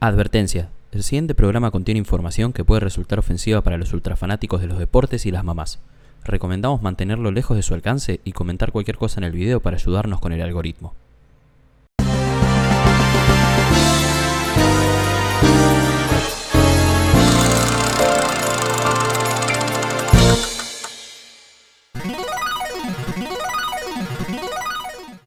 Advertencia. 0.00 0.70
El 0.92 1.02
siguiente 1.02 1.34
programa 1.34 1.72
contiene 1.72 1.98
información 1.98 2.52
que 2.52 2.64
puede 2.64 2.78
resultar 2.78 3.18
ofensiva 3.18 3.62
para 3.62 3.78
los 3.78 3.92
ultrafanáticos 3.92 4.60
de 4.60 4.68
los 4.68 4.78
deportes 4.78 5.26
y 5.26 5.32
las 5.32 5.42
mamás. 5.42 5.80
Recomendamos 6.22 6.82
mantenerlo 6.82 7.32
lejos 7.32 7.56
de 7.56 7.64
su 7.64 7.74
alcance 7.74 8.20
y 8.22 8.30
comentar 8.30 8.70
cualquier 8.70 8.96
cosa 8.96 9.18
en 9.18 9.24
el 9.24 9.32
video 9.32 9.58
para 9.58 9.76
ayudarnos 9.76 10.20
con 10.20 10.32
el 10.32 10.40
algoritmo. 10.40 10.94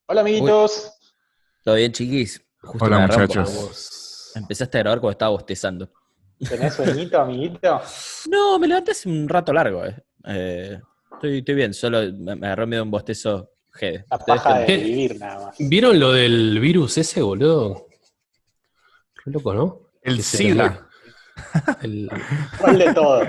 Hola 0.06 0.22
amiguitos. 0.22 0.92
¿Todo 1.62 1.74
bien, 1.74 1.92
chiquis? 1.92 2.42
Justo 2.62 2.86
Hola, 2.86 3.06
muchachos. 3.06 4.01
Empezaste 4.34 4.78
a 4.78 4.80
grabar 4.80 5.00
cuando 5.00 5.12
estaba 5.12 5.30
bostezando. 5.30 5.90
¿Tenés 6.48 6.74
sueñito, 6.74 7.20
amiguito? 7.20 7.80
No, 8.30 8.58
me 8.58 8.66
levanté 8.66 8.92
hace 8.92 9.08
un 9.08 9.28
rato 9.28 9.52
largo. 9.52 9.84
Eh. 9.84 9.96
Eh, 10.26 10.80
estoy, 11.14 11.38
estoy 11.38 11.54
bien, 11.54 11.74
solo 11.74 12.00
me, 12.12 12.32
agarró 12.32 12.66
medio 12.66 12.82
un 12.82 12.90
bostezo 12.90 13.50
G. 13.72 14.04
La 14.10 14.16
¿Ustedes 14.16 14.40
paja 14.42 14.66
qué 14.66 14.76
de 14.78 14.84
vivir 14.84 15.18
nada 15.18 15.46
más. 15.46 15.56
¿Vieron 15.58 15.98
lo 15.98 16.12
del 16.12 16.58
virus 16.60 16.98
ese, 16.98 17.22
boludo? 17.22 17.86
Re 19.24 19.32
loco, 19.32 19.54
¿no? 19.54 19.80
El 20.02 20.22
SIDA. 20.22 20.88
El- 21.82 22.10
¿Cuál 22.60 22.78
de 22.78 22.92
todos? 22.94 23.28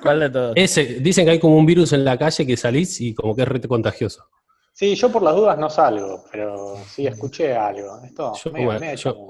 ¿Cuál 0.00 0.20
de 0.20 0.30
todos? 0.30 0.52
ese, 0.56 0.84
dicen 1.00 1.24
que 1.24 1.32
hay 1.32 1.40
como 1.40 1.56
un 1.56 1.66
virus 1.66 1.92
en 1.92 2.04
la 2.04 2.16
calle 2.16 2.46
que 2.46 2.56
salís 2.56 3.00
y 3.00 3.14
como 3.14 3.34
que 3.34 3.42
es 3.42 3.48
re 3.48 3.60
contagioso. 3.60 4.24
Sí, 4.72 4.94
yo 4.94 5.12
por 5.12 5.22
las 5.22 5.34
dudas 5.36 5.58
no 5.58 5.68
salgo, 5.68 6.24
pero 6.32 6.76
sí 6.86 7.06
escuché 7.06 7.54
algo. 7.54 8.00
Esto 8.04 8.32
Yo, 8.42 8.50
medio, 8.52 8.66
bueno, 8.66 8.80
medio 8.80 8.96
yo-. 8.96 9.28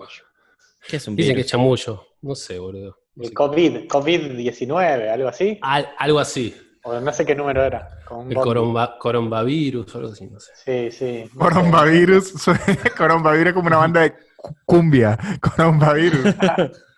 ¿Qué 0.89 0.97
es 0.97 1.09
un 1.09 1.17
Dicen 1.17 1.35
que 1.35 1.41
es 1.43 1.47
chamullo. 1.47 2.07
No 2.23 2.35
sé, 2.35 2.59
boludo. 2.59 2.99
No 3.15 3.23
El 3.25 3.29
sé. 3.29 3.35
COVID, 3.35 3.77
COVID-19, 3.89 5.11
algo 5.11 5.29
así. 5.29 5.59
Al- 5.63 5.89
algo 5.99 6.19
así. 6.19 6.55
O 6.85 6.99
no 6.99 7.13
sé 7.13 7.25
qué 7.25 7.35
número 7.35 7.63
era. 7.63 7.89
El 8.29 8.37
coromba- 8.37 8.99
coronavirus 8.99 9.95
o 9.95 9.99
algo 9.99 10.11
así, 10.13 10.27
no 10.27 10.41
sé. 10.41 10.53
Sí, 10.91 10.91
sí. 10.97 11.31
no. 11.35 11.41
Coronavirus. 11.41 12.33
Coronavirus 12.97 13.47
es 13.49 13.53
como 13.55 13.67
una 13.69 13.77
banda 13.77 14.01
de 14.03 14.13
cu- 14.37 14.55
cumbia. 14.67 15.17
Coronavirus. 15.41 16.35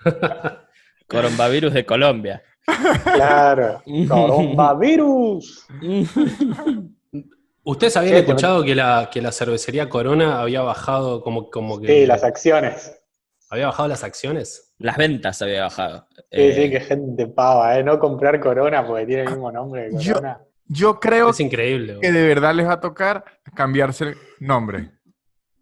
Coronavirus 1.06 1.72
de 1.74 1.84
Colombia. 1.86 2.42
Claro. 3.04 3.82
Coronavirus. 4.08 5.66
¿Ustedes 7.62 7.96
habían 7.96 8.14
Sí, 8.14 8.20
escuchado 8.20 8.62
que 8.62 8.74
la, 8.74 9.08
que 9.12 9.22
la 9.22 9.32
cervecería 9.32 9.88
Corona 9.88 10.40
había 10.40 10.62
bajado 10.62 11.22
como, 11.22 11.50
como 11.50 11.80
que... 11.80 11.86
Sí, 11.88 12.06
las 12.06 12.24
acciones. 12.24 13.00
¿Había 13.54 13.66
bajado 13.66 13.88
las 13.88 14.04
acciones? 14.04 14.74
Las 14.78 14.96
ventas 14.96 15.40
había 15.42 15.62
bajado. 15.62 16.06
Sí, 16.14 16.22
Eh, 16.30 16.52
sí, 16.54 16.70
que 16.70 16.80
gente 16.80 17.26
pava, 17.26 17.78
¿eh? 17.78 17.82
No 17.84 17.98
comprar 17.98 18.38
Corona 18.40 18.86
porque 18.86 19.06
tiene 19.06 19.22
el 19.22 19.30
mismo 19.30 19.50
nombre 19.52 19.90
que 19.90 19.98
Yo- 19.98 20.14
Corona. 20.14 20.40
Yo 20.66 20.98
creo 20.98 21.30
Es 21.30 21.40
increíble. 21.40 21.98
que 22.00 22.10
de 22.10 22.26
verdad 22.26 22.54
les 22.54 22.66
va 22.66 22.72
a 22.74 22.80
tocar 22.80 23.24
cambiarse 23.54 24.04
el 24.04 24.16
nombre. 24.40 24.90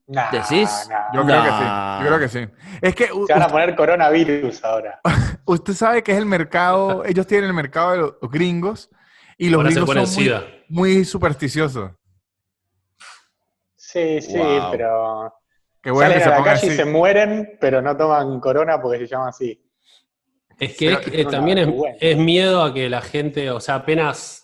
Nah, 0.07 0.31
¿Decís? 0.31 0.89
nah. 0.91 1.13
Yo 1.15 1.25
creo 1.25 1.43
que 1.43 1.49
sí. 1.51 1.65
Yo 2.01 2.07
creo 2.07 2.19
que 2.19 2.29
sí. 2.29 2.49
Es 2.83 2.95
que 2.95 3.07
Se 3.27 3.33
van 3.33 3.43
a 3.43 3.49
poner 3.49 3.75
coronavirus 3.77 4.63
ahora. 4.65 5.01
usted 5.47 5.73
sabe 5.75 6.03
que 6.03 6.13
es 6.13 6.19
el 6.19 6.27
mercado. 6.27 7.05
Ellos 7.07 7.27
tienen 7.27 7.49
el 7.49 7.55
mercado 7.55 7.91
de 7.93 7.99
los 7.99 8.31
gringos. 8.31 8.91
Y 9.39 9.49
los 9.51 9.59
Ahora 9.59 9.71
gringos 9.71 10.11
son 10.11 10.25
muy, 10.25 10.65
muy 10.69 11.05
supersticiosos. 11.05 11.91
Sí, 13.77 14.21
sí, 14.21 14.39
Wow. 14.39 14.71
pero 14.71 15.35
Qué 15.83 15.91
bueno 15.91 16.13
que 16.15 16.21
salen 16.21 16.29
se 16.29 16.35
a 16.35 16.39
la 16.39 16.45
calle 16.45 16.67
y 16.67 16.69
así. 16.69 16.77
se 16.77 16.85
mueren, 16.85 17.59
pero 17.61 17.83
no 17.83 17.97
toman 17.97 18.39
corona 18.41 18.81
porque 18.81 18.99
se 18.99 19.07
llama 19.09 19.29
así. 19.29 19.61
Es 20.59 20.77
que 20.77 20.93
es- 20.93 21.25
no, 21.25 21.31
también 21.31 21.59
es, 22.01 22.17
miedo 22.17 22.63
a 22.63 22.73
que 22.73 22.89
la 22.89 23.01
gente, 23.03 23.51
o 23.51 23.59
sea, 23.59 23.77
apenas 23.77 24.39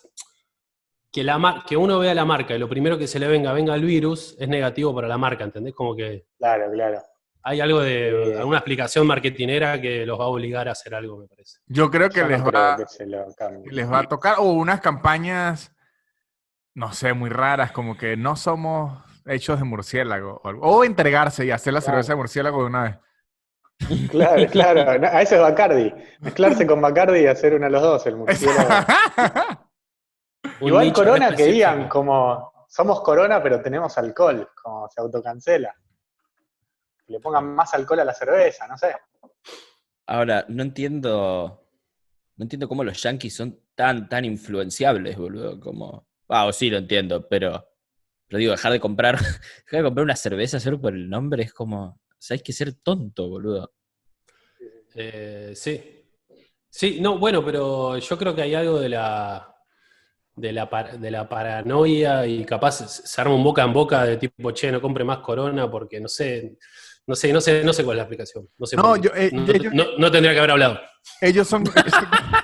que, 1.11 1.23
la 1.23 1.37
mar- 1.37 1.63
que 1.67 1.77
uno 1.77 1.97
vea 1.99 2.13
la 2.13 2.25
marca 2.25 2.53
y 2.55 2.59
lo 2.59 2.67
primero 2.67 2.97
que 2.97 3.07
se 3.07 3.19
le 3.19 3.27
venga, 3.27 3.53
venga 3.53 3.73
el 3.73 3.83
virus, 3.85 4.35
es 4.39 4.47
negativo 4.49 4.93
para 4.93 5.07
la 5.07 5.17
marca, 5.17 5.43
¿entendés? 5.45 5.73
Como 5.73 5.95
que 5.95 6.25
Claro, 6.37 6.69
claro. 6.71 7.01
hay 7.43 7.61
algo 7.61 7.79
de, 7.79 8.25
Sí. 8.25 8.33
alguna 8.37 8.57
explicación 8.57 9.07
marketinera 9.07 9.79
que 9.79 10.05
los 10.05 10.19
va 10.19 10.25
a 10.25 10.27
obligar 10.27 10.67
a 10.67 10.73
hacer 10.73 10.93
algo, 10.93 11.17
me 11.17 11.27
parece. 11.27 11.59
Yo 11.67 11.89
creo 11.89 12.09
que 12.09 12.17
Yo 12.19 12.23
no 12.23 12.29
les 12.29 12.41
creo 12.41 12.51
va, 12.61 12.75
que 12.77 12.85
se 12.85 13.05
lo 13.05 13.25
cambie. 13.35 13.63
que 13.69 13.75
les 13.75 13.89
va 13.91 13.99
a 13.99 14.03
tocar. 14.03 14.35
O 14.39 14.51
unas 14.51 14.81
campañas, 14.81 15.71
no 16.75 16.91
sé, 16.91 17.13
muy 17.13 17.29
raras, 17.29 17.71
como 17.71 17.95
que 17.97 18.17
no 18.17 18.35
somos 18.35 19.01
hechos 19.29 19.59
de 19.59 19.65
murciélago. 19.65 20.41
O, 20.43 20.47
algo. 20.47 20.67
O 20.67 20.83
entregarse 20.83 21.45
y 21.45 21.51
hacer 21.51 21.73
la 21.73 21.79
Claro. 21.79 21.93
cerveza 21.93 22.13
de 22.13 22.17
murciélago 22.17 22.59
de 22.61 22.65
una 22.65 22.83
vez. 22.83 22.95
Claro, 24.11 24.45
claro. 24.51 24.81
A 25.07 25.21
eso 25.21 25.35
es 25.35 25.41
Bacardi. 25.41 25.93
Mezclarse 26.19 26.67
con 26.67 26.81
Bacardi 26.81 27.19
y 27.21 27.27
hacer 27.27 27.53
uno 27.53 27.65
de 27.65 27.71
los 27.71 27.81
dos, 27.81 28.05
el 28.07 28.17
murciélago. 28.17 28.69
Igual 30.61 30.91
Corona 30.93 31.35
que 31.35 31.45
digan 31.45 31.87
como 31.87 32.65
somos 32.67 33.01
Corona 33.01 33.41
pero 33.41 33.61
tenemos 33.61 33.97
alcohol, 33.97 34.49
como 34.61 34.87
se 34.89 35.01
autocancela. 35.01 35.73
Que 37.05 37.13
le 37.13 37.19
pongan 37.19 37.55
más 37.55 37.73
alcohol 37.73 38.01
a 38.01 38.05
la 38.05 38.13
cerveza, 38.13 38.67
no 38.67 38.77
sé. 38.77 38.95
Ahora, 40.07 40.45
no 40.47 40.63
entiendo. 40.63 41.65
No 42.35 42.43
entiendo 42.43 42.67
cómo 42.69 42.83
los 42.83 43.01
yankees 43.01 43.35
son 43.35 43.59
tan, 43.75 44.07
tan 44.09 44.25
influenciables, 44.25 45.17
boludo. 45.17 45.59
Como. 45.59 46.07
Ah, 46.29 46.45
o 46.45 46.51
sí 46.53 46.69
lo 46.69 46.77
entiendo, 46.77 47.27
pero. 47.27 47.65
Pero 48.29 48.39
digo, 48.39 48.51
dejar 48.51 48.71
de 48.71 48.79
comprar. 48.79 49.17
Dejar 49.65 49.79
de 49.79 49.83
comprar 49.83 50.03
una 50.05 50.15
cerveza 50.15 50.59
solo 50.59 50.79
por 50.79 50.93
el 50.93 51.09
nombre 51.09 51.43
es 51.43 51.53
como. 51.53 51.99
Hay 52.29 52.39
que 52.39 52.53
ser 52.53 52.73
tonto, 52.73 53.27
boludo. 53.27 53.73
Eh, 54.95 55.53
sí. 55.55 56.05
Sí, 56.69 56.99
no, 57.01 57.17
bueno, 57.17 57.43
pero 57.43 57.97
yo 57.97 58.17
creo 58.17 58.35
que 58.35 58.43
hay 58.43 58.53
algo 58.53 58.79
de 58.79 58.89
la, 58.89 59.55
de 60.35 60.51
la, 60.53 60.69
par- 60.69 60.99
de 60.99 61.09
la 61.11 61.27
paranoia 61.27 62.27
y 62.27 62.45
capaz 62.45 62.87
se 62.87 63.21
arma 63.21 63.33
un 63.33 63.43
boca 63.43 63.63
en 63.63 63.73
boca 63.73 64.05
de 64.05 64.17
tipo, 64.17 64.51
che, 64.51 64.71
no 64.71 64.79
compre 64.79 65.03
más 65.03 65.19
corona 65.19 65.69
porque 65.71 65.99
no 65.99 66.07
sé, 66.07 66.57
no 67.07 67.15
sé, 67.15 67.33
no 67.33 67.41
sé, 67.41 67.63
no 67.63 67.73
sé 67.73 67.83
cuál 67.83 67.95
es 67.95 67.99
la 67.99 68.03
explicación. 68.03 68.49
No, 68.57 68.65
sé 68.67 68.75
No, 68.75 68.95
yo, 68.97 69.09
eh, 69.15 69.31
no, 69.33 69.51
yo- 69.53 69.71
no- 69.71 69.97
no 69.97 70.11
tendría 70.11 70.33
que 70.33 70.39
haber 70.39 70.51
hablado. 70.51 70.79
Ellos 71.21 71.47
son. 71.47 71.63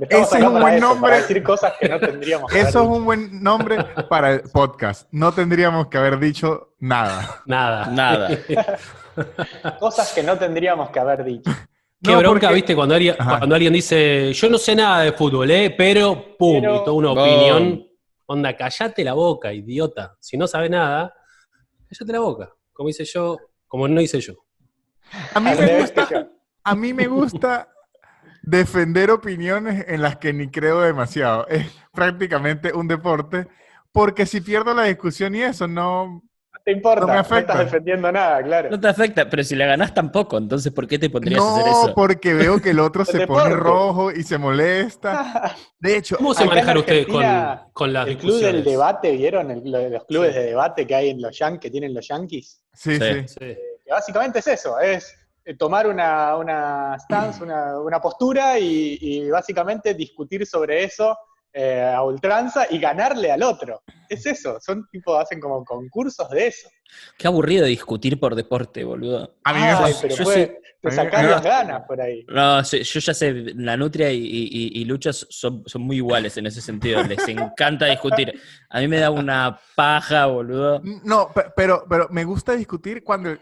Estamos 0.00 0.28
Ese 0.28 0.38
es 0.38 0.44
un 0.44 0.60
buen 0.60 0.74
eso, 0.74 0.86
nombre. 0.86 1.10
Para 1.10 1.20
decir 1.22 1.42
cosas 1.42 1.72
que 1.80 1.88
no 1.88 2.00
tendríamos 2.00 2.50
que 2.52 2.60
Eso 2.60 2.82
es 2.82 2.88
un 2.88 3.04
buen 3.04 3.42
nombre 3.42 3.84
para 4.08 4.32
el 4.34 4.40
podcast. 4.52 5.08
No 5.12 5.32
tendríamos 5.32 5.88
que 5.88 5.98
haber 5.98 6.18
dicho 6.18 6.74
nada. 6.78 7.42
Nada. 7.46 7.86
Nada. 7.86 8.28
Cosas 9.78 10.12
que 10.12 10.22
no 10.22 10.38
tendríamos 10.38 10.90
que 10.90 10.98
haber 11.00 11.24
dicho. 11.24 11.50
Qué 12.02 12.12
No, 12.12 12.18
bronca, 12.18 12.40
porque- 12.48 12.54
viste, 12.54 12.74
cuando 12.74 12.94
alguien, 12.94 13.14
Ajá. 13.18 13.38
cuando 13.38 13.54
alguien 13.54 13.72
dice, 13.72 14.32
yo 14.32 14.48
no 14.48 14.56
sé 14.58 14.74
nada 14.74 15.02
de 15.02 15.12
fútbol, 15.12 15.50
¿eh? 15.50 15.74
pero, 15.76 16.36
pum, 16.38 16.60
Pero- 16.60 16.76
y 16.76 16.78
toda 16.84 16.92
una 16.92 17.08
Boom. 17.10 17.18
opinión. 17.18 17.86
Onda, 18.26 18.56
callate 18.56 19.04
la 19.04 19.12
boca, 19.12 19.52
idiota. 19.52 20.16
Si 20.20 20.36
no 20.38 20.46
sabe 20.46 20.70
nada, 20.70 21.12
callate 21.88 22.12
la 22.12 22.20
boca. 22.20 22.50
Como 22.72 22.88
hice 22.88 23.04
yo, 23.04 23.36
como 23.66 23.86
no 23.88 24.00
hice 24.00 24.20
yo. 24.20 24.34
A 25.34 25.40
mí 25.40 25.50
me 25.58 25.80
gusta, 25.80 26.08
yo. 26.08 26.18
a 26.62 26.74
mí 26.76 26.92
me 26.94 27.06
gusta 27.08 27.68
defender 28.50 29.10
opiniones 29.10 29.84
en 29.88 30.02
las 30.02 30.16
que 30.16 30.32
ni 30.32 30.48
creo 30.50 30.80
demasiado. 30.80 31.46
Es 31.48 31.66
prácticamente 31.92 32.72
un 32.72 32.88
deporte. 32.88 33.46
Porque 33.92 34.24
si 34.26 34.40
pierdo 34.40 34.72
la 34.74 34.84
discusión 34.84 35.34
y 35.34 35.42
eso, 35.42 35.66
no. 35.66 36.22
No 36.52 36.62
te 36.64 36.72
importa, 36.72 37.00
No 37.00 37.06
me 37.08 37.14
no, 37.14 37.20
afecta. 37.20 37.52
estás 37.54 37.64
defendiendo 37.66 38.12
nada, 38.12 38.42
claro. 38.42 38.70
No 38.70 38.78
te 38.78 38.86
afecta, 38.86 39.28
pero 39.30 39.42
si 39.42 39.56
la 39.56 39.66
ganás 39.66 39.94
tampoco, 39.94 40.36
entonces 40.38 40.72
¿por 40.72 40.86
qué 40.86 40.98
te 40.98 41.08
pondrías 41.10 41.40
a 41.42 41.52
hacer 41.54 41.64
No, 41.72 41.84
eso? 41.84 41.94
porque 41.94 42.34
veo 42.34 42.60
que 42.60 42.70
el 42.70 42.80
otro 42.80 43.02
El 43.06 43.06
se 43.08 43.18
deporte. 43.18 43.42
pone 43.50 43.56
rojo 43.56 44.12
y 44.12 44.22
se 44.22 44.36
molesta. 44.38 45.56
De 45.80 45.96
hecho, 45.96 46.16
¿Cómo 46.18 46.34
se 46.34 46.44
manejan 46.44 46.76
ustedes 46.76 47.06
con, 47.72 47.92
las 47.92 48.06
El 48.08 48.18
club 48.18 48.40
del 48.40 48.62
debate, 48.62 49.16
¿vieron? 49.16 49.50
El- 49.50 49.70
los 49.92 50.04
clubes 50.04 50.32
Sí. 50.34 50.38
de 50.38 50.44
debate 50.46 50.86
que 50.86 50.94
hay 50.94 51.08
en 51.10 51.22
los 51.22 51.36
Yankees, 51.38 51.60
que 51.60 51.70
tienen 51.70 51.94
los 51.94 52.06
Yankees. 52.06 52.62
sí, 52.74 52.96
Sí. 52.96 53.00
sí. 53.00 53.28
Sí. 53.28 53.38
Que 53.84 53.90
básicamente 53.90 54.38
es 54.40 54.46
eso, 54.46 54.78
es 54.78 55.08
eh, 55.12 55.16
tomar 55.54 55.86
una, 55.86 56.36
una 56.36 56.96
stance, 56.98 57.42
una, 57.42 57.78
una 57.80 58.00
postura 58.00 58.58
y, 58.58 58.98
y 59.00 59.30
básicamente 59.30 59.94
discutir 59.94 60.46
sobre 60.46 60.84
eso 60.84 61.16
eh, 61.52 61.82
a 61.82 62.02
ultranza 62.02 62.66
y 62.70 62.78
ganarle 62.78 63.32
al 63.32 63.42
otro. 63.42 63.82
Es 64.08 64.24
eso, 64.26 64.58
son 64.60 64.88
tipo, 64.90 65.16
hacen 65.16 65.40
como 65.40 65.64
concursos 65.64 66.28
de 66.30 66.48
eso. 66.48 66.68
Qué 67.16 67.26
aburrido 67.28 67.64
discutir 67.66 68.18
por 68.20 68.34
deporte, 68.34 68.84
boludo. 68.84 69.36
A 69.44 69.52
mí 69.52 69.60
me 69.60 69.66
Ay, 69.70 69.76
pasó- 69.76 69.98
pero 70.02 70.14
yo 70.16 70.24
puede- 70.24 70.46
sí- 70.46 70.52
te 70.82 70.90
sacás 70.92 71.24
las 71.24 71.42
ganas 71.42 71.82
por 71.86 72.00
ahí. 72.00 72.24
No, 72.28 72.64
sí, 72.64 72.82
yo 72.82 73.00
ya 73.00 73.12
sé, 73.12 73.32
la 73.56 73.76
Nutria 73.76 74.10
y, 74.10 74.18
y- 74.24 74.80
y 74.80 74.84
Lucha 74.86 75.12
son, 75.12 75.62
son 75.66 75.82
muy 75.82 75.96
iguales 75.96 76.36
en 76.38 76.46
ese 76.46 76.60
sentido. 76.62 77.02
Les 77.02 77.26
encanta 77.28 77.84
discutir. 77.86 78.32
A 78.70 78.80
mí 78.80 78.88
me 78.88 78.98
da 78.98 79.10
una 79.10 79.60
paja, 79.76 80.24
boludo. 80.26 80.80
No, 81.04 81.32
pe- 81.34 81.52
pero, 81.54 81.84
pero 81.88 82.08
me 82.10 82.24
gusta 82.24 82.56
discutir 82.56 83.04
cuando 83.04 83.28
el 83.30 83.40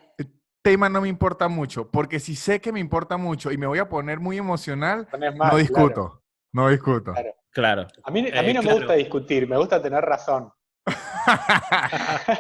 tema 0.63 0.89
no 0.89 1.01
me 1.01 1.09
importa 1.09 1.49
mucho. 1.49 1.91
Porque 1.91 2.21
si 2.21 2.35
sé 2.37 2.61
que 2.61 2.73
me 2.73 2.81
importa 2.81 3.17
mucho 3.17 3.51
y 3.53 3.59
me 3.59 3.67
voy 3.67 3.79
a 3.79 3.89
poner 3.89 4.21
muy 4.21 4.39
emocional, 4.39 5.09
mal, 5.37 5.53
no 5.53 5.57
discuto. 5.59 5.93
claro. 5.95 6.23
No 6.53 6.69
discuto. 6.71 7.13
Claro. 7.13 7.35
Claro, 7.51 7.87
A 8.05 8.11
mí, 8.11 8.21
a 8.21 8.43
mí 8.43 8.51
Eh, 8.51 8.55
no 8.55 8.61
claro. 8.61 8.63
me 8.63 8.75
gusta 8.85 8.93
discutir, 8.95 9.49
me 9.49 9.57
gusta 9.57 9.83
tener 9.83 10.05
razón. 10.05 10.53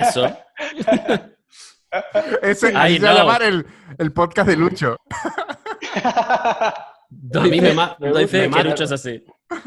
eso. 0.00 0.36
Ese, 2.42 2.68
Ay, 2.68 2.74
ahí 2.76 2.98
se 2.98 3.04
va 3.04 3.10
a 3.10 3.14
no. 3.14 3.18
llamar 3.20 3.42
el, 3.42 3.66
el 3.98 4.12
podcast 4.12 4.48
de 4.48 4.56
Lucho. 4.56 4.96
A 7.34 7.40
mí 7.50 7.58
me, 7.60 7.72
ma- 7.72 7.96
Doy 7.98 8.26
fe 8.26 8.36
me 8.36 8.42
de 8.42 8.48
que 8.50 8.56
mata- 8.56 8.68
Lucho 8.68 8.84
es 8.84 8.92
así. 8.92 9.24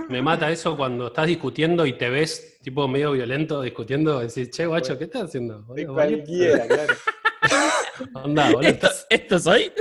me 0.10 0.22
mata 0.22 0.52
eso 0.52 0.78
cuando 0.78 1.08
estás 1.08 1.26
discutiendo 1.26 1.86
y 1.88 1.98
te 1.98 2.10
ves 2.12 2.60
tipo 2.62 2.88
medio 2.88 3.12
violento 3.14 3.62
discutiendo. 3.64 4.20
Decís, 4.20 4.52
che, 4.52 4.68
guacho, 4.68 4.96
¿qué 5.00 5.06
estás 5.06 5.24
haciendo? 5.24 5.66
Cualquiera, 5.66 6.68
claro. 6.68 6.94
Onda, 8.14 8.52
boludo, 8.52 8.70
¿Esto, 9.10 9.40
soy? 9.40 9.72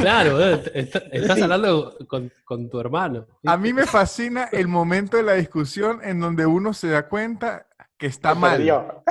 claro, 0.00 0.32
boludo, 0.32 0.60
estás 0.74 1.42
hablando 1.42 1.96
con, 2.06 2.32
con 2.44 2.68
tu 2.68 2.78
hermano. 2.80 3.26
A 3.44 3.56
mí 3.56 3.72
me 3.72 3.86
fascina 3.86 4.48
el 4.52 4.68
momento 4.68 5.16
de 5.16 5.22
la 5.22 5.34
discusión 5.34 6.00
en 6.02 6.20
donde 6.20 6.46
uno 6.46 6.72
se 6.74 6.88
da 6.88 7.08
cuenta 7.08 7.66
que 7.96 8.06
está 8.06 8.34
mal. 8.34 8.56
perdió. 8.58 9.02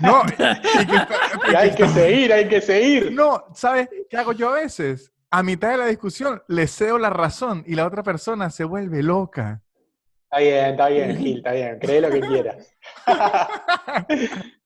No, 0.00 0.22
y 0.26 0.86
que 0.86 0.96
está- 0.96 1.16
y 1.44 1.48
Y 1.48 1.50
que 1.50 1.56
hay 1.56 1.74
que 1.74 1.82
está- 1.82 1.94
seguir, 1.94 2.32
hay 2.32 2.48
que 2.48 2.60
seguir. 2.60 3.12
No, 3.12 3.44
¿sabes 3.54 3.88
qué 4.08 4.16
hago 4.16 4.32
yo 4.32 4.50
a 4.50 4.54
veces? 4.54 5.12
A 5.30 5.42
mitad 5.42 5.70
de 5.70 5.76
la 5.78 5.86
discusión 5.86 6.42
le 6.48 6.66
cedo 6.68 6.98
la 6.98 7.10
razón 7.10 7.64
y 7.66 7.74
la 7.74 7.86
otra 7.86 8.02
persona 8.02 8.48
se 8.50 8.64
vuelve 8.64 9.02
loca. 9.02 9.60
Está 10.24 10.38
bien, 10.40 10.64
está 10.70 10.88
bien, 10.88 11.16
Gil, 11.16 11.36
está 11.38 11.52
bien. 11.52 11.78
Cree 11.80 12.00
lo 12.00 12.10
que 12.10 12.20
quieras. 12.20 12.76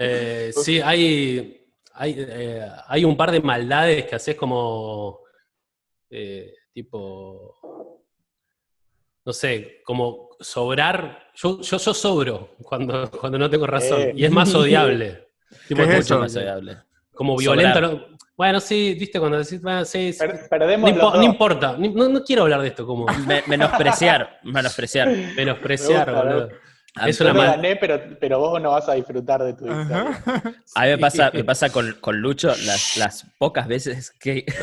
Eh, 0.00 0.52
sí, 0.54 0.80
hay, 0.80 1.57
hay, 1.98 2.14
eh, 2.16 2.66
hay 2.86 3.04
un 3.04 3.16
par 3.16 3.30
de 3.30 3.40
maldades 3.40 4.06
que 4.06 4.14
haces 4.16 4.36
como 4.36 5.20
eh, 6.10 6.54
tipo, 6.72 8.00
no 9.24 9.32
sé, 9.32 9.82
como 9.84 10.30
sobrar. 10.40 11.30
Yo, 11.34 11.60
yo, 11.60 11.76
yo 11.78 11.94
sobro 11.94 12.54
cuando, 12.62 13.10
cuando 13.10 13.38
no 13.38 13.50
tengo 13.50 13.66
razón. 13.66 14.00
Eh. 14.00 14.12
Y 14.16 14.24
es 14.24 14.30
más 14.30 14.54
odiable. 14.54 15.26
Tipo, 15.66 15.82
¿Qué 15.82 15.96
es? 15.96 16.10
Mucho 16.10 16.18
más 16.20 16.36
odiable. 16.36 16.76
Como 17.14 17.36
violento. 17.36 17.80
¿no? 17.80 18.04
Bueno, 18.36 18.60
sí, 18.60 18.94
viste, 19.00 19.18
cuando 19.18 19.38
decís, 19.38 19.60
bueno, 19.62 19.82
sí, 19.84 20.12
sí, 20.12 20.18
Per- 20.18 20.34
no, 20.42 20.48
perdemos 20.48 20.90
impo- 20.90 20.94
los 20.96 21.12
no 21.12 21.16
dos. 21.16 21.24
importa, 21.24 21.76
no, 21.78 22.08
no 22.10 22.22
quiero 22.22 22.42
hablar 22.42 22.60
de 22.60 22.68
esto, 22.68 22.86
como 22.86 23.06
Me- 23.26 23.42
menospreciar, 23.46 24.40
menospreciar. 24.44 25.08
menospreciar, 25.36 26.06
Me 26.06 26.12
gusta, 26.12 26.22
boludo. 26.30 26.48
Es 27.06 27.18
Yo 27.18 27.24
una 27.26 27.34
me 27.34 27.40
mal- 27.40 27.50
gané, 27.56 27.76
pero, 27.76 28.00
pero 28.20 28.38
vos 28.38 28.60
no 28.60 28.70
vas 28.72 28.88
a 28.88 28.94
disfrutar 28.94 29.42
de 29.42 29.52
tu 29.54 29.64
victoria. 29.64 30.08
Ajá. 30.08 30.42
A 30.74 30.82
mí 30.84 30.88
me 30.90 30.98
pasa, 30.98 31.30
me 31.32 31.44
pasa 31.44 31.70
con, 31.70 31.92
con 32.00 32.16
Lucho 32.20 32.48
las, 32.48 32.96
las 32.96 33.26
pocas 33.38 33.66
veces 33.68 34.10
que. 34.10 34.44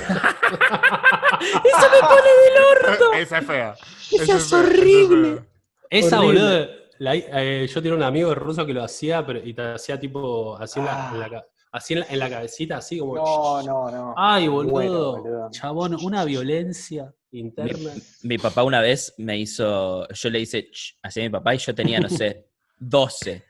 Esa 3.16 3.38
es 3.40 3.46
fea. 3.46 3.76
Esa 4.12 4.24
Esa 4.24 4.38
es 4.38 4.50
fea, 4.50 4.60
horrible. 4.60 5.42
esa 5.90 6.08
Esa, 6.08 6.20
Horrible. 6.20 6.42
boludo, 6.42 6.68
la- 7.00 7.16
eh, 7.16 7.68
yo 7.68 7.82
tenía 7.82 7.96
un 7.98 8.04
amigo 8.04 8.34
ruso 8.36 8.66
que 8.66 8.74
lo 8.74 8.84
hacía, 8.84 9.26
pero 9.26 9.40
y 9.40 9.54
te 9.54 9.62
hacía 9.74 10.00
tipo 10.00 10.58
así 10.58 10.80
en 10.80 10.86
la, 10.86 11.10
en 11.14 11.20
la 11.20 11.30
ca- 11.30 11.46
así 11.76 11.94
en 11.94 12.00
la, 12.02 12.06
en 12.10 12.20
la 12.20 12.30
cabecita, 12.30 12.78
así 12.78 12.98
como. 13.00 13.16
No, 13.16 13.62
no, 13.64 13.92
no. 13.92 14.14
Ay, 14.18 14.48
boludo. 14.48 14.72
Bueno, 14.72 15.12
boludo. 15.22 15.50
Chabón, 15.52 15.96
una 16.04 16.24
violencia 16.26 17.14
interna. 17.32 17.94
Mi 18.24 18.38
papá 18.38 18.64
una 18.64 18.82
vez 18.82 19.14
me 19.18 19.38
hizo. 19.38 20.08
Yo 20.10 20.30
le 20.30 20.40
hice 20.40 20.70
"Ch", 20.72 20.98
así 21.04 21.22
a 21.22 21.24
mi 21.24 21.30
papá 21.30 21.54
y 21.56 21.58
yo 21.58 21.76
tenía, 21.76 22.00
no 22.00 22.10
sé, 22.10 22.48
12. 22.80 23.44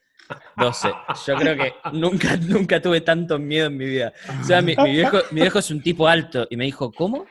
12. 0.57 0.89
Yo 1.27 1.35
creo 1.35 1.55
que 1.55 1.73
nunca, 1.93 2.35
nunca 2.37 2.81
tuve 2.81 3.01
tanto 3.01 3.37
miedo 3.37 3.67
en 3.67 3.77
mi 3.77 3.85
vida. 3.85 4.11
O 4.41 4.43
sea, 4.43 4.61
mi, 4.61 4.75
mi 4.75 4.91
viejo, 4.91 5.17
mi 5.31 5.41
viejo 5.41 5.59
es 5.59 5.69
un 5.69 5.81
tipo 5.83 6.07
alto 6.07 6.47
y 6.49 6.57
me 6.57 6.65
dijo, 6.65 6.91
¿cómo? 6.91 7.25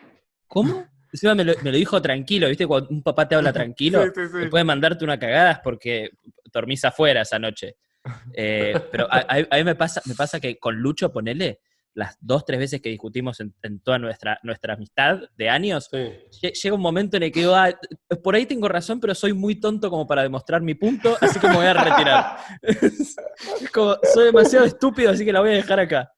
¿Cómo? 0.46 0.86
Encima 1.12 1.34
me 1.34 1.44
lo, 1.44 1.54
me 1.62 1.70
lo 1.72 1.76
dijo 1.76 2.00
tranquilo, 2.00 2.48
¿viste? 2.48 2.66
Cuando 2.66 2.90
un 2.90 3.02
papá 3.02 3.26
te 3.28 3.34
habla 3.34 3.52
tranquilo, 3.52 4.02
Sí, 4.04 4.10
sí, 4.14 4.20
sí. 4.30 4.38
después 4.38 4.60
de 4.60 4.64
mandarte 4.64 5.04
una 5.04 5.18
cagada 5.18 5.52
es 5.52 5.58
porque 5.64 6.10
dormís 6.52 6.84
afuera 6.84 7.22
esa 7.22 7.38
noche. 7.38 7.76
Eh, 8.34 8.74
pero 8.90 9.06
a, 9.10 9.18
a- 9.18 9.46
a 9.50 9.56
mí 9.56 9.64
me 9.64 9.74
pasa, 9.74 10.02
me 10.06 10.14
pasa 10.14 10.40
que 10.40 10.58
con 10.58 10.76
Lucho, 10.76 11.10
ponele, 11.12 11.60
las 11.94 12.16
dos, 12.20 12.44
tres 12.44 12.58
veces 12.58 12.80
que 12.82 12.88
discutimos 12.88 13.38
en, 13.40 13.54
en 13.62 13.78
toda 13.80 13.98
nuestra, 14.00 14.40
nuestra 14.42 14.74
amistad 14.74 15.20
de 15.36 15.48
años, 15.48 15.88
Sí. 15.90 16.50
llega 16.62 16.74
un 16.74 16.80
momento 16.82 17.16
en 17.16 17.22
el 17.22 17.30
que 17.32 17.40
digo, 17.40 17.54
"Ah, 17.54 17.70
por 18.22 18.34
ahí 18.34 18.46
tengo 18.46 18.66
razón, 18.68 18.98
pero 18.98 19.14
soy 19.14 19.32
muy 19.32 19.54
tonto 19.60 19.88
como 19.90 20.04
para 20.06 20.22
demostrar 20.24 20.60
mi 20.60 20.74
punto, 20.74 21.16
así 21.20 21.38
que 21.38 21.46
me 21.48 21.54
voy 21.54 21.66
a 21.66 21.74
retirar. 21.74 22.36
es 22.62 23.16
como, 23.72 23.96
soy 24.12 24.24
demasiado 24.26 24.64
estúpido, 24.66 25.12
así 25.12 25.24
que 25.24 25.32
la 25.32 25.40
voy 25.40 25.50
a 25.50 25.54
dejar 25.54 25.78
acá. 25.80 26.10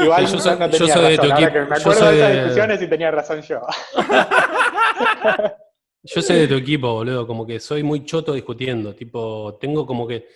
Igual 0.00 0.26
yo 0.26 0.32
yo, 0.34 0.38
soy- 0.38 0.58
no 0.58 0.66
yo 0.68 0.78
tenía 0.78 0.94
soy 0.94 1.10
de 1.12 1.16
tu 1.18 1.24
equipo. 1.24 1.50
me 1.52 1.52
Yo 1.52 1.62
acuerdo 1.74 1.92
soy 1.94 2.08
de 2.16 2.18
esas 2.18 2.28
de- 2.28 2.34
discusiones 2.40 2.82
y 2.82 2.86
tenía 2.88 3.10
razón 3.10 3.40
yo. 3.42 3.60
Yo 6.04 6.20
soy 6.20 6.36
de 6.40 6.48
tu 6.48 6.54
equipo, 6.54 6.92
boludo, 6.94 7.26
como 7.28 7.46
que 7.46 7.60
soy 7.60 7.84
muy 7.84 8.04
choto 8.04 8.32
discutiendo, 8.32 8.92
tipo, 8.92 9.56
tengo 9.60 9.86
como 9.86 10.04
que, 10.06 10.26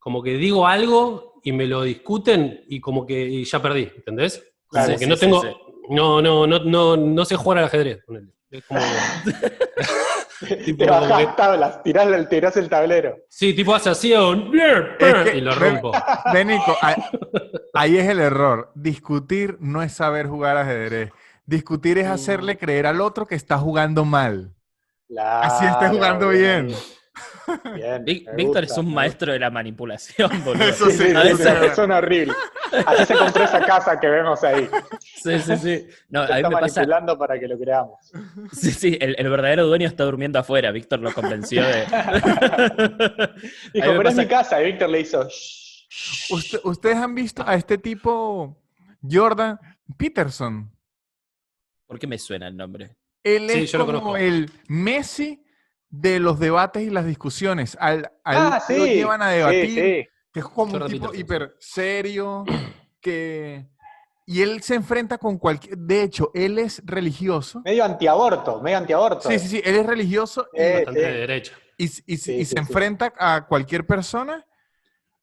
como 0.00 0.20
que 0.22 0.32
digo 0.32 0.66
algo 0.66 1.34
y 1.44 1.52
me 1.52 1.66
lo 1.66 1.82
discuten 1.82 2.64
y 2.68 2.80
como 2.80 3.06
que 3.06 3.20
y 3.24 3.44
ya 3.44 3.62
perdí, 3.62 3.92
¿entendés? 3.96 4.42
Claro, 4.68 4.86
como 4.86 4.98
sí, 4.98 5.04
que 5.04 5.08
no 5.08 5.14
sí, 5.14 5.20
tengo, 5.20 5.42
sí. 5.42 5.48
no, 5.90 6.20
no, 6.20 6.46
no, 6.48 6.58
no, 6.58 6.96
no 6.96 7.24
sé 7.24 7.36
jugar 7.36 7.58
al 7.58 7.64
ajedrez, 7.66 7.98
ponele. 8.04 8.32
Es 8.50 8.64
como, 8.64 8.80
Tipo, 10.64 10.84
Te 10.84 10.90
bajás 10.90 11.18
que- 11.26 11.32
tablas, 11.36 11.82
tirás 11.82 12.06
el, 12.08 12.26
tirás 12.28 12.56
el 12.56 12.68
tablero. 12.70 13.14
sí, 13.28 13.52
tipo 13.54 13.74
hace 13.74 13.90
así 13.90 14.14
un 14.14 14.50
Es 14.98 15.14
que- 15.30 15.36
y 15.36 15.40
lo 15.42 15.54
rompo. 15.54 15.92
Ve, 16.32 16.44
Nico, 16.46 16.74
ahí, 16.80 16.94
ahí 17.74 17.98
es 17.98 18.08
el 18.08 18.20
error. 18.20 18.72
Discutir 18.74 19.58
no 19.60 19.82
es 19.82 19.92
saber 19.92 20.28
jugar 20.28 20.56
ajedrez. 20.56 21.10
Discutir 21.44 21.98
es 21.98 22.06
hacerle 22.06 22.56
creer 22.56 22.86
al 22.86 23.02
otro 23.02 23.26
que 23.26 23.34
está 23.34 23.58
jugando 23.58 24.06
mal. 24.06 24.54
Así 25.18 25.66
esté 25.66 25.78
Claro, 25.78 25.94
jugando 25.94 26.28
bien. 26.30 26.68
Bien, 26.68 26.78
Víctor 28.04 28.40
gusta, 28.46 28.60
es 28.60 28.78
un 28.78 28.92
maestro 28.94 29.32
de 29.32 29.38
la 29.38 29.50
manipulación, 29.50 30.30
boludo. 30.44 30.64
Eso. 30.64 30.86
Sí, 30.90 30.98
sí, 30.98 31.14
A 31.16 31.22
sí, 31.22 31.28
veces- 31.28 31.72
es 31.72 31.78
una 31.78 31.98
horrible. 31.98 32.32
Así 32.86 33.04
se 33.06 33.14
compró 33.16 33.44
esa 33.44 33.60
casa 33.64 33.98
que 33.98 34.08
vemos 34.08 34.42
ahí. 34.44 34.68
Sí, 35.02 35.38
sí, 35.40 35.56
sí. 35.56 35.86
No, 36.08 36.26
Se 36.26 36.32
a 36.32 36.36
mí 36.36 36.42
está 36.42 36.48
me 36.50 36.56
pasa. 36.60 36.80
manipulando 36.80 37.18
para 37.18 37.38
que 37.40 37.48
lo 37.48 37.58
creamos. 37.58 37.98
Sí, 38.52 38.70
sí, 38.70 38.96
el, 39.00 39.16
el 39.18 39.28
verdadero 39.28 39.66
dueño 39.66 39.86
está 39.88 40.04
durmiendo 40.04 40.38
afuera. 40.38 40.70
Víctor 40.70 41.00
lo 41.00 41.12
convenció 41.12 41.62
de. 41.64 41.84
Dijo, 43.74 43.86
pero 43.88 44.02
es 44.02 44.04
pasa- 44.14 44.22
mi 44.22 44.28
casa. 44.28 44.62
Y 44.62 44.66
Víctor 44.66 44.90
le 44.90 45.00
hizo. 45.00 45.26
Usted- 46.30 46.60
¿Ustedes 46.64 46.96
han 46.96 47.14
visto 47.14 47.42
a 47.46 47.54
este 47.56 47.78
tipo, 47.78 48.56
Jordan 49.02 49.58
Peterson? 49.96 50.70
¿Por 51.86 51.98
qué 51.98 52.06
me 52.06 52.18
suena 52.18 52.46
el 52.46 52.56
nombre? 52.56 52.96
Él 53.24 53.50
Sí, 53.50 53.64
es 53.64 53.72
yo 53.72 53.78
lo 53.78 53.86
como 53.86 53.98
conozco. 54.00 54.16
el 54.16 54.48
Messi 54.68 55.42
de 55.90 56.20
los 56.20 56.38
debates 56.38 56.82
y 56.82 56.90
las 56.90 57.04
discusiones. 57.04 57.76
Al, 57.80 58.10
al- 58.24 58.36
Ah, 58.52 58.62
lo 58.68 58.74
sí. 58.84 58.94
llevan 58.94 59.22
a 59.22 59.28
debatir, 59.28 59.68
sí. 59.68 60.08
que 60.32 60.40
es 60.40 60.44
como 60.44 60.76
un 60.76 60.86
tipo 60.86 61.12
hiper 61.14 61.56
serio, 61.58 62.44
que... 63.00 63.66
Y 64.26 64.42
él 64.42 64.62
se 64.62 64.76
enfrenta 64.76 65.18
con 65.18 65.38
cualquier... 65.38 65.76
De 65.76 66.02
hecho, 66.04 66.30
él 66.34 66.60
es 66.60 66.80
religioso. 66.86 67.62
Medio 67.64 67.84
antiaborto, 67.84 68.60
medio 68.62 68.78
antiaborto. 68.78 69.28
Sí, 69.28 69.40
sí, 69.40 69.48
sí, 69.48 69.62
él 69.64 69.74
es 69.76 69.86
religioso 69.86 70.46
y, 70.52 70.60
Eh, 70.60 70.72
Bastante 70.76 71.00
sí. 71.00 71.06
de 71.06 71.12
derecha. 71.12 71.52
y- 71.76 71.84
y- 71.84 71.86
y 72.06 72.16
sí, 72.16 72.44
se 72.44 72.44
sí. 72.44 72.54
enfrenta 72.56 73.12
a 73.18 73.46
cualquier 73.48 73.84
persona 73.86 74.46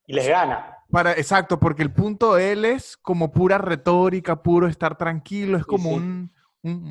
Y 0.06 0.14
les 0.14 0.28
gana. 0.28 0.76
para... 0.92 1.14
Exacto, 1.14 1.58
porque 1.58 1.84
el 1.84 1.94
punto 1.94 2.36
de 2.36 2.52
él 2.52 2.66
es 2.66 2.98
como 2.98 3.32
pura 3.32 3.58
retórica, 3.58 4.44
puro 4.44 4.68
estar 4.68 4.98
tranquilo, 4.98 5.58
es 5.58 5.66
como 5.66 5.92
un 5.92 6.34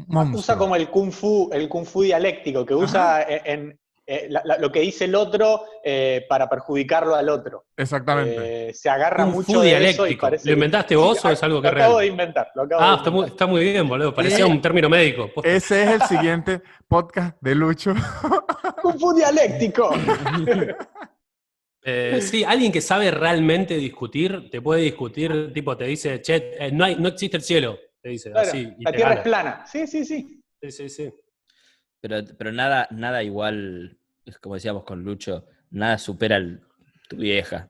monstruo. 0.08 0.40
Usa 0.40 0.56
como 0.56 0.76
el 0.76 0.88
kung 0.90 1.10
fu, 1.12 1.48
el 1.52 1.68
kung 1.68 1.84
fu 1.84 2.02
dialéctico, 2.02 2.64
que 2.64 2.74
usa 2.74 3.22
en, 3.22 3.40
en, 3.44 3.80
eh, 4.08 4.26
la- 4.30 4.42
la- 4.44 4.58
lo 4.58 4.70
que 4.70 4.80
dice 4.80 5.04
el 5.06 5.14
otro 5.16 5.64
eh, 5.82 6.24
para 6.28 6.48
perjudicarlo 6.48 7.14
al 7.16 7.28
otro. 7.28 7.64
Exactamente. 7.76 8.68
Eh, 8.68 8.72
se 8.74 8.88
agarra 8.88 9.24
Kung 9.24 9.34
mucho 9.34 9.52
fu 9.54 9.60
de 9.60 9.68
eso 9.70 9.76
y 9.76 9.80
dialéctico. 9.80 10.20
parece 10.20 10.46
¿Lo 10.48 10.52
inventaste 10.54 10.94
vos 10.96 11.24
o 11.24 11.30
es 11.30 11.42
algo 11.42 11.60
que 11.60 11.68
lo 11.70 11.76
acabo 11.76 11.94
real? 11.98 12.00
de 12.02 12.06
inventar. 12.12 12.48
Lo 12.54 12.62
acabo 12.62 12.82
Ah, 12.82 12.90
de 12.90 12.96
está 12.98 13.10
muy, 13.10 13.18
inventar. 13.20 13.34
está 13.34 13.46
muy 13.46 13.60
bien, 13.64 13.88
boludo. 13.88 14.14
Parecía 14.14 14.44
Eh, 14.44 14.48
un 14.48 14.60
término 14.60 14.88
médico. 14.88 15.28
Posta. 15.34 15.50
Ese 15.50 15.82
es 15.82 15.88
el 15.90 16.02
siguiente 16.08 16.62
podcast 16.86 17.36
de 17.40 17.54
Lucho. 17.56 17.94
Kung 18.82 18.98
fu 18.98 19.12
dialéctico. 19.14 19.90
Eh, 21.88 22.18
sí, 22.20 22.42
alguien 22.42 22.72
que 22.72 22.80
sabe 22.80 23.12
realmente 23.12 23.76
discutir, 23.76 24.50
te 24.50 24.60
puede 24.60 24.82
discutir, 24.82 25.52
tipo, 25.52 25.76
te 25.76 25.84
dice, 25.84 26.20
che, 26.20 26.52
eh, 26.58 26.72
no, 26.72 26.84
hay, 26.84 26.96
no 26.96 27.06
existe 27.08 27.36
el 27.36 27.44
cielo, 27.44 27.78
te 28.06 28.10
dice, 28.12 28.30
Claro, 28.30 28.48
así, 28.48 28.72
y 28.78 28.84
la 28.84 28.90
te 28.92 28.96
tierra 28.98 29.08
gana. 29.10 29.20
es 29.20 29.24
plana. 29.24 29.64
Sí, 29.66 29.86
sí, 29.88 30.04
sí. 30.04 30.40
Sí, 30.62 30.70
sí, 30.70 30.88
sí. 30.88 31.12
Pero, 32.00 32.18
pero 32.38 32.52
nada, 32.52 32.86
nada 32.92 33.20
igual, 33.24 33.98
es 34.24 34.38
como 34.38 34.54
decíamos 34.54 34.84
con 34.84 35.02
Lucho, 35.02 35.44
nada 35.70 35.98
supera 35.98 36.36
el, 36.36 36.60
tu 37.08 37.16
vieja. 37.16 37.68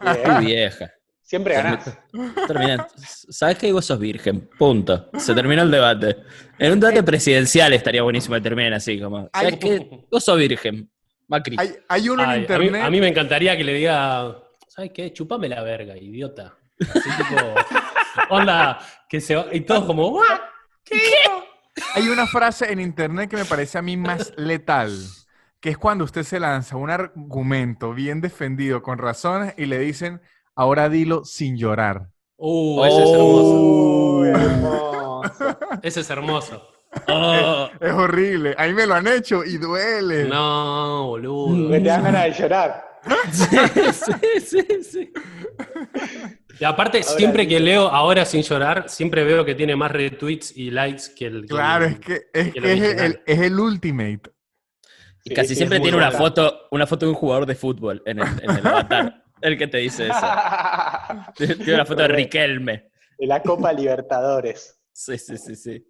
Tu 0.00 0.06
Bien. 0.14 0.40
vieja. 0.40 0.90
Siempre 1.20 1.54
ganás. 1.54 1.98
Termina. 2.46 2.86
¿Sabes 2.96 3.58
que 3.58 3.70
vos 3.72 3.84
sos 3.84 3.98
virgen? 3.98 4.48
Punto. 4.58 5.10
Se 5.18 5.34
terminó 5.34 5.62
el 5.62 5.70
debate. 5.70 6.16
En 6.58 6.72
un 6.72 6.80
debate 6.80 7.02
presidencial 7.02 7.72
estaría 7.74 8.02
buenísimo 8.02 8.34
que 8.36 8.40
terminen 8.40 8.72
así, 8.72 8.98
como. 9.00 9.28
¿Sabes 9.34 9.56
qué? 9.58 10.06
Vos 10.10 10.24
sos 10.24 10.38
virgen. 10.38 10.90
Macri. 11.28 11.56
Hay, 11.58 11.74
hay 11.88 12.08
uno 12.08 12.22
en 12.22 12.28
Ay, 12.30 12.34
a, 12.34 12.36
mí, 12.38 12.42
internet. 12.42 12.82
a 12.84 12.90
mí 12.90 13.00
me 13.00 13.08
encantaría 13.08 13.56
que 13.56 13.64
le 13.64 13.74
diga, 13.74 14.34
¿sabes 14.68 14.92
qué? 14.92 15.12
Chupame 15.12 15.48
la 15.48 15.62
verga, 15.62 15.96
idiota. 15.96 16.56
Así 16.80 17.10
tipo, 17.16 17.36
onda, 18.30 18.78
que 19.08 19.20
se 19.20 19.36
va, 19.36 19.46
y 19.52 19.60
todos 19.62 19.84
como, 19.84 20.08
¿what? 20.08 20.40
Hay 21.94 22.08
una 22.08 22.26
frase 22.26 22.72
en 22.72 22.80
internet 22.80 23.30
que 23.30 23.36
me 23.36 23.44
parece 23.44 23.78
a 23.78 23.82
mí 23.82 23.96
más 23.96 24.32
letal, 24.36 24.92
que 25.60 25.70
es 25.70 25.78
cuando 25.78 26.04
usted 26.04 26.22
se 26.22 26.40
lanza 26.40 26.76
un 26.76 26.90
argumento 26.90 27.94
bien 27.94 28.20
defendido 28.20 28.82
con 28.82 28.98
razones 28.98 29.54
y 29.56 29.66
le 29.66 29.78
dicen, 29.78 30.20
ahora 30.54 30.88
dilo 30.88 31.24
sin 31.24 31.56
llorar. 31.56 32.08
Uh, 32.36 32.84
ese 32.84 33.02
es 33.04 33.10
hermoso. 33.10 34.24
Hermoso. 34.24 35.22
Ese 35.82 36.00
es 36.00 36.10
hermoso. 36.10 36.68
Oh, 37.08 37.68
Es 37.80 37.92
horrible. 37.92 38.54
A 38.58 38.66
mí 38.66 38.74
me 38.74 38.86
lo 38.86 38.94
han 38.94 39.06
hecho 39.06 39.44
y 39.44 39.56
duele. 39.56 40.24
No, 40.24 41.06
boludo. 41.06 41.70
Que 41.70 41.80
te 41.80 41.88
dan 41.88 42.02
ganas 42.04 42.24
de 42.24 42.32
llorar. 42.32 43.00
sí, 43.32 43.56
sí, 43.92 44.40
sí, 44.40 44.84
sí. 44.84 45.12
Y 46.62 46.64
aparte, 46.64 46.98
Ahora 46.98 47.16
siempre 47.16 47.48
que 47.48 47.58
leo 47.58 47.88
ahora 47.88 48.24
sin 48.24 48.42
llorar, 48.42 48.88
siempre 48.88 49.24
veo 49.24 49.44
que 49.44 49.56
tiene 49.56 49.74
más 49.74 49.90
retweets 49.90 50.56
y 50.56 50.70
likes 50.70 51.02
que 51.16 51.26
el. 51.26 51.40
que 51.42 51.48
Claro, 51.48 51.86
el- 51.86 51.90
es 51.94 51.98
que 51.98 52.12
es, 52.32 52.52
que 52.52 52.52
que 52.52 52.58
el 52.72 52.82
es, 52.84 53.02
el, 53.02 53.22
es 53.26 53.38
el 53.40 53.58
ultimate. 53.58 54.22
Y 55.24 55.30
Sí, 55.30 55.34
casi 55.34 55.54
siempre 55.56 55.80
tiene 55.80 55.96
una 55.96 56.12
foto, 56.12 56.68
una 56.70 56.86
foto 56.86 57.06
de 57.06 57.10
un 57.10 57.16
jugador 57.16 57.46
de 57.46 57.56
fútbol 57.56 58.00
en 58.06 58.20
el, 58.20 58.28
en 58.42 58.50
el 58.58 58.66
avatar. 58.66 59.24
El 59.42 59.58
que 59.58 59.66
te 59.66 59.78
dice 59.78 60.06
eso. 60.06 60.26
Tiene 61.56 61.74
una 61.74 61.84
foto 61.84 62.02
de 62.02 62.08
Riquelme. 62.08 62.90
De 63.18 63.26
la 63.26 63.42
Copa 63.42 63.72
Libertadores. 63.72 64.80
Sí, 64.92 65.18
sí, 65.18 65.36
sí, 65.36 65.56
sí. 65.56 65.84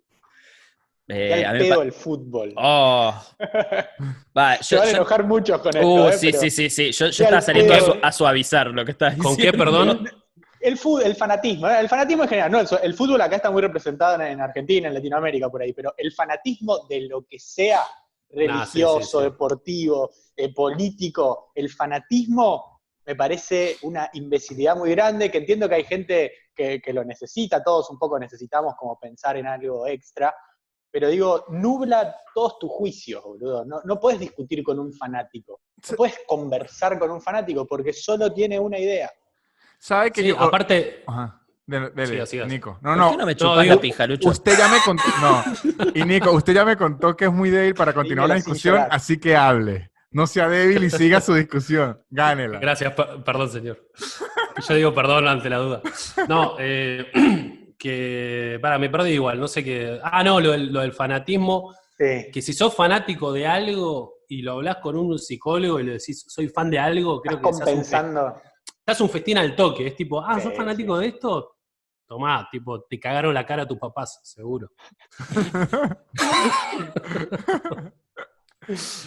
Eh, 1.08 1.44
pedo 1.58 1.82
el 1.82 1.92
fútbol. 1.92 2.54
Oh. 2.56 3.14
Va, 4.38 4.56
Se 4.56 4.74
yo, 4.74 4.78
van 4.80 4.88
a 4.88 4.90
yo- 4.92 4.96
enojar 4.96 5.24
muchos 5.24 5.60
con 5.60 5.76
esto. 5.76 5.86
Uh, 5.86 6.08
eh, 6.08 6.12
sí, 6.14 6.32
sí, 6.32 6.48
sí, 6.50 6.70
sí. 6.70 6.92
Yo, 6.92 7.06
yo 7.08 7.24
estaba 7.24 7.36
al 7.36 7.42
saliendo 7.42 7.74
a, 7.74 7.76
pedo. 7.76 7.92
su- 7.92 7.98
a 8.02 8.12
suavizar 8.12 8.68
lo 8.68 8.86
que 8.86 8.92
estás 8.92 9.16
¿Con 9.18 9.36
qué, 9.36 9.42
diciendo. 9.42 9.58
perdón? 9.64 10.08
El, 10.62 10.78
fútbol, 10.78 11.02
el 11.02 11.16
fanatismo, 11.16 11.68
¿eh? 11.68 11.80
el 11.80 11.88
fanatismo 11.88 12.22
en 12.22 12.28
general, 12.28 12.50
no, 12.52 12.60
el, 12.60 12.68
el 12.82 12.94
fútbol 12.94 13.20
acá 13.20 13.36
está 13.36 13.50
muy 13.50 13.62
representado 13.62 14.14
en, 14.14 14.32
en 14.32 14.40
Argentina, 14.40 14.88
en 14.88 14.94
Latinoamérica, 14.94 15.50
por 15.50 15.62
ahí, 15.62 15.72
pero 15.72 15.94
el 15.96 16.12
fanatismo 16.12 16.86
de 16.88 17.02
lo 17.02 17.24
que 17.26 17.38
sea 17.38 17.82
religioso, 18.30 19.00
sí, 19.00 19.04
sí, 19.04 19.18
sí. 19.18 19.22
deportivo, 19.22 20.10
eh, 20.36 20.52
político, 20.54 21.50
el 21.54 21.68
fanatismo 21.68 22.80
me 23.04 23.16
parece 23.16 23.76
una 23.82 24.08
imbecilidad 24.12 24.76
muy 24.76 24.90
grande, 24.90 25.30
que 25.30 25.38
entiendo 25.38 25.68
que 25.68 25.74
hay 25.74 25.84
gente 25.84 26.32
que, 26.54 26.80
que 26.80 26.92
lo 26.92 27.04
necesita, 27.04 27.62
todos 27.62 27.90
un 27.90 27.98
poco 27.98 28.18
necesitamos 28.18 28.74
como 28.78 28.98
pensar 28.98 29.36
en 29.36 29.46
algo 29.46 29.86
extra, 29.86 30.34
pero 30.92 31.08
digo, 31.08 31.46
nubla 31.48 32.14
todos 32.34 32.58
tus 32.58 32.70
juicios, 32.70 33.24
boludo. 33.24 33.64
No, 33.64 33.80
no 33.84 33.98
puedes 33.98 34.20
discutir 34.20 34.62
con 34.62 34.78
un 34.78 34.92
fanático, 34.92 35.62
no 35.90 35.96
puedes 35.96 36.18
conversar 36.26 36.98
con 36.98 37.10
un 37.10 37.20
fanático 37.20 37.66
porque 37.66 37.94
solo 37.94 38.32
tiene 38.32 38.60
una 38.60 38.78
idea. 38.78 39.10
¿Sabe 39.84 40.12
que 40.12 40.20
Sí, 40.22 40.28
yo... 40.28 40.40
aparte, 40.40 41.02
Ajá. 41.08 41.40
Dele, 41.66 41.90
dele. 41.90 42.24
Nico. 42.46 42.78
¿Por 42.80 42.82
No, 42.82 42.92
qué 42.92 42.98
no. 43.12 43.18
no 43.18 43.26
me 43.26 43.32
no, 43.32 43.38
chupas 43.38 43.62
digo, 43.62 43.74
la 43.74 43.80
pija, 43.80 44.06
Lucho? 44.06 44.28
Usted 44.28 44.56
ya 44.56 44.68
me 44.68 44.76
contó. 44.84 45.02
No. 45.20 45.44
Y 45.94 46.04
Nico, 46.04 46.30
usted 46.32 46.54
ya 46.54 46.64
me 46.64 46.76
contó 46.76 47.16
que 47.16 47.24
es 47.24 47.32
muy 47.32 47.50
débil 47.50 47.74
para 47.74 47.92
continuar 47.92 48.28
la 48.28 48.36
discusión, 48.36 48.78
así 48.90 49.18
que 49.18 49.34
hable. 49.34 49.90
No 50.12 50.26
sea 50.28 50.48
débil 50.48 50.84
y 50.84 50.90
siga 50.90 51.20
su 51.20 51.34
discusión. 51.34 52.00
Gánela. 52.10 52.58
gracias, 52.60 52.92
per- 52.94 53.24
perdón, 53.24 53.50
señor. 53.50 53.80
Yo 54.68 54.74
digo 54.74 54.94
perdón 54.94 55.26
ante 55.26 55.48
la 55.50 55.56
duda. 55.58 55.80
No, 56.28 56.54
eh, 56.60 57.10
que. 57.78 58.58
Para, 58.62 58.78
me 58.78 58.88
perdí 58.90 59.10
igual, 59.10 59.40
no 59.40 59.48
sé 59.48 59.64
qué. 59.64 59.98
Ah, 60.04 60.22
no, 60.22 60.38
lo 60.40 60.52
del, 60.52 60.72
lo 60.72 60.80
del 60.80 60.92
fanatismo. 60.92 61.74
Sí. 61.98 62.30
Que 62.32 62.42
si 62.42 62.52
sos 62.52 62.74
fanático 62.74 63.32
de 63.32 63.46
algo 63.46 64.14
y 64.28 64.42
lo 64.42 64.52
hablas 64.52 64.76
con 64.78 64.96
un 64.96 65.18
psicólogo 65.18 65.78
y 65.80 65.84
le 65.84 65.92
decís, 65.92 66.24
soy 66.28 66.48
fan 66.48 66.70
de 66.70 66.78
algo, 66.78 67.20
creo 67.20 67.36
Estás 67.36 67.50
que 67.50 67.56
se 67.56 67.62
hace 67.62 67.72
un 67.74 67.84
fe- 67.84 67.90
compensando. 67.92 68.34
te 68.34 68.48
hace 68.92 69.02
un 69.02 69.10
festín 69.10 69.38
al 69.38 69.56
toque. 69.56 69.86
Es 69.86 69.96
tipo, 69.96 70.20
ah, 70.24 70.38
¿sos 70.40 70.54
fanático 70.54 70.96
de 70.98 71.08
esto? 71.08 71.56
Tomá, 72.06 72.46
tipo, 72.50 72.82
te 72.82 73.00
cagaron 73.00 73.32
la 73.34 73.46
cara 73.46 73.62
a 73.62 73.66
tus 73.66 73.78
papás, 73.78 74.20
seguro. 74.22 74.70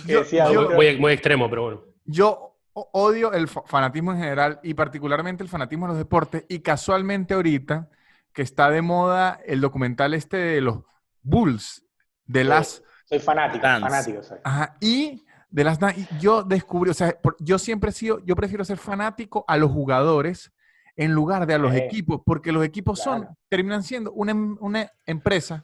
Yo- 0.05 0.69
Muy, 0.75 0.97
muy 0.97 1.13
extremo, 1.13 1.49
pero 1.49 1.63
bueno. 1.63 1.81
Yo 2.05 2.57
odio 2.73 3.33
el 3.33 3.47
fa- 3.47 3.63
fanatismo 3.65 4.11
en 4.11 4.19
general 4.19 4.59
y 4.63 4.73
particularmente 4.73 5.43
el 5.43 5.49
fanatismo 5.49 5.85
en 5.85 5.89
los 5.89 5.97
deportes. 5.97 6.45
Y 6.49 6.59
casualmente 6.59 7.33
ahorita 7.33 7.89
que 8.33 8.41
está 8.41 8.69
de 8.69 8.81
moda 8.81 9.39
el 9.45 9.61
documental 9.61 10.13
este 10.13 10.37
de 10.37 10.61
los 10.61 10.79
Bulls, 11.21 11.85
de 12.25 12.41
Sí. 12.41 12.47
las... 12.47 12.83
soy 13.05 13.19
fanático, 13.19 13.61
Fans. 13.63 13.81
fanático 13.83 14.23
soy. 14.23 14.37
Ajá, 14.43 14.75
y 14.81 15.25
de 15.55 15.63
las... 15.63 15.79
Yo 16.19 16.43
descubrí, 16.43 16.91
o 16.91 16.93
sea, 16.93 17.17
por- 17.21 17.37
yo 17.39 17.57
siempre 17.57 17.89
he 17.89 17.93
sido, 17.93 18.19
yo 18.25 18.35
prefiero 18.35 18.65
ser 18.65 18.77
fanático 18.77 19.45
a 19.47 19.55
los 19.55 19.71
jugadores 19.71 20.51
en 20.97 21.11
lugar 21.13 21.47
de 21.47 21.53
a 21.53 21.57
los 21.57 21.71
Sí. 21.73 21.79
equipos, 21.79 22.21
porque 22.25 22.51
los 22.51 22.63
equipos 22.65 22.99
son, 22.99 23.27
terminan 23.49 23.81
siendo 23.83 24.11
una, 24.11 24.31
em- 24.31 24.57
una 24.59 24.91
empresa. 25.05 25.63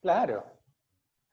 Claro. 0.00 0.44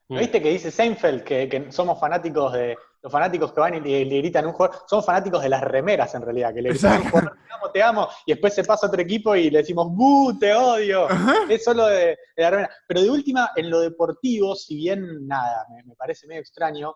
¿No 0.08 0.16
Mm. 0.16 0.20
viste 0.20 0.42
que 0.42 0.50
dice 0.50 0.72
Seinfeld 0.72 1.24
que, 1.24 1.48
que 1.50 1.72
somos 1.72 2.00
fanáticos 2.00 2.54
de. 2.54 2.78
Los 3.02 3.12
fanáticos 3.14 3.54
que 3.54 3.62
van 3.62 3.76
y 3.76 3.80
le, 3.80 4.04
le 4.04 4.18
gritan 4.18 4.46
un 4.46 4.52
jugador, 4.52 4.78
somos 4.88 5.06
fanáticos 5.06 5.42
de 5.42 5.48
las 5.48 5.62
remeras 5.62 6.14
en 6.16 6.22
realidad, 6.22 6.54
que 6.54 6.62
le 6.62 6.70
gritan 6.72 7.02
un 7.02 7.10
jugador, 7.10 7.38
te 7.48 7.54
amo, 7.54 7.72
te 7.72 7.84
amo, 7.84 8.08
y 8.26 8.32
después 8.34 8.54
se 8.54 8.64
pasa 8.66 8.86
a 8.86 8.90
otro 8.90 9.02
equipo 9.02 9.36
y 9.38 9.50
le 9.50 9.60
decimos, 9.60 9.88
¡bu! 9.90 10.38
Te 10.38 10.54
odio. 10.54 11.08
Es 11.50 11.64
solo 11.64 11.86
de, 11.88 12.18
de 12.36 12.44
la 12.44 12.50
remera. 12.50 12.70
Pero 12.88 13.02
de 13.02 13.10
última, 13.10 13.52
en 13.56 13.70
lo 13.70 13.80
deportivo, 13.80 14.54
si 14.56 14.76
bien 14.76 15.26
nada, 15.28 15.66
me, 15.70 15.82
me 15.84 15.96
parece 15.96 16.28
medio 16.28 16.42
extraño, 16.42 16.94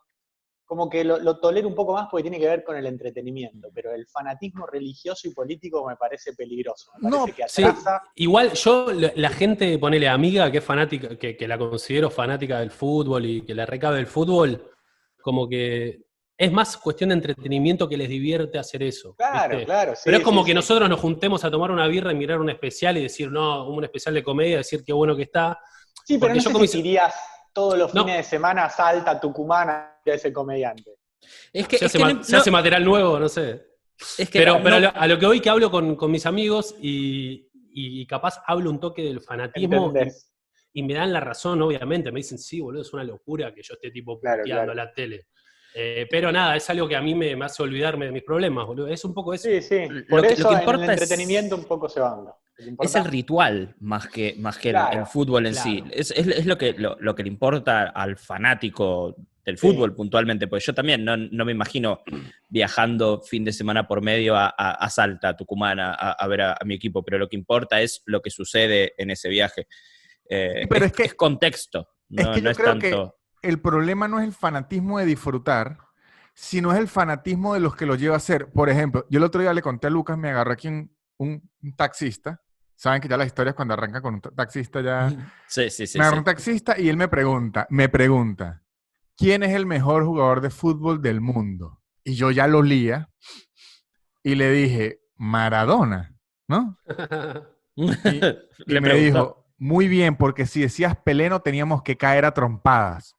como 0.65 0.89
que 0.89 1.03
lo, 1.03 1.19
lo 1.19 1.39
tolero 1.39 1.67
un 1.67 1.75
poco 1.75 1.93
más 1.93 2.07
porque 2.09 2.23
tiene 2.23 2.39
que 2.39 2.47
ver 2.47 2.63
con 2.63 2.75
el 2.77 2.85
entretenimiento, 2.85 3.69
pero 3.73 3.93
el 3.93 4.07
fanatismo 4.07 4.65
religioso 4.65 5.27
y 5.27 5.33
político 5.33 5.85
me 5.87 5.95
parece 5.95 6.33
peligroso. 6.33 6.91
Me 6.99 7.09
No, 7.09 7.19
parece 7.21 7.35
que 7.41 7.47
Sí, 7.49 7.63
atrasa. 7.63 8.01
igual 8.15 8.53
yo, 8.53 8.87
la, 9.15 9.29
gente, 9.29 9.77
ponele 9.77 10.07
amiga 10.07 10.49
que 10.51 10.59
es 10.59 10.63
fanática, 10.63 11.17
que, 11.17 11.35
que 11.37 11.47
la 11.47 11.57
considero 11.57 12.09
fanática 12.09 12.59
del 12.59 12.71
fútbol 12.71 13.25
y 13.25 13.41
que 13.41 13.53
la 13.53 13.65
recabe 13.65 13.99
el 13.99 14.07
fútbol, 14.07 14.71
como 15.21 15.47
que 15.47 16.01
es 16.35 16.51
más 16.51 16.77
cuestión 16.77 17.09
de 17.09 17.15
entretenimiento 17.15 17.87
que 17.87 17.95
les 17.95 18.09
divierte 18.09 18.57
hacer 18.57 18.81
eso. 18.83 19.13
Claro, 19.15 19.51
¿viste? 19.57 19.65
claro. 19.65 19.93
sí, 19.95 20.01
Pero 20.05 20.17
es 20.17 20.23
como 20.23 20.41
sí, 20.41 20.45
que 20.47 20.51
sí. 20.51 20.55
nosotros 20.55 20.89
nos 20.89 20.99
juntemos 20.99 21.43
a 21.45 21.51
tomar 21.51 21.69
una 21.71 21.87
birra 21.87 22.11
y 22.11 22.15
mirar 22.15 22.39
un 22.39 22.49
especial 22.49 22.97
y 22.97 23.03
decir, 23.03 23.31
no, 23.31 23.67
un 23.69 23.83
especial 23.83 24.15
de 24.15 24.23
comedia, 24.23 24.57
decir 24.57 24.83
qué 24.83 24.91
bueno 24.93 25.15
que 25.15 25.23
está. 25.23 25.59
Sí, 26.05 26.17
pero 26.17 26.33
no 26.33 26.41
yo 26.41 26.49
sé 26.49 26.67
si 26.67 26.97
todos 27.53 27.77
los 27.77 27.93
No. 27.93 28.01
fines 28.03 28.17
de 28.17 28.23
semana 28.23 28.67
Salta, 28.69 29.19
Tucumán, 29.21 29.92
a 30.11 30.15
ese 30.15 30.33
comediante. 30.33 30.95
Es 31.51 31.67
que, 31.67 31.77
Se, 31.77 31.85
es 31.85 31.91
hace, 31.91 31.97
que 31.97 32.03
ma- 32.03 32.13
no- 32.13 32.23
se 32.23 32.35
hace 32.35 32.51
material 32.51 32.83
nuevo, 32.83 33.19
no 33.19 33.29
sé. 33.29 33.65
es 34.17 34.29
que 34.29 34.39
Pero, 34.39 34.57
no- 34.57 34.63
pero 34.63 34.75
a, 34.75 34.79
lo, 34.79 34.95
a 34.95 35.07
lo 35.07 35.19
que 35.19 35.25
hoy 35.25 35.39
que 35.39 35.49
hablo 35.49 35.71
con, 35.71 35.95
con 35.95 36.11
mis 36.11 36.25
amigos 36.25 36.75
y, 36.81 37.47
y 37.73 38.05
capaz 38.05 38.41
hablo 38.45 38.69
un 38.69 38.79
toque 38.79 39.03
del 39.03 39.21
fanatismo 39.21 39.93
y, 40.75 40.81
me 40.83 40.93
dan 40.95 41.13
la 41.13 41.19
razón, 41.19 41.61
obviamente. 41.61 42.11
Me 42.11 42.19
dicen, 42.19 42.37
sí, 42.39 42.59
boludo, 42.59 42.81
es 42.81 42.91
una 42.93 43.03
locura 43.03 43.53
que 43.53 43.61
yo 43.61 43.75
esté 43.75 43.91
tipo 43.91 44.19
Claro, 44.19 44.41
puteando 44.41 44.73
claro. 44.73 44.87
la 44.89 44.93
tele. 44.93 45.27
Eh, 45.75 46.07
pero 46.09 46.31
nada, 46.31 46.55
es 46.55 46.67
algo 46.69 46.87
que 46.87 46.95
a 46.95 47.01
mí 47.01 47.15
me, 47.15 47.35
me 47.35 47.45
hace 47.45 47.61
olvidarme 47.63 48.05
de 48.07 48.11
mis 48.11 48.23
problemas, 48.23 48.65
boludo. 48.67 48.87
Es 48.87 49.05
un 49.05 49.13
poco 49.13 49.33
eso. 49.33 49.47
Sí, 49.49 49.61
sí. 49.61 49.87
Lo 49.87 50.05
Por 50.07 50.21
que- 50.21 50.27
lo 50.29 50.33
eso 50.33 50.49
que 50.49 50.53
en 50.55 50.59
importa 50.61 50.83
el 50.85 50.89
es- 50.89 51.01
entretenimiento 51.01 51.55
un 51.55 51.65
poco 51.65 51.87
se 51.89 51.99
banda. 51.99 52.35
Es 52.79 52.95
el 52.95 53.05
ritual 53.05 53.75
más 53.79 54.07
que, 54.07 54.35
más 54.39 54.57
que 54.57 54.69
el- 54.71 55.05
fútbol 55.05 55.45
en 55.47 55.55
sí. 55.55 55.83
Es, 55.91 56.11
es- 56.11 56.27
es 56.27 56.45
lo, 56.47 56.57
que, 56.57 56.73
lo, 56.73 56.97
lo 56.99 57.15
que 57.15 57.23
le 57.23 57.29
importa 57.29 57.89
al 57.89 58.17
fanático 58.17 59.15
del 59.45 59.57
Sí. 59.57 59.67
fútbol 59.67 59.93
puntualmente, 59.93 60.47
porque 60.47 60.63
yo 60.65 60.73
también 60.73 61.03
no, 61.03 61.17
no 61.17 61.43
me 61.45 61.51
imagino 61.51 62.01
viajando 62.49 63.21
fin 63.21 63.43
de 63.43 63.51
semana 63.51 63.87
por 63.87 64.01
medio 64.01 64.35
a, 64.35 64.47
a- 64.57 64.71
a 64.75 64.89
Salta, 64.89 65.29
a 65.29 65.35
Tucumán, 65.37 65.79
a, 65.79 65.91
a 65.93 66.27
ver 66.27 66.41
a, 66.41 66.57
mi 66.65 66.75
equipo, 66.75 67.03
pero 67.03 67.17
lo 67.17 67.27
que 67.27 67.35
importa 67.35 67.81
es 67.81 68.01
lo 68.05 68.21
que 68.21 68.29
sucede 68.29 68.93
en 68.97 69.11
ese 69.11 69.29
viaje. 69.29 69.67
Eh, 70.29 70.65
Pero 70.69 70.85
es, 70.85 70.91
es 70.91 70.97
que- 70.97 71.03
es 71.03 71.13
contexto, 71.15 71.89
es 72.09 72.25
no, 72.25 72.31
que 72.33 72.39
yo 72.39 72.43
no 72.45 72.49
es 72.51 72.57
creo 72.57 72.79
que- 72.79 72.89
tanto... 72.91 73.17
el 73.41 73.59
problema 73.59 74.07
no 74.07 74.19
es 74.19 74.25
el 74.25 74.33
fanatismo 74.33 74.99
de 74.99 75.05
disfrutar, 75.05 75.77
sino 76.33 76.71
es 76.71 76.79
el 76.79 76.87
fanatismo 76.87 77.53
de 77.53 77.59
los 77.59 77.75
que 77.75 77.85
lo 77.85 77.95
lleva 77.95 78.15
a 78.15 78.17
hacer. 78.17 78.47
Por 78.51 78.69
ejemplo, 78.69 79.05
yo 79.09 79.17
el 79.19 79.23
otro 79.25 79.41
día 79.41 79.53
le 79.53 79.61
conté 79.61 79.87
a 79.87 79.89
Lucas, 79.89 80.17
me 80.17 80.29
agarró 80.29 80.53
aquí 80.53 80.67
un, 80.67 80.89
un- 81.17 81.49
un 81.61 81.75
taxista. 81.75 82.41
Saben 82.75 83.01
que 83.01 83.07
ya 83.07 83.17
las 83.17 83.27
historias 83.27 83.53
cuando 83.55 83.75
arranca 83.75 84.01
con 84.01 84.15
un 84.15 84.21
ta- 84.21 84.31
taxista 84.31 84.81
ya... 84.81 85.09
Sí, 85.47 85.69
sí, 85.69 85.85
sí. 85.85 85.97
me 85.97 86.03
agarró 86.05 86.15
sí. 86.17 86.19
un 86.19 86.25
taxista 86.25 86.79
y 86.79 86.89
él 86.89 86.97
me 86.97 87.07
pregunta, 87.07 87.67
me 87.69 87.87
pregunta, 87.87 88.62
¿quién 89.17 89.43
es 89.43 89.53
el 89.53 89.65
mejor 89.65 90.05
jugador 90.05 90.41
de 90.41 90.49
fútbol 90.49 91.01
del 91.01 91.21
mundo? 91.21 91.81
Y 92.03 92.15
yo 92.15 92.31
ya 92.31 92.47
lo 92.47 92.61
lía 92.61 93.09
y 94.23 94.35
le 94.35 94.51
dije, 94.51 95.01
Maradona, 95.15 96.15
¿no? 96.47 96.77
Y, 97.75 97.85
y 97.87 98.71
Le 98.71 98.81
me 98.81 98.93
dijo, 98.93 99.47
muy 99.57 99.87
bien, 99.87 100.15
porque 100.15 100.45
si 100.45 100.61
decías 100.61 100.95
Peleno 100.95 101.41
teníamos 101.41 101.81
que 101.81 101.97
caer 101.97 102.23
a 102.23 102.35
trompadas. 102.35 103.15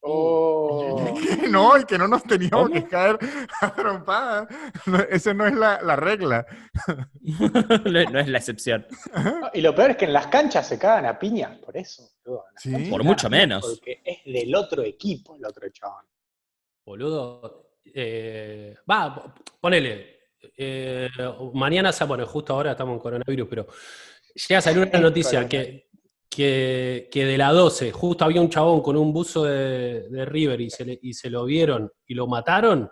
Oh. 0.00 1.04
Que 1.40 1.48
no, 1.48 1.76
y 1.76 1.84
que 1.84 1.98
no 1.98 2.06
nos 2.08 2.22
teníamos 2.22 2.68
¿Cómo? 2.68 2.72
que 2.72 2.86
caer 2.86 3.18
a 3.60 3.74
trompadas. 3.74 4.48
No, 4.86 4.98
esa 5.00 5.34
no 5.34 5.46
es 5.46 5.54
la, 5.54 5.80
la 5.82 5.96
regla. 5.96 6.46
no, 7.20 8.04
no 8.10 8.18
es 8.20 8.28
la 8.28 8.38
excepción. 8.38 8.86
No, 9.14 9.50
Y 9.52 9.60
lo 9.60 9.74
peor 9.74 9.90
es 9.92 9.96
que 9.96 10.04
en 10.04 10.12
las 10.12 10.28
canchas 10.28 10.66
se 10.68 10.78
cagan 10.78 11.06
a 11.06 11.18
piñas 11.18 11.58
por 11.58 11.76
eso. 11.76 12.10
Sí. 12.56 12.86
Por 12.90 13.02
mucho 13.02 13.28
menos. 13.28 13.64
Porque 13.66 14.00
es 14.04 14.24
del 14.24 14.54
otro 14.54 14.82
equipo 14.82 15.36
el 15.36 15.44
otro 15.44 15.68
chabón. 15.70 16.04
Boludo. 16.84 17.72
eh, 17.84 18.76
Va, 18.90 19.34
ponele. 19.60 20.18
eh, 20.56 21.08
mañana, 21.54 21.90
bueno, 22.06 22.26
justo 22.26 22.54
ahora 22.54 22.70
estamos 22.72 22.94
en 22.94 23.00
coronavirus, 23.00 23.48
pero 23.48 23.66
llega 24.48 24.58
a 24.58 24.62
salir 24.62 24.88
una 24.88 25.00
noticia 25.00 25.48
que, 25.48 25.87
que, 26.30 27.08
que 27.10 27.24
de 27.24 27.38
la 27.38 27.52
12, 27.52 27.90
justo 27.92 28.24
había 28.24 28.40
un 28.40 28.50
chabón 28.50 28.80
con 28.82 28.96
un 28.96 29.12
buzo 29.12 29.44
de, 29.44 30.08
de 30.08 30.24
River 30.24 30.60
y 30.60 30.70
se, 30.70 30.84
le- 30.84 30.98
y 31.02 31.12
se 31.14 31.30
lo 31.30 31.44
vieron 31.44 31.90
y 32.06 32.14
lo 32.14 32.26
mataron. 32.26 32.90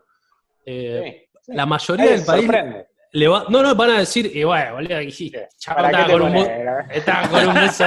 eh, 0.65 1.29
Sí, 1.33 1.41
sí. 1.43 1.53
La 1.55 1.67
mayoría 1.67 2.11
del 2.13 2.25
país. 2.25 2.45
sorprende. 2.45 2.87
le 3.13 3.29
va- 3.29 3.47
no, 3.49 3.63
no, 3.63 3.75
van 3.75 3.91
a 3.91 3.99
decir, 4.01 4.31
y 4.35 4.43
bueno, 4.45 4.75
boludo, 4.75 5.01
y- 5.01 5.31
¿Qué? 5.31 5.49
Chavo 5.59 5.77
¿Para 5.77 5.91
qué 5.91 5.97
estaba 6.03 6.13
con 6.19 6.23
un 6.23 6.33
pones? 6.33 6.97
Estaba 6.97 7.29
con 7.29 7.49
un 7.49 7.55
buzo. 7.55 7.85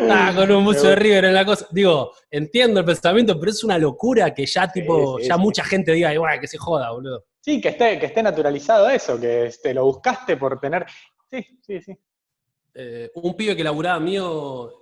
estaba 0.00 0.34
con 0.34 0.50
un 0.52 0.64
buzo 0.64 0.86
de 0.88 0.96
River 0.96 1.24
en 1.26 1.34
la 1.34 1.44
cosa. 1.44 1.66
Digo, 1.70 2.12
entiendo 2.30 2.80
el 2.80 2.86
pensamiento, 2.86 3.38
pero 3.38 3.50
es 3.50 3.64
una 3.64 3.78
locura 3.78 4.32
que 4.34 4.46
ya, 4.46 4.68
tipo, 4.70 5.18
sí, 5.18 5.26
ya 5.28 5.34
sí. 5.34 5.40
mucha 5.40 5.64
gente 5.64 5.92
diga, 5.92 6.12
igual, 6.14 6.38
que 6.40 6.46
se 6.46 6.58
joda, 6.58 6.90
boludo. 6.92 7.24
Sí, 7.40 7.60
que 7.60 7.68
esté, 7.70 7.98
que 7.98 8.06
esté 8.06 8.22
naturalizado 8.22 8.88
eso, 8.90 9.18
que 9.18 9.46
este, 9.46 9.72
lo 9.74 9.84
buscaste 9.84 10.36
por 10.36 10.60
tener. 10.60 10.84
Sí, 11.30 11.44
sí, 11.62 11.80
sí. 11.80 11.98
Eh, 12.80 13.10
un 13.16 13.34
pibe 13.36 13.56
que 13.56 13.64
laburaba 13.64 13.98
mío. 13.98 14.72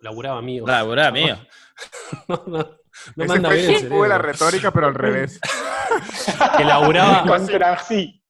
Laburaba 0.00 0.42
mío. 0.42 0.64
La 0.66 0.82
verdad, 0.82 1.12
mío. 1.12 1.36
No, 2.28 2.42
no, 2.46 2.58
no 2.58 2.78
me 3.16 3.24
Ese 3.24 3.32
anda 3.34 3.48
fue, 3.50 3.58
bien 3.58 3.70
el 3.70 3.76
ese 3.76 3.88
fue 3.88 4.08
la 4.08 4.18
retórica, 4.18 4.72
pero 4.72 4.86
al 4.88 4.94
revés. 4.94 5.38
Que 6.56 6.64
laburaba, 6.64 7.24
Contra 7.26 7.78
sí. 7.78 8.20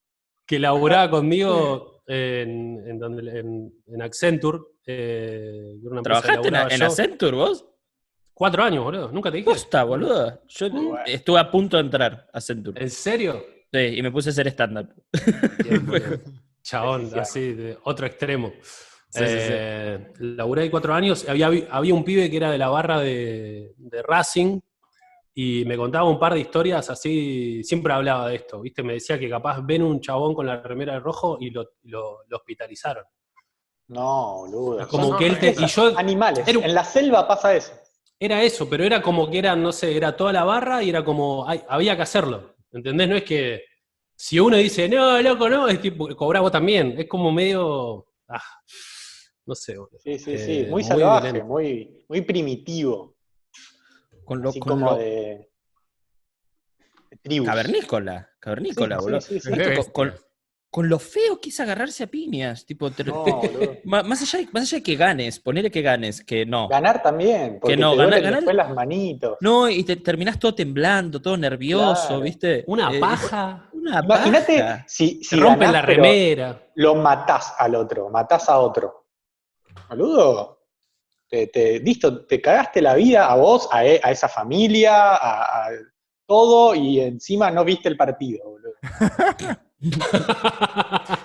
que 0.45 0.59
laburaba 0.59 1.11
conmigo 1.11 2.03
en, 2.07 2.83
en, 2.87 2.99
donde- 2.99 3.39
en- 3.41 3.73
en 3.87 4.03
Accenture. 4.03 4.59
eh, 4.87 5.73
una 5.83 6.03
¿Trabajaste 6.03 6.49
en, 6.49 6.53
laburaba 6.55 6.75
en. 6.75 6.83
Accenture 6.83 7.37
vos? 7.37 7.67
Cuatro 8.35 8.63
años, 8.65 8.85
boludo. 8.85 9.11
Nunca 9.13 9.31
te 9.31 9.39
dije. 9.39 9.49
Posta, 9.51 9.83
boludo. 9.85 10.43
Yo 10.47 10.69
Bueno. 10.71 10.99
estuve 11.07 11.41
a 11.41 11.51
punto 11.51 11.79
de 11.79 11.85
entrar 11.85 12.29
a 12.33 12.37
Accenture. 12.37 12.83
¿En 12.83 12.91
serio? 12.91 13.43
Sí, 13.73 13.79
y 13.79 14.03
me 14.03 14.11
puse 14.11 14.29
a 14.29 14.33
hacer 14.33 14.47
stand-up. 14.49 14.89
Chabón, 16.63 17.11
así, 17.19 17.53
de 17.55 17.79
otro 17.85 18.07
extremo. 18.07 18.53
Sí, 19.17 19.27
sí, 19.27 19.41
sí. 19.41 19.53
Eh, 19.53 20.13
Laburé 20.19 20.63
ahí 20.63 20.71
cuatro 20.71 20.93
años. 20.95 21.29
Había, 21.29 21.51
había 21.71 21.95
un 21.95 22.05
pibe 22.05 22.31
que 22.31 22.37
era 22.37 22.51
de 22.51 22.59
la 22.59 22.69
barra 22.69 23.01
de, 23.01 23.73
de 23.77 24.03
Racing 24.03 24.61
y 25.35 25.65
me 25.67 25.77
contaba 25.77 26.09
un 26.09 26.19
par 26.19 26.35
de 26.35 26.41
historias 26.41 26.89
así. 26.91 27.63
Siempre 27.65 27.93
hablaba 27.93 28.29
de 28.29 28.37
esto, 28.37 28.61
¿viste? 28.61 28.83
Me 28.83 28.95
decía 28.95 29.19
que 29.19 29.29
capaz 29.29 29.61
ven 29.65 29.83
un 29.83 30.01
chabón 30.01 30.35
con 30.35 30.47
la 30.47 30.61
remera 30.63 30.95
de 30.95 31.01
rojo 31.01 31.39
y 31.41 31.51
lo, 31.51 31.71
lo- 31.85 32.19
lo 32.27 32.37
hospitalizaron. 32.37 33.05
No, 33.89 34.39
boludo. 34.39 34.89
Como 34.89 35.09
Son 35.11 35.19
que 35.19 35.27
él 35.27 35.39
te- 35.39 35.55
y 35.59 35.67
yo 35.67 35.93
Animales. 35.97 36.47
Era 36.49 36.61
En 36.67 36.75
la 36.75 36.85
selva 36.85 37.27
pasa 37.29 37.55
eso. 37.55 37.73
Era 38.19 38.43
eso, 38.43 38.69
pero 38.69 38.83
era 38.83 39.03
como 39.03 39.31
que 39.31 39.39
era, 39.39 39.55
no 39.55 39.73
sé, 39.73 39.95
era 39.97 40.17
toda 40.17 40.33
la 40.33 40.43
barra 40.45 40.83
y 40.83 40.89
era 40.89 41.05
como, 41.05 41.47
ay, 41.49 41.63
había 41.69 41.95
que 41.97 42.03
hacerlo. 42.03 42.57
¿Entendés? 42.73 43.09
No 43.09 43.15
es 43.17 43.25
que 43.25 43.63
si 44.15 44.41
uno 44.41 44.57
dice, 44.57 44.89
no, 44.89 45.21
loco, 45.21 45.49
no, 45.51 45.69
es 45.69 45.81
tipo, 45.81 46.09
cobrá 46.17 46.41
vos 46.41 46.51
también. 46.51 46.95
Es 46.99 47.07
como 47.07 47.31
medio. 47.31 48.07
ah, 48.29 48.41
no 49.47 49.55
sé, 49.55 49.77
boludo. 49.79 49.99
Sí, 50.03 50.19
sí, 50.19 50.33
Eh, 50.35 50.39
sí. 50.39 50.61
Muy 50.63 50.71
muy 50.71 50.85
salvaje, 50.85 51.43
muy, 51.43 52.05
muy 52.09 52.21
primitivo. 52.23 53.15
Con 54.25 54.43
lo, 54.43 54.49
así 54.51 54.59
con 54.59 54.71
como 54.73 54.91
lo- 54.91 54.97
de, 54.97 55.49
tribus. 57.23 57.49
Cavernícola, 57.49 58.29
cavernícola, 58.41 58.97
Sí, 58.99 59.03
boludo. 59.05 59.21
sí, 59.21 59.35
sí, 59.35 59.41
sí. 59.41 59.53
Es 59.53 59.59
de 59.69 59.77
Con- 59.77 59.91
con, 60.11 60.15
con 60.69 60.89
lo 60.89 60.99
feo 60.99 61.41
que 61.41 61.49
es 61.49 61.61
agarrarse 61.61 62.03
a 62.05 62.07
piñas. 62.09 62.67
Tipo, 62.67 62.91
te- 62.91 63.05
No, 63.05 63.23
te- 63.25 63.31
boludo. 63.33 63.77
ma- 63.85 64.03
más, 64.03 64.21
allá 64.23 64.45
de, 64.45 64.51
más 64.53 64.65
allá 64.65 64.79
de 64.79 64.83
que 64.83 64.97
ganes, 64.97 65.39
ponele 65.41 65.71
que 65.71 65.81
ganes, 65.81 66.23
que 66.25 66.45
no. 66.45 66.69
Ganar 66.69 67.03
también, 67.03 67.59
porque 67.61 67.77
no, 67.77 67.93
te 67.93 67.99
ganar- 67.99 68.21
ganar- 68.21 68.35
después 68.41 68.57
las 68.57 68.75
manitos. 68.75 69.39
No, 69.41 69.69
y 69.71 69.85
te 69.85 69.97
terminás 69.97 70.39
todo 70.39 70.55
temblando, 70.55 71.23
todo 71.23 71.37
nervioso, 71.37 72.09
Claro. 72.09 72.23
¿viste? 72.23 72.65
Una 72.67 72.93
Eh, 72.93 72.99
paja, 73.01 73.71
Una 73.73 74.01
Imagínate 74.05 74.59
paja. 74.59 74.85
si, 74.89 75.23
si 75.23 75.37
rompen 75.37 75.73
la 75.73 75.81
remera. 75.83 76.61
lo 76.75 76.97
matás 76.97 77.55
al 77.57 77.77
otro, 77.77 78.11
matás 78.11 78.49
a 78.49 78.59
otro. 78.59 79.06
Boludo, 79.89 80.61
te, 81.29 81.47
te- 81.49 81.81
listo, 81.81 82.25
te 82.27 82.41
cagaste 82.41 82.81
la 82.83 82.95
vida 82.95 83.27
a 83.31 83.37
vos, 83.37 83.69
a, 83.73 83.85
e- 83.85 84.01
a 84.03 84.11
esa 84.11 84.29
familia, 84.29 85.15
a, 85.15 85.67
a 85.67 85.71
todo, 86.27 86.75
y 86.75 87.01
encima 87.01 87.51
no 87.51 87.65
viste 87.65 87.89
el 87.89 87.97
partido, 87.97 88.45
boludo. 88.45 88.73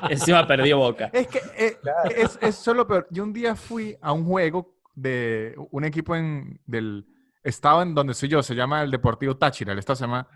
Encima 0.10 0.46
perdió 0.46 0.78
boca. 0.78 1.10
Es 1.14 1.28
que 1.28 1.40
eh, 1.58 1.78
Claro. 1.82 2.10
es, 2.16 2.38
es 2.42 2.56
solo 2.56 2.86
peor. 2.88 3.08
Yo 3.10 3.24
un 3.24 3.34
día 3.34 3.56
fui 3.56 3.98
a 4.02 4.12
un 4.12 4.26
juego 4.26 4.76
de 4.94 5.56
un 5.72 5.86
equipo 5.86 6.16
en, 6.16 6.60
del 6.66 7.06
estado 7.44 7.82
en 7.82 7.96
donde 7.96 8.14
soy 8.14 8.30
yo, 8.30 8.44
se 8.44 8.56
llama 8.56 8.84
el 8.84 8.92
Deportivo 8.92 9.38
Táchira, 9.38 9.74
el 9.74 9.80
estado 9.80 9.96
se 9.96 10.04
llama 10.04 10.28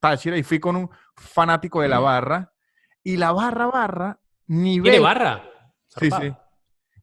Táchira, 0.00 0.36
y 0.36 0.42
fui 0.42 0.58
con 0.58 0.76
un 0.76 0.90
fanático 1.16 1.80
de 1.80 1.88
la 1.88 1.98
barra, 2.00 2.52
y 3.02 3.16
la 3.16 3.32
barra 3.32 3.66
barra, 3.66 4.20
nivel... 4.48 4.90
¿Tiene 4.90 5.04
barra? 5.04 5.42
Sí, 5.88 6.10
Zarpado. 6.10 6.22
sí. 6.22 6.36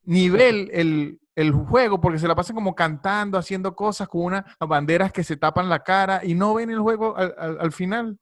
Nivel 0.06 0.70
el, 0.74 1.20
el 1.36 1.52
juego, 1.52 2.00
porque 2.02 2.20
se 2.20 2.28
la 2.28 2.36
pasan 2.36 2.56
como 2.56 2.76
cantando, 2.76 3.38
haciendo 3.38 3.76
cosas 3.76 4.08
con 4.08 4.22
unas 4.22 4.44
banderas 4.60 5.12
que 5.12 5.24
se 5.24 5.38
tapan 5.38 5.70
la 5.70 5.80
cara 5.84 6.22
y 6.24 6.34
no 6.36 6.54
ven 6.54 6.70
el 6.70 6.80
juego 6.80 7.16
al, 7.18 7.34
al- 7.38 7.58
al 7.60 7.72
final. 7.72 8.18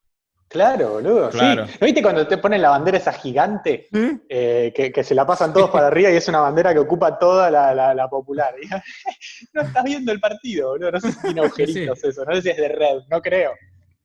Claro, 0.48 0.90
boludo. 0.96 1.30
Claro. 1.30 1.66
Sí. 1.66 1.78
¿No 1.80 1.86
viste 1.86 2.02
cuando 2.02 2.28
te 2.28 2.38
ponen 2.38 2.62
la 2.62 2.72
bandera 2.72 2.98
esa 2.98 3.14
gigante? 3.14 3.88
¿Sí? 3.90 4.20
eh, 4.28 4.74
que, 4.76 4.92
que 4.92 5.02
se 5.04 5.16
la 5.16 5.26
pasan 5.26 5.54
todos 5.54 5.70
para 5.70 5.88
arriba 5.88 6.12
y 6.12 6.18
es 6.18 6.28
una 6.28 6.42
bandera 6.42 6.74
que 6.74 6.80
ocupa 6.80 7.18
toda 7.18 7.50
la, 7.50 7.74
la- 7.74 7.94
la 7.94 8.10
popular. 8.10 8.54
No 9.54 9.62
estás 9.62 9.84
viendo 9.84 10.12
el 10.12 10.20
partido, 10.20 10.70
boludo. 10.72 10.92
No 10.92 11.00
sé 11.00 11.12
si 11.14 11.22
tiene 11.22 11.42
agujeritos 11.42 12.04
eso, 12.04 12.26
no 12.26 12.36
sé 12.36 12.42
si 12.42 12.50
es 12.50 12.58
de 12.58 12.68
red, 12.68 12.98
no 13.10 13.22
creo. 13.22 13.52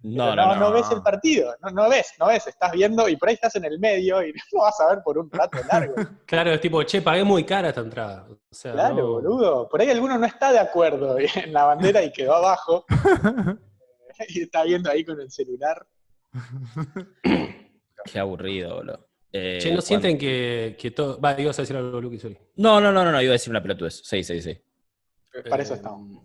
No, 0.02 0.36
no, 0.36 0.54
no. 0.56 0.72
ves 0.72 0.88
el 0.92 1.02
partido, 1.02 1.56
no, 1.62 1.70
no 1.70 1.88
ves, 1.88 2.12
no 2.20 2.26
ves, 2.26 2.46
estás 2.46 2.70
viendo 2.72 3.08
y 3.08 3.16
por 3.16 3.28
ahí 3.28 3.34
estás 3.34 3.56
en 3.56 3.64
el 3.64 3.78
medio 3.80 4.22
y 4.24 4.32
no 4.52 4.60
vas 4.60 4.78
a 4.80 4.88
ver 4.94 5.02
por 5.02 5.18
un 5.18 5.30
rato 5.30 5.58
largo. 5.68 5.94
Claro, 6.26 6.52
es 6.52 6.60
tipo, 6.60 6.82
che, 6.84 7.02
pagué 7.02 7.24
muy 7.24 7.44
cara 7.44 7.68
esta 7.70 7.80
entrada. 7.80 8.26
O 8.30 8.36
sea, 8.54 8.72
Claro, 8.72 8.94
no- 8.94 9.06
boludo. 9.08 9.68
Por 9.68 9.80
ahí 9.80 9.90
alguno 9.90 10.16
no 10.18 10.26
está 10.26 10.52
de 10.52 10.58
acuerdo 10.60 11.16
en 11.34 11.52
la 11.52 11.64
bandera 11.64 12.02
y 12.02 12.12
quedó 12.12 12.34
abajo. 12.34 12.84
y 14.28 14.42
está 14.42 14.62
viendo 14.64 14.90
ahí 14.90 15.04
con 15.04 15.20
el 15.20 15.30
celular. 15.30 15.86
Qué 18.04 18.18
aburrido, 18.18 18.76
boludo. 18.76 19.08
Eh, 19.32 19.58
Che, 19.60 19.68
¿no 19.68 19.76
cuando- 19.76 19.82
sienten 19.82 20.18
que, 20.18 20.76
que 20.78 20.90
todo... 20.92 21.20
Va, 21.20 21.38
ibas 21.40 21.58
a 21.58 21.62
decir 21.62 21.76
algo, 21.76 22.00
Luqui, 22.00 22.18
sorry. 22.18 22.38
No, 22.56 22.80
no, 22.80 22.92
no, 22.92 23.04
no, 23.04 23.10
no, 23.12 23.20
iba 23.20 23.30
a 23.30 23.32
decir 23.32 23.50
una 23.50 23.60
pelotudez. 23.62 24.02
Sí, 24.04 24.22
sí, 24.22 24.40
sí. 24.40 24.56
Para 25.50 25.62
eso 25.62 25.74
Eh, 25.74 25.76
estamos. 25.76 26.22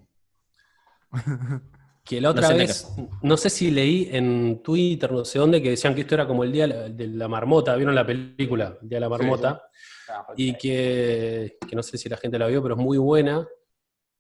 Que 2.04 2.20
la 2.20 2.32
otra 2.32 2.42
No 2.42 2.48
sé, 2.50 2.58
vez, 2.58 2.88
no 3.22 3.38
sé 3.38 3.50
si 3.50 3.70
leí 3.72 4.10
en 4.12 4.62
Twitter, 4.64 5.12
no 5.12 5.24
sé 5.24 5.38
dónde, 5.40 5.62
que 5.62 5.70
decían 5.70 5.94
que 5.94 6.02
esto 6.02 6.16
era 6.16 6.26
como 6.28 6.44
el 6.44 6.52
día 6.52 6.68
de 6.68 7.08
la- 7.08 7.28
marmota. 7.28 7.76
¿Vieron 7.76 7.94
la 7.94 8.06
película? 8.06 8.78
El 8.82 8.90
día 8.90 8.98
de 8.98 9.02
la 9.02 9.10
marmota. 9.10 9.62
Y 10.36 10.56
que, 10.56 11.58
que 11.70 11.76
no 11.76 11.84
sé 11.84 11.98
si 11.98 12.10
la 12.10 12.18
gente 12.18 12.38
la 12.40 12.48
vio, 12.48 12.62
pero 12.62 12.76
es 12.76 12.82
muy 12.82 12.98
buena. 12.98 13.48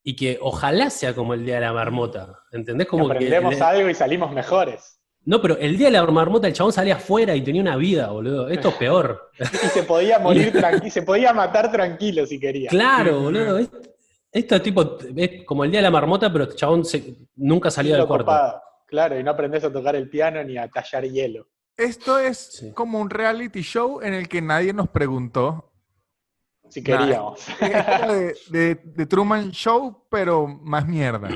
Y 0.03 0.15
que 0.15 0.37
ojalá 0.41 0.89
sea 0.89 1.13
como 1.13 1.33
el 1.33 1.45
día 1.45 1.55
de 1.55 1.61
la 1.61 1.73
marmota. 1.73 2.39
¿Entendés? 2.51 2.87
Como 2.87 3.07
que 3.07 3.13
aprendemos 3.15 3.59
algo 3.61 3.89
y 3.89 3.93
salimos 3.95 4.31
mejores. 4.31 4.99
No, 5.23 5.39
pero 5.39 5.55
el 5.57 5.77
día 5.77 5.87
de 5.87 5.91
la 5.93 6.05
marmota 6.05 6.47
el 6.47 6.53
chabón 6.53 6.73
salía 6.73 6.95
afuera 6.95 7.35
y 7.35 7.41
tenía 7.41 7.61
una 7.61 7.77
vida, 7.77 8.09
boludo. 8.09 8.47
Esto 8.49 8.69
es 8.69 8.75
peor. 8.75 9.29
Y 9.39 9.67
se 9.67 9.83
podía 9.83 10.17
morir 10.17 10.51
tranquilo, 10.53 10.91
se 10.91 11.01
podía 11.03 11.33
matar 11.33 11.71
tranquilo 11.71 12.25
si 12.25 12.39
quería. 12.39 12.69
Claro, 12.69 13.21
boludo. 13.21 13.59
Es- 14.31 14.43
Esto 14.43 14.55
es 14.55 14.63
tipo, 14.63 14.97
es 15.15 15.43
como 15.45 15.63
el 15.63 15.71
día 15.71 15.79
de 15.79 15.83
la 15.83 15.91
marmota, 15.91 16.31
pero 16.31 16.45
el 16.45 16.55
chabón 16.55 16.85
se- 16.85 17.15
nunca 17.35 17.69
salía 17.71 17.97
del 17.97 18.07
cuarto. 18.07 18.25
copado. 18.25 18.61
Claro, 18.87 19.17
y 19.19 19.23
no 19.23 19.31
aprendes 19.31 19.63
a 19.63 19.71
tocar 19.71 19.95
el 19.95 20.09
piano 20.09 20.43
ni 20.43 20.57
a 20.57 20.67
tallar 20.69 21.05
hielo. 21.05 21.47
Esto 21.77 22.19
es 22.19 22.37
Sí. 22.37 22.73
como 22.73 22.99
un 22.99 23.09
reality 23.09 23.61
show 23.61 24.01
en 24.01 24.13
el 24.13 24.27
que 24.27 24.41
nadie 24.41 24.73
nos 24.73 24.89
preguntó. 24.89 25.71
Si 26.69 26.81
Nah. 26.81 26.99
queríamos. 26.99 27.47
Es 27.61 28.07
de, 28.07 28.35
de- 28.59 28.75
de 28.83 29.05
Truman 29.05 29.51
Show, 29.51 30.05
pero 30.09 30.47
más 30.47 30.87
mierda. 30.87 31.29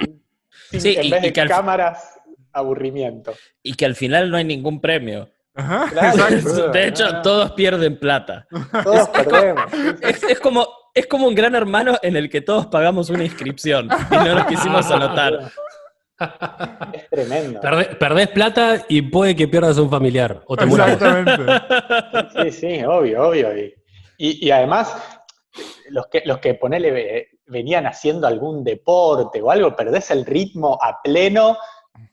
Sí, 0.71 0.95
en 0.95 1.05
y- 1.05 1.11
vez 1.11 1.23
y 1.23 1.25
de 1.27 1.33
que 1.33 1.41
al- 1.41 1.47
cámaras, 1.49 2.19
aburrimiento. 2.51 3.33
Y 3.63 3.73
que 3.75 3.85
al 3.85 3.95
final 3.95 4.29
no 4.31 4.37
hay 4.37 4.43
ningún 4.45 4.79
premio. 4.79 5.29
Ajá, 5.55 5.87
Claro. 5.91 6.71
De 6.71 6.87
hecho, 6.87 7.21
todos 7.21 7.51
pierden 7.53 7.97
plata. 7.99 8.45
Todos 8.83 9.07
perdemos. 9.09 9.65
Es, 10.01 10.23
es 10.23 10.39
como, 10.39 10.67
es 10.93 11.07
como 11.07 11.27
un 11.27 11.35
gran 11.35 11.55
hermano 11.55 11.95
en 12.01 12.15
el 12.15 12.29
que 12.29 12.41
todos 12.41 12.65
pagamos 12.67 13.09
una 13.09 13.23
inscripción 13.23 13.89
y 14.11 14.15
no 14.15 14.35
nos 14.35 14.45
quisimos 14.47 14.89
anotar. 14.91 15.51
Es 16.93 17.09
tremendo. 17.09 17.59
Perdés, 17.59 17.87
perdés 17.97 18.27
plata 18.29 18.85
y 18.87 19.01
puede 19.01 19.35
que 19.35 19.47
pierdas 19.47 19.77
un 19.77 19.89
familiar. 19.89 20.41
O 20.47 20.55
te. 20.55 20.63
Exactamente. 20.65 21.43
Sí, 22.43 22.51
sí, 22.51 22.83
obvio, 22.85 23.27
obvio. 23.29 23.57
Y, 23.57 23.73
y- 24.17 24.47
y 24.47 24.51
además, 24.51 24.95
los 25.89 26.07
que, 26.07 26.21
los 26.25 26.37
que 26.39 26.53
ponele, 26.53 26.91
ve- 26.91 27.27
venían 27.47 27.85
haciendo 27.85 28.27
algún 28.27 28.63
deporte 28.63 29.41
o 29.41 29.51
algo, 29.51 29.75
perdés 29.75 30.09
el 30.11 30.25
ritmo 30.25 30.79
a 30.81 31.01
pleno, 31.03 31.57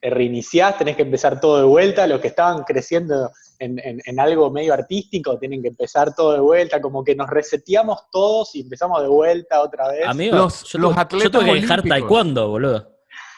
reiniciás, 0.00 0.78
tenés 0.78 0.96
que 0.96 1.02
empezar 1.02 1.40
todo 1.40 1.58
de 1.58 1.64
vuelta. 1.64 2.06
Los 2.06 2.20
que 2.20 2.28
estaban 2.28 2.64
creciendo 2.64 3.30
en, 3.58 3.78
en- 3.78 4.00
en 4.04 4.20
algo 4.20 4.50
medio 4.50 4.74
artístico 4.74 5.38
tienen 5.38 5.62
que 5.62 5.68
empezar 5.68 6.14
todo 6.14 6.32
de 6.32 6.40
vuelta, 6.40 6.80
como 6.80 7.02
que 7.04 7.14
nos 7.14 7.28
reseteamos 7.30 8.10
todos 8.10 8.54
y 8.54 8.60
empezamos 8.62 9.00
de 9.02 9.08
vuelta 9.08 9.60
otra 9.60 9.88
vez. 9.88 10.06
Amigo, 10.06 10.36
Los- 10.36 10.64
yo, 10.64 10.78
los 10.78 10.90
tuve, 10.90 10.94
yo 10.96 11.00
atletas 11.00 11.30
tuve 11.32 11.44
que 11.54 11.60
dejar 11.60 11.80
olímpicos. 11.80 11.98
taekwondo, 12.00 12.48
boludo. 12.48 12.88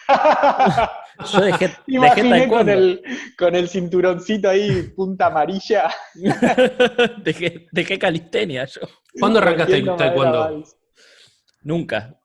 Yo 1.33 1.40
dejé, 1.42 1.68
dejé 1.68 1.80
Imaginé 1.87 2.28
con 2.48 2.66
taekwondo. 2.66 2.72
el, 2.72 3.02
con 3.38 3.54
el 3.54 3.68
cinturoncito 3.68 4.48
ahí, 4.50 4.83
punta 4.96 5.26
amarilla. 5.26 5.88
dejé, 7.22 7.68
dejé 7.70 7.98
calistenia 8.00 8.64
yo. 8.64 8.80
¿Cuándo 9.20 9.38
arrancaste 9.38 9.80
taekwondo? 9.96 10.64
Nunca. 11.62 12.20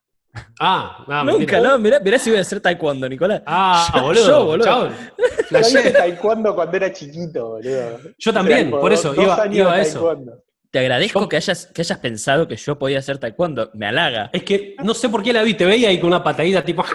Ah, 0.60 1.04
ah, 1.08 1.24
Nunca, 1.24 1.38
mentira. 1.38 1.62
¿no? 1.62 1.80
Mirá, 1.80 2.00
mirá 2.00 2.20
si 2.20 2.30
voy 2.30 2.40
a 2.40 2.42
hacer 2.42 2.60
taekwondo, 2.62 3.10
Nicolás. 3.10 3.42
Ah, 3.46 3.92
Yo- 3.96 4.02
boludo. 4.04 4.28
yo, 4.28 4.46
boludo. 4.46 4.66
chabón. 4.66 4.94
Yo 5.18 5.26
Flashé. 5.48 5.80
hice 5.80 5.92
taekwondo 5.92 6.56
cuando 6.56 6.78
era 6.78 6.94
chiquito, 6.94 7.50
boludo. 7.50 8.00
Yo 8.18 8.34
también, 8.34 8.70
por 8.72 8.94
eso, 8.94 9.14
dos 9.14 9.24
iba, 9.24 9.42
años 9.42 9.56
iba 9.58 9.74
a 9.74 9.82
eso. 9.82 9.94
taekwondo. 10.00 10.44
Te 10.72 10.78
agradezco 10.80 11.22
Yo- 11.22 11.30
que, 11.30 11.38
hayas, 11.38 11.66
que 11.66 11.82
hayas 11.82 11.98
pensado 11.98 12.48
que 12.48 12.56
yo 12.56 12.78
podía 12.78 13.00
hacer 13.00 13.18
taekwondo. 13.18 13.72
Me 13.74 13.88
halaga. 13.88 14.30
Es 14.32 14.44
que 14.44 14.76
no 14.84 14.94
sé 14.94 15.10
por 15.10 15.24
qué 15.24 15.34
la 15.34 15.42
vi, 15.42 15.56
te 15.56 15.66
veía 15.66 15.90
ahí 15.90 16.00
con 16.00 16.10
una 16.10 16.24
patadita 16.24 16.64
tipo. 16.64 16.84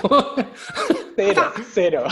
Cero, 1.16 1.52
cero. 1.72 2.04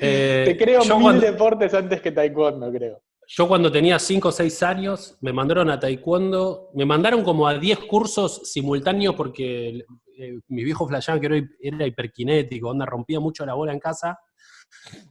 Eh, 0.00 0.42
Te 0.46 0.56
creo 0.58 0.82
yo 0.82 0.96
mil 0.96 1.02
cuando- 1.04 1.20
deportes 1.26 1.72
antes 1.74 2.00
que 2.00 2.10
taekwondo, 2.12 2.70
creo. 2.72 3.00
Yo 3.36 3.48
cuando 3.48 3.72
tenía 3.72 3.98
5 3.98 4.28
o 4.28 4.32
6 4.32 4.62
años 4.62 5.18
me 5.20 5.32
mandaron 5.32 5.68
a 5.70 5.80
taekwondo, 5.80 6.70
me 6.74 6.84
mandaron 6.86 7.24
como 7.24 7.48
a 7.48 7.54
10 7.58 7.80
cursos 7.80 8.42
simultáneos 8.52 9.16
porque 9.16 9.84
eh, 10.16 10.38
mi 10.48 10.62
viejo 10.62 10.86
flasheaban 10.86 11.20
que 11.20 11.26
era, 11.26 11.36
hi- 11.38 11.48
era 11.60 11.84
hiperkinético, 11.86 12.68
onda 12.68 12.86
rompía 12.86 13.18
mucho 13.18 13.44
la 13.44 13.54
bola 13.54 13.72
en 13.72 13.80
casa 13.80 14.16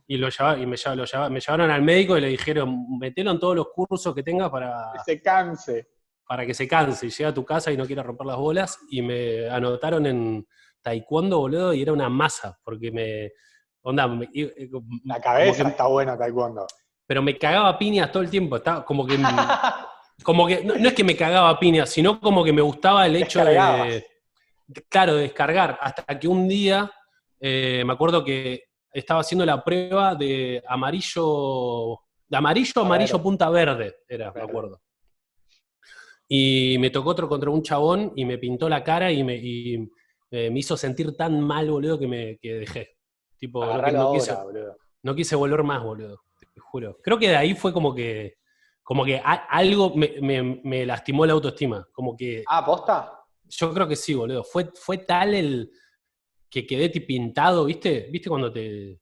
y, 0.07 0.15
lo 0.15 0.29
llevaba, 0.29 0.57
y 0.57 0.65
me, 0.65 0.77
lo 0.95 1.03
llevaba- 1.05 1.29
me 1.29 1.41
llevaron 1.41 1.69
al 1.69 1.81
médico 1.81 2.17
y 2.17 2.21
le 2.21 2.27
dijeron, 2.29 2.97
metelo 2.97 3.31
en 3.31 3.39
todos 3.39 3.57
los 3.57 3.67
cursos 3.73 4.15
que 4.15 4.23
tengas 4.23 4.49
para, 4.49 4.91
Que 4.93 4.99
se 5.03 5.21
canse. 5.21 5.87
para 6.25 6.45
que 6.45 6.53
se 6.53 6.65
canse 6.65 7.07
y 7.07 7.09
llegue 7.09 7.25
a 7.25 7.33
tu 7.33 7.43
casa 7.43 7.73
y 7.73 7.77
no 7.77 7.85
quiera 7.85 8.03
romper 8.03 8.27
las 8.27 8.37
bolas 8.37 8.79
y 8.89 9.01
me 9.01 9.49
anotaron 9.49 10.05
en 10.05 10.47
taekwondo, 10.81 11.39
boludo, 11.39 11.73
y 11.73 11.81
era 11.81 11.91
una 11.91 12.07
masa 12.07 12.57
porque 12.63 12.89
me... 12.89 13.31
Onda, 13.85 14.07
me- 14.07 14.29
eh, 14.33 14.69
La 15.03 15.19
cabeza 15.19 15.67
está 15.67 15.87
buena 15.87 16.17
taekwondo. 16.17 16.65
Pero 17.05 17.21
me 17.21 17.37
cagaba 17.37 17.77
piñas 17.77 18.11
todo 18.11 18.23
el 18.23 18.29
tiempo. 18.29 18.57
Estaba 18.57 18.85
como 18.85 19.05
que. 19.05 19.17
Como 20.21 20.45
que 20.47 20.63
no, 20.63 20.75
no 20.75 20.87
es 20.87 20.93
que 20.93 21.03
me 21.03 21.17
cagaba 21.17 21.59
piñas, 21.59 21.89
sino 21.89 22.19
como 22.21 22.43
que 22.45 22.53
me 22.53 22.61
gustaba 22.61 23.07
el 23.07 23.15
hecho 23.15 23.43
de. 23.43 24.05
Claro, 24.87 25.15
de 25.15 25.23
descargar. 25.23 25.77
Hasta 25.81 26.17
que 26.17 26.27
un 26.27 26.47
día 26.47 26.89
eh, 27.45 27.83
me 27.85 27.91
acuerdo 27.91 28.23
que 28.23 28.63
estaba 28.93 29.19
haciendo 29.19 29.45
la 29.45 29.61
prueba 29.61 30.15
de 30.15 30.63
amarillo. 30.65 31.99
De 32.29 32.37
amarillo, 32.37 32.81
amarillo, 32.81 33.21
punta 33.21 33.49
verde, 33.49 33.97
era, 34.07 34.31
me 34.31 34.41
acuerdo. 34.41 34.81
Y 36.27 36.77
me 36.79 36.89
tocó 36.89 37.09
otro 37.09 37.27
contra 37.27 37.49
un 37.49 37.61
chabón 37.61 38.13
y 38.15 38.23
me 38.23 38.37
pintó 38.37 38.69
la 38.69 38.81
cara 38.81 39.11
y 39.11 39.23
me, 39.23 39.35
y, 39.35 39.75
eh, 40.31 40.49
me 40.49 40.59
hizo 40.59 40.77
sentir 40.77 41.17
tan 41.17 41.41
mal, 41.41 41.69
boludo, 41.69 41.99
que 41.99 42.07
me 42.07 42.37
que 42.37 42.53
dejé. 42.53 42.97
Tipo, 43.37 43.65
no, 43.65 44.13
quise, 44.13 44.33
no 45.01 45.13
quise 45.13 45.35
volver 45.35 45.63
más, 45.63 45.83
boludo. 45.83 46.23
Te 46.53 46.61
juro. 46.61 46.97
Creo 47.03 47.17
que 47.17 47.29
de 47.29 47.35
ahí 47.37 47.55
fue 47.55 47.73
como 47.73 47.93
que. 47.93 48.37
Como 48.83 49.05
que 49.05 49.17
a- 49.17 49.47
algo 49.49 49.95
me, 49.95 50.15
me- 50.21 50.61
me 50.63 50.85
lastimó 50.85 51.25
la 51.25 51.33
autoestima. 51.33 51.87
Como 51.93 52.15
que. 52.17 52.43
Ah, 52.47 52.65
¿posta? 52.65 53.19
Yo 53.47 53.73
creo 53.73 53.87
que 53.87 53.95
sí, 53.95 54.13
boludo. 54.13 54.43
Fue, 54.43 54.69
fue 54.75 54.97
tal 54.99 55.33
el. 55.33 55.71
que 56.49 56.65
quedé 56.67 56.89
ti- 56.89 56.99
pintado, 56.99 57.65
¿viste? 57.65 58.07
¿Viste 58.11 58.29
cuando 58.29 58.51
te. 58.51 58.99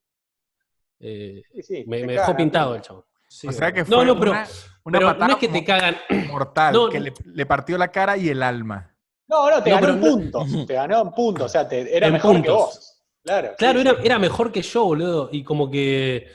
eh, 1.00 1.42
Sí, 1.54 1.64
sí. 1.64 1.84
me 1.88 2.00
te 2.02 2.06
me 2.06 2.14
dejó 2.14 2.24
cagan, 2.26 2.38
pintado 2.38 2.76
el 2.76 2.82
chavo. 2.82 3.08
Sí, 3.28 3.48
O 3.48 3.52
sea 3.52 3.72
que 3.72 3.86
fue 3.86 3.96
no, 3.98 4.06
no, 4.14 4.20
pero, 4.20 4.32
una, 4.32 4.48
una 4.84 5.00
pero 5.00 5.14
no 5.16 5.28
es 5.34 5.36
que 5.38 5.48
te 5.48 5.64
cagan. 5.64 5.96
mortal, 6.30 6.74
No, 6.74 6.90
que 6.90 7.00
le, 7.00 7.14
le 7.26 7.46
partió 7.46 7.78
la 7.78 7.90
cara 7.90 8.18
y 8.18 8.30
el 8.30 8.44
alma. 8.44 8.94
No, 9.28 9.50
no, 9.50 9.64
te 9.64 9.70
No, 9.70 9.76
ganó 9.78 9.88
pero 9.88 9.94
en 9.94 10.00
no- 10.02 10.08
puntos. 10.42 10.68
Te 10.68 10.74
ganó 10.74 11.02
en 11.02 11.12
puntos. 11.12 11.46
O 11.46 11.50
sea, 11.50 11.68
te- 11.68 11.96
era 11.96 12.10
mejor 12.12 12.42
que 12.42 12.50
vos. 12.52 13.02
Claro. 13.24 13.52
Claro, 13.58 13.80
sí, 13.82 13.88
era, 13.88 13.98
sí. 13.98 14.06
era 14.06 14.20
mejor 14.20 14.52
que 14.52 14.62
yo, 14.62 14.84
boludo. 14.86 15.30
Y 15.32 15.44
como 15.44 15.70
que. 15.72 16.28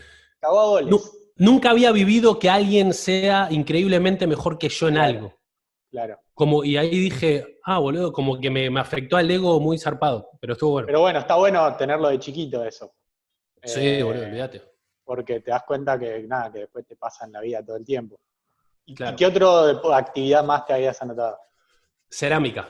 Cagó 0.47 0.61
a 0.61 0.67
goles. 0.67 0.91
nu- 0.91 1.01
nunca 1.37 1.71
había 1.71 1.91
vivido 1.93 2.39
que 2.39 2.49
alguien 2.49 2.93
sea 2.95 3.49
increíblemente 3.51 4.27
mejor 4.27 4.59
que 4.59 4.69
yo 4.69 4.89
en 4.89 4.95
Claro. 4.95 5.09
algo. 5.09 5.35
Claro. 5.91 6.21
Como, 6.35 6.63
y 6.65 6.77
ahí 6.77 6.91
dije, 6.91 7.59
ah, 7.65 7.79
boludo, 7.79 8.13
como 8.13 8.39
que 8.39 8.51
me, 8.51 8.71
me 8.71 8.81
afectó 8.81 9.17
al 9.17 9.31
ego 9.31 9.59
muy 9.61 9.79
zarpado, 9.79 10.31
pero 10.41 10.53
estuvo 10.53 10.73
bueno. 10.73 10.87
Pero 10.87 11.01
bueno, 11.01 11.19
está 11.19 11.35
bueno 11.37 11.77
tenerlo 11.77 12.09
de 12.09 12.19
chiquito 12.19 12.63
eso. 12.65 12.95
sí, 13.65 13.81
Eh, 13.81 14.03
boludo, 14.03 14.25
olvídate. 14.27 14.63
Porque 15.05 15.41
te 15.41 15.51
das 15.51 15.63
cuenta 15.65 15.99
que 15.99 16.23
nada, 16.29 16.53
que 16.53 16.59
después 16.61 16.87
te 16.87 16.97
pasa 16.97 17.25
en 17.25 17.33
la 17.33 17.41
vida 17.41 17.65
todo 17.65 17.77
el 17.77 17.85
tiempo. 17.85 18.21
¿Y, 18.85 18.95
Claro. 18.95 19.15
y 19.15 19.17
qué 19.17 19.27
otra 19.27 19.97
actividad 19.97 20.45
más 20.45 20.65
te 20.67 20.75
habías 20.75 21.01
anotado? 21.03 21.39
Cerámica. 22.09 22.69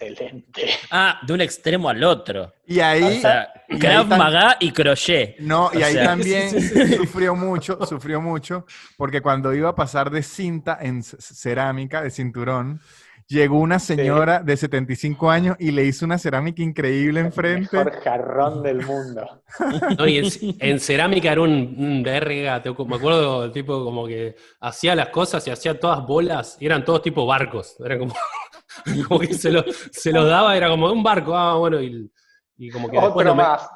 Excelente. 0.00 0.70
Ah, 0.90 1.20
de 1.26 1.32
un 1.32 1.40
extremo 1.40 1.88
al 1.88 2.02
otro. 2.04 2.54
Y 2.66 2.80
ahí, 2.80 3.18
O 3.18 3.20
sea, 3.20 3.48
y 3.68 3.84
ahí 3.84 4.04
Maga 4.06 4.56
y 4.60 4.70
crochet. 4.72 5.38
no, 5.40 5.70
y 5.72 5.82
o 5.82 5.84
ahí 5.84 5.92
sea, 5.94 6.04
también 6.04 6.50
sufrió 6.96 7.34
mucho, 7.34 7.78
sufrió 7.86 8.20
mucho, 8.20 8.66
porque 8.96 9.20
cuando 9.20 9.52
iba 9.54 9.70
a 9.70 9.74
pasar 9.74 10.10
de 10.10 10.22
cinta 10.22 10.78
en 10.80 11.02
cerámica, 11.02 12.02
de 12.02 12.10
cinturón, 12.10 12.80
llegó 13.28 13.58
una 13.60 13.78
señora 13.78 14.40
de 14.42 14.56
75 14.56 15.30
años 15.30 15.56
y 15.58 15.70
le 15.70 15.84
hizo 15.84 16.04
una 16.06 16.18
cerámica 16.18 16.62
increíble 16.62 17.20
enfrente. 17.20 17.76
Mejor 17.76 18.00
jarrón 18.00 18.62
del 18.62 18.84
mundo. 18.84 19.42
No, 19.98 20.06
y 20.08 20.18
en, 20.18 20.26
en 20.60 20.80
cerámica 20.80 21.30
era 21.32 21.42
un, 21.42 21.50
un 21.78 22.02
verga, 22.02 22.62
te- 22.62 22.70
me 22.70 22.96
acuerdo, 22.96 23.44
el 23.44 23.52
tipo 23.52 23.84
como 23.84 24.06
que 24.06 24.34
hacía 24.60 24.94
las 24.94 25.10
cosas 25.10 25.46
y 25.46 25.50
hacía 25.50 25.78
todas 25.78 26.04
bolas, 26.06 26.56
y 26.60 26.66
eran 26.66 26.84
todos 26.84 27.02
tipo 27.02 27.26
barcos. 27.26 27.76
Era 27.84 27.98
como, 27.98 28.14
como 29.08 29.20
que 29.20 29.34
se 29.34 29.50
lo, 29.52 29.62
se 29.92 30.10
lo 30.10 30.24
daba, 30.24 30.56
era 30.56 30.68
como 30.70 30.90
un 30.90 31.02
barco, 31.02 31.36
ah, 31.36 31.56
bueno, 31.56 31.80
y, 31.82 32.10
y 32.56 32.70
como 32.70 32.88
que 32.90 32.98
Otro 32.98 33.34
me- 33.34 33.42
más. 33.42 33.68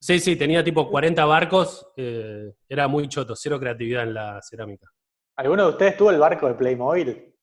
Sí, 0.00 0.20
sí, 0.20 0.36
tenía 0.36 0.62
tipo 0.62 0.88
40 0.88 1.24
barcos, 1.24 1.88
eh, 1.96 2.52
era 2.68 2.86
muy 2.86 3.08
choto, 3.08 3.34
cero 3.34 3.58
creatividad 3.58 4.04
en 4.04 4.14
la 4.14 4.40
cerámica. 4.42 4.86
¿Alguno 5.34 5.64
de 5.64 5.70
ustedes 5.70 5.96
tuvo 5.96 6.10
el 6.12 6.18
barco 6.18 6.46
de 6.46 6.54
Playmobil? 6.54 7.34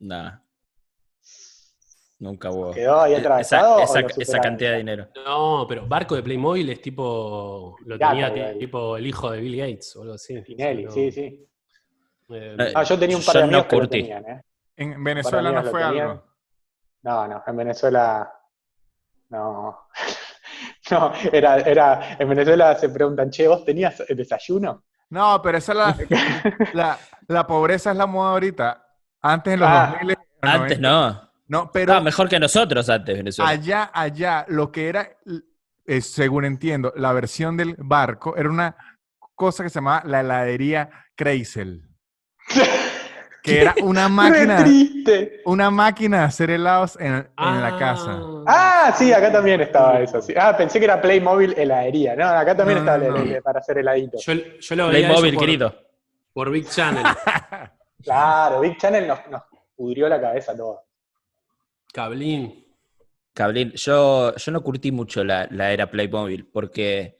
Nah. 0.00 0.38
Nunca 2.20 2.50
hubo. 2.50 2.70
¿Quedó 2.72 3.00
ahí 3.00 3.14
atravesado? 3.14 3.82
Esa, 3.82 4.00
esa- 4.00 4.40
cantidad 4.40 4.72
de 4.72 4.76
dinero. 4.76 5.08
No, 5.24 5.64
pero 5.68 5.86
barco 5.86 6.14
de 6.14 6.22
Playmobil 6.22 6.68
es 6.70 6.80
tipo. 6.82 7.76
Lo 7.86 7.98
tenía 7.98 8.32
tipo 8.58 8.96
el 8.98 9.06
hijo 9.06 9.30
de 9.30 9.40
Bill 9.40 9.56
Gates 9.56 9.96
o 9.96 10.02
algo 10.02 10.14
así. 10.14 10.42
Tinelli, 10.42 10.84
No, 10.84 10.90
sí, 10.90 11.10
sí. 11.10 11.20
eh, 12.28 12.56
Eh, 12.58 12.72
Ah, 12.74 12.82
yo 12.82 12.98
tenía 12.98 13.16
un 13.16 13.24
par 13.24 13.36
de 13.36 13.40
no 13.40 13.46
amigos 13.46 13.66
que 13.66 13.76
lo 13.76 13.88
tenían, 13.88 14.24
¿eh? 14.28 14.42
En 14.76 15.02
Venezuela 15.02 15.50
no 15.50 15.64
fue 15.64 15.82
algo. 15.82 16.24
No, 17.02 17.26
no, 17.26 17.42
en 17.46 17.56
Venezuela 17.56 18.30
no. 19.30 19.78
No, 20.90 21.12
era, 21.32 21.56
era, 21.60 22.16
en 22.18 22.28
Venezuela 22.28 22.74
se 22.74 22.88
preguntan, 22.88 23.30
che, 23.30 23.46
¿vos 23.46 23.64
tenías 23.64 24.00
el 24.08 24.16
desayuno? 24.16 24.84
No, 25.10 25.40
pero 25.40 25.58
esa 25.58 25.72
es 25.72 25.78
la, 25.78 25.96
la, 26.74 26.98
la 27.28 27.46
pobreza 27.46 27.92
es 27.92 27.96
la 27.96 28.06
moda 28.06 28.32
ahorita. 28.32 28.84
Antes 29.22 29.54
en 29.54 29.60
los 29.60 29.68
Ah, 29.70 29.86
2000. 29.92 30.10
en 30.10 30.16
los 30.18 30.52
Antes 30.54 30.80
90. 30.80 30.88
no. 30.88 31.29
No, 31.50 31.70
pero 31.72 31.82
Estaba 31.92 32.00
mejor 32.00 32.28
que 32.28 32.38
nosotros 32.38 32.88
antes, 32.88 33.16
Venezuela. 33.16 33.50
allá, 33.50 33.90
allá, 33.92 34.44
lo 34.48 34.70
que 34.70 34.88
era, 34.88 35.16
eh, 35.84 36.00
según 36.00 36.44
entiendo, 36.44 36.92
la 36.96 37.12
versión 37.12 37.56
del 37.56 37.74
barco 37.76 38.36
era 38.36 38.48
una 38.48 38.76
cosa 39.34 39.64
que 39.64 39.68
se 39.68 39.74
llamaba 39.80 40.02
la 40.06 40.20
heladería 40.20 40.88
Kreisel. 41.16 41.82
Que 43.42 43.62
era 43.62 43.74
una 43.82 44.04
¡Qué 44.04 44.10
máquina, 44.12 44.58
triste! 44.64 45.40
una 45.46 45.70
máquina 45.70 46.18
de 46.18 46.24
hacer 46.24 46.50
helados 46.50 46.96
en, 47.00 47.14
en 47.38 47.62
la 47.62 47.74
casa. 47.78 48.20
Ah, 48.46 48.94
sí, 48.94 49.14
acá 49.14 49.32
también 49.32 49.62
estaba 49.62 49.98
eso. 49.98 50.20
sí. 50.20 50.34
Ah, 50.38 50.54
pensé 50.54 50.78
que 50.78 50.84
era 50.84 51.00
Playmobil 51.00 51.54
heladería. 51.56 52.14
No, 52.14 52.26
acá 52.28 52.54
también 52.54 52.84
No, 52.84 52.92
estaba 52.92 53.18
no, 53.18 53.24
no. 53.24 53.42
para 53.42 53.60
hacer 53.60 53.78
heladitos. 53.78 54.22
Yo, 54.26 54.34
yo 54.34 54.76
lo 54.76 54.88
veía 54.88 55.06
Playmobil, 55.08 55.34
por, 55.34 55.40
querido. 55.42 55.74
por 56.34 56.50
Big 56.50 56.68
Channel. 56.68 57.02
Claro, 58.04 58.60
Big 58.60 58.76
Channel 58.76 59.06
nos, 59.08 59.26
nos 59.30 59.42
pudrió 59.74 60.06
la 60.08 60.20
cabeza 60.20 60.54
todo. 60.54 60.82
Cablín. 61.92 62.64
Cablín, 63.34 63.72
yo, 63.72 64.34
yo 64.36 64.52
no 64.52 64.62
curtí 64.62 64.90
mucho 64.92 65.24
la, 65.24 65.48
la 65.50 65.72
era 65.72 65.90
Playmobil 65.90 66.46
porque 66.46 67.18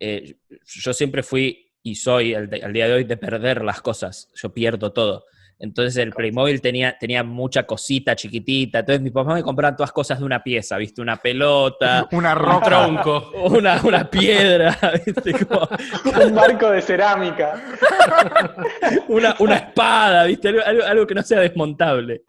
eh, 0.00 0.36
yo 0.64 0.92
siempre 0.92 1.22
fui 1.22 1.72
y 1.82 1.94
soy 1.96 2.34
al, 2.34 2.48
de- 2.48 2.62
al 2.62 2.72
día 2.72 2.86
de 2.88 2.94
hoy 2.94 3.04
de 3.04 3.16
perder 3.16 3.62
las 3.64 3.80
cosas. 3.80 4.30
Yo 4.34 4.52
pierdo 4.52 4.92
todo. 4.92 5.24
Entonces 5.58 5.96
el 5.98 6.12
Playmobil 6.12 6.60
tenía, 6.60 6.98
tenía 6.98 7.22
mucha 7.22 7.62
cosita 7.64 8.16
chiquitita. 8.16 8.80
Entonces 8.80 9.00
mi 9.02 9.10
papá 9.10 9.34
me 9.34 9.42
compraba 9.42 9.76
todas 9.76 9.92
cosas 9.92 10.18
de 10.18 10.24
una 10.24 10.42
pieza, 10.42 10.76
¿viste? 10.78 11.00
Una 11.00 11.16
pelota, 11.16 12.08
Una 12.12 12.32
Un 12.32 12.38
roca. 12.38 12.66
tronco. 12.66 13.30
una, 13.50 13.80
una 13.84 14.10
piedra, 14.10 14.76
¿viste? 15.06 15.46
Como 15.46 15.68
Un 16.26 16.34
barco 16.34 16.70
de 16.70 16.82
cerámica. 16.82 17.62
una, 19.08 19.36
una 19.38 19.56
espada, 19.56 20.24
¿viste? 20.24 20.48
Algo, 20.48 20.62
algo- 20.64 20.84
algo 20.84 21.06
que 21.06 21.14
no 21.14 21.22
sea 21.22 21.40
desmontable. 21.40 22.22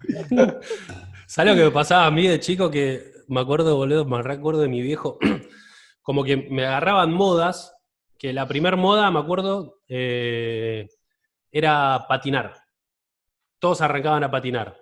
¿Sabes 1.28 1.52
lo 1.54 1.58
que 1.58 1.66
me 1.66 1.72
pasaba 1.72 2.06
a 2.06 2.12
mí 2.12 2.28
de 2.28 2.40
chico? 2.40 2.70
Que 2.70 3.12
me 3.28 3.40
acuerdo, 3.42 3.76
boludo, 3.76 4.06
me 4.06 4.22
recuerdo 4.22 4.62
de 4.62 4.68
mi 4.68 4.82
viejo. 4.82 5.18
Como 6.02 6.24
que 6.24 6.38
me 6.38 6.66
agarraban 6.66 7.12
modas, 7.12 7.76
que 8.18 8.32
la 8.32 8.48
primer 8.48 8.78
moda, 8.78 9.10
me 9.10 9.20
acuerdo, 9.20 9.80
eh, 9.88 10.88
era 11.52 12.06
patinar. 12.08 12.54
Todos 13.60 13.82
arrancaban 13.82 14.24
a 14.24 14.30
patinar. 14.32 14.78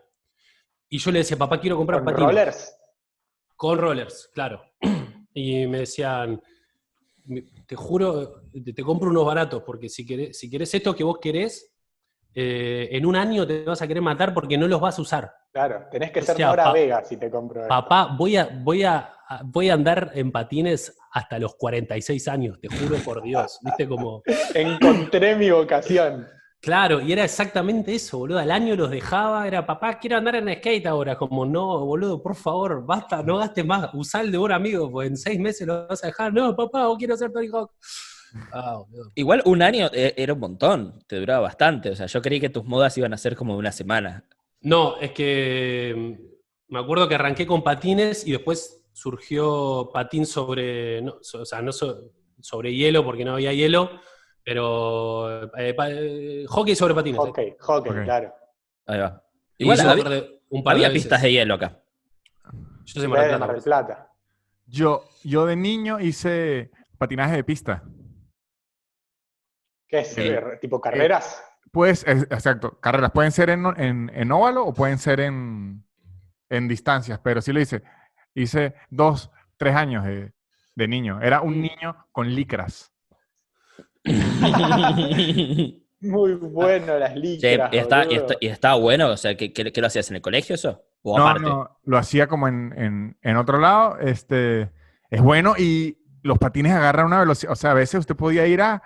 Y 0.89 0.97
yo 0.97 1.11
le 1.11 1.19
decía, 1.19 1.37
papá, 1.37 1.59
quiero 1.59 1.77
comprar 1.77 1.99
Con 2.03 2.13
patines. 2.13 2.27
rollers. 2.35 2.75
Con 3.55 3.77
rollers, 3.77 4.29
claro. 4.33 4.61
Y 5.35 5.65
me 5.65 5.79
decían, 5.79 6.39
"Me- 7.25 7.41
te 7.65 7.75
juro, 7.75 8.43
te, 8.63 8.71
te 8.71 8.83
compro 8.83 9.09
unos 9.09 9.25
baratos, 9.25 9.63
porque 9.65 9.89
si 9.89 10.05
querés, 10.05 10.37
si 10.37 10.47
querés 10.47 10.71
esto 10.75 10.95
que 10.95 11.03
vos 11.03 11.17
querés, 11.19 11.73
eh, 12.35 12.89
en 12.91 13.03
un 13.03 13.15
año 13.15 13.47
te 13.47 13.63
vas 13.63 13.81
a 13.81 13.87
querer 13.87 14.03
matar 14.03 14.31
porque 14.31 14.59
no 14.59 14.67
los 14.67 14.79
vas 14.79 14.99
a 14.99 15.01
usar. 15.01 15.31
Claro, 15.53 15.85
tenés 15.91 16.11
que 16.11 16.19
O 16.19 16.23
ser 16.23 16.35
sea, 16.35 16.47
Nora 16.47 16.71
Vega 16.71 17.03
si 17.03 17.15
te 17.17 17.29
compro 17.29 17.61
esto. 17.61 17.69
Papá, 17.69 18.15
voy 18.17 18.37
a, 18.37 18.49
voy, 18.63 18.83
a, 18.83 19.13
voy 19.43 19.69
a 19.69 19.75
andar 19.75 20.11
en 20.15 20.31
patines 20.31 20.97
hasta 21.11 21.37
los 21.37 21.55
46 21.55 22.27
años, 22.27 22.59
te 22.59 22.69
juro 22.69 22.97
por 22.97 23.21
Dios. 23.21 23.59
¿Viste 23.61 23.87
como.? 23.87 24.23
Encontré 24.55 25.35
mi 25.35 25.51
vocación. 25.51 26.27
Claro, 26.59 27.01
y 27.01 27.11
era 27.11 27.23
exactamente 27.23 27.93
eso, 27.93 28.17
boludo. 28.17 28.39
Al 28.39 28.49
año 28.49 28.75
los 28.75 28.89
dejaba, 28.89 29.45
era 29.45 29.63
papá, 29.63 29.99
quiero 29.99 30.17
andar 30.17 30.37
en 30.37 30.55
skate 30.55 30.87
ahora. 30.87 31.17
Como, 31.17 31.45
no, 31.45 31.85
boludo, 31.85 32.23
por 32.23 32.35
favor, 32.35 32.83
basta, 32.83 33.21
no 33.21 33.37
gastes 33.37 33.65
más. 33.65 33.89
Usá 33.93 34.21
el 34.21 34.31
de 34.31 34.39
un 34.39 34.51
amigo, 34.51 34.89
pues 34.89 35.09
en 35.09 35.17
seis 35.17 35.39
meses 35.39 35.67
lo 35.67 35.87
vas 35.87 36.03
a 36.03 36.07
dejar. 36.07 36.33
No, 36.33 36.55
papá, 36.55 36.87
o 36.87 36.97
quiero 36.97 37.15
ser 37.15 37.31
Tony 37.31 37.47
Hawk. 37.47 37.71
Ah. 38.51 38.81
Igual 39.13 39.43
un 39.45 39.61
año 39.61 39.91
eh, 39.93 40.15
era 40.17 40.33
un 40.33 40.39
montón, 40.39 41.03
te 41.05 41.17
duraba 41.17 41.41
bastante. 41.41 41.91
O 41.91 41.95
sea, 41.95 42.07
yo 42.07 42.19
creí 42.19 42.39
que 42.39 42.49
tus 42.49 42.65
modas 42.65 42.97
iban 42.97 43.13
a 43.13 43.17
ser 43.17 43.35
como 43.35 43.53
de 43.53 43.59
una 43.59 43.71
semana. 43.71 44.25
No, 44.63 44.97
es 44.99 45.11
que 45.11 45.93
mm, 45.95 46.73
me 46.73 46.79
acuerdo 46.79 47.07
que 47.07 47.15
arranqué 47.15 47.45
con 47.45 47.63
patines 47.63 48.25
y 48.25 48.31
después 48.31 48.83
surgió 48.93 49.89
patín 49.93 50.25
sobre, 50.25 51.01
no, 51.01 51.17
so- 51.21 51.41
o 51.41 51.45
sea, 51.45 51.61
no 51.61 51.71
so- 51.71 52.11
sobre 52.39 52.73
hielo 52.73 53.03
porque 53.03 53.25
no 53.25 53.33
había 53.33 53.53
hielo, 53.53 53.89
pero 54.43 55.43
eh, 55.57 55.73
pa- 55.73 55.89
eh, 55.89 56.45
hockey 56.47 56.75
sobre 56.75 56.93
patines. 56.93 57.19
¿eh? 57.19 57.23
Hockey, 57.27 57.55
hockey, 57.59 57.91
claro. 58.03 58.33
Ahí 58.85 58.99
va. 58.99 59.23
Y 59.57 59.63
Igual 59.63 59.79
había, 59.81 60.03
par 60.03 60.13
de- 60.13 60.41
un 60.49 60.63
par 60.63 60.73
de 60.75 60.79
había 60.79 60.87
veces. 60.89 61.03
pistas 61.03 61.21
de 61.21 61.31
hielo 61.31 61.53
acá. 61.55 61.79
Yo 62.85 62.99
soy 63.01 63.07
Mar 63.07 63.27
del 63.29 63.55
de 63.55 63.61
Plata. 63.61 64.11
Yo, 64.65 65.03
yo 65.23 65.45
de 65.45 65.55
niño 65.55 65.99
hice 65.99 66.71
patinaje 66.97 67.35
de 67.37 67.43
pista. 67.43 67.83
¿Qué 69.87 69.99
es? 69.99 70.17
Eh, 70.17 70.41
¿Tipo 70.59 70.81
carreras? 70.81 71.43
Pues, 71.73 72.03
es- 72.07 72.27
exacto, 72.29 72.79
carreras 72.79 73.09
pueden 73.11 73.31
ser 73.31 73.49
en, 73.49 73.65
en, 73.77 74.11
en 74.13 74.31
óvalo 74.31 74.63
o 74.63 74.73
pueden 74.75 74.99
ser 74.99 75.19
en, 75.19 75.83
en 76.49 76.67
distancias, 76.67 77.19
pero 77.23 77.41
sí 77.41 77.51
lo 77.51 77.59
hice. 77.59 77.81
Hice 78.35 78.75
dos, 78.91 79.31
tres 79.57 79.75
años 79.75 80.05
de, 80.05 80.33
de 80.75 80.87
niño. 80.87 81.19
Era 81.19 81.41
un 81.41 81.59
niño 81.61 82.05
con 82.11 82.29
licras. 82.33 82.91
Muy 84.05 85.81
bueno 86.35 86.97
las 86.99 87.15
licras. 87.15 87.73
y, 87.73 87.77
está, 87.77 88.03
y, 88.03 88.07
boludo. 88.07 88.21
está- 88.21 88.35
y 88.41 88.47
estaba 88.47 88.75
bueno, 88.75 89.09
o 89.09 89.17
sea, 89.17 89.35
¿qué, 89.35 89.51
qué- 89.53 89.71
qué 89.71 89.81
lo 89.81 89.87
hacías 89.87 90.09
en 90.11 90.17
el 90.17 90.21
colegio 90.21 90.53
eso? 90.55 90.83
¿O 91.01 91.17
No, 91.17 91.27
aparte? 91.27 91.49
no, 91.49 91.79
lo 91.85 91.97
hacía 91.97 92.27
como 92.27 92.47
en, 92.47 92.73
en, 92.77 93.17
en 93.21 93.37
otro 93.37 93.57
lado. 93.57 93.97
Este, 93.99 94.69
es 95.09 95.21
bueno 95.21 95.55
y 95.57 95.97
los 96.21 96.37
patines 96.37 96.73
agarran 96.73 97.07
una 97.07 97.19
velocidad. 97.19 97.53
O 97.53 97.55
sea, 97.55 97.71
a 97.71 97.75
veces 97.75 98.01
usted 98.01 98.15
podía 98.15 98.45
ir 98.47 98.61
a 98.61 98.83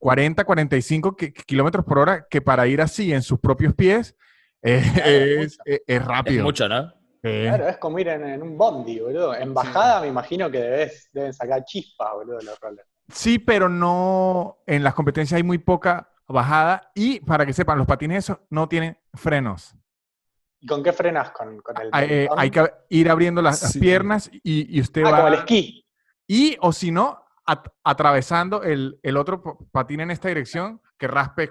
40, 0.00 0.44
45 0.44 1.14
ki- 1.16 1.32
kilómetros 1.32 1.84
por 1.84 1.98
hora, 2.00 2.26
que 2.28 2.42
para 2.42 2.66
ir 2.66 2.80
así 2.80 3.12
en 3.12 3.22
sus 3.22 3.38
propios 3.38 3.74
pies 3.74 4.16
eh, 4.62 4.82
Claro, 4.92 5.08
es, 5.14 5.36
mucho. 5.38 5.62
es- 5.64 5.82
es 5.86 6.04
rápido. 6.04 6.38
Es 6.38 6.44
mucho, 6.44 6.68
¿no? 6.68 6.92
Claro, 7.22 7.68
es 7.68 7.76
como 7.76 7.98
ir 7.98 8.08
en, 8.08 8.24
en 8.24 8.42
un 8.42 8.56
bondi, 8.58 8.98
boludo. 8.98 9.34
En 9.34 9.52
bajada 9.54 10.00
me 10.00 10.08
imagino 10.08 10.50
que 10.50 10.58
debes, 10.58 11.08
deben 11.12 11.32
sacar 11.34 11.64
chispas, 11.66 12.08
boludo, 12.14 12.40
los 12.40 12.58
rollers. 12.58 12.88
Sí, 13.12 13.38
pero 13.38 13.68
no. 13.68 14.58
En 14.66 14.82
las 14.82 14.94
competencias 14.94 15.36
hay 15.36 15.42
muy 15.42 15.58
poca 15.58 16.10
bajada 16.26 16.90
y 16.94 17.20
para 17.20 17.44
que 17.44 17.52
sepan, 17.52 17.76
los 17.76 17.86
patines 17.86 18.24
esos 18.24 18.38
no 18.48 18.68
tienen 18.68 18.96
frenos. 19.14 19.74
¿Y 20.60 20.66
con 20.66 20.82
qué 20.82 20.92
frenas? 20.92 21.30
¿Con, 21.32 21.60
con 21.60 21.80
el 21.80 21.88
Hay, 21.92 22.06
eh, 22.10 22.28
hay 22.36 22.50
que 22.50 22.70
ir 22.90 23.10
abriendo 23.10 23.42
las, 23.42 23.62
las 23.62 23.72
Sí. 23.72 23.80
piernas 23.80 24.30
y, 24.42 24.76
y 24.76 24.80
usted 24.80 25.02
Ah, 25.04 25.10
va. 25.10 25.16
como 25.16 25.28
el 25.28 25.34
esquí. 25.34 25.84
Y, 26.26 26.56
o 26.60 26.72
si 26.72 26.90
no, 26.90 27.22
at- 27.50 27.68
atravesando 27.84 28.62
el, 28.62 28.98
el 29.02 29.16
otro 29.16 29.42
patín 29.72 30.00
en 30.00 30.10
esta 30.10 30.28
dirección 30.28 30.80
que 30.98 31.08
raspe. 31.08 31.48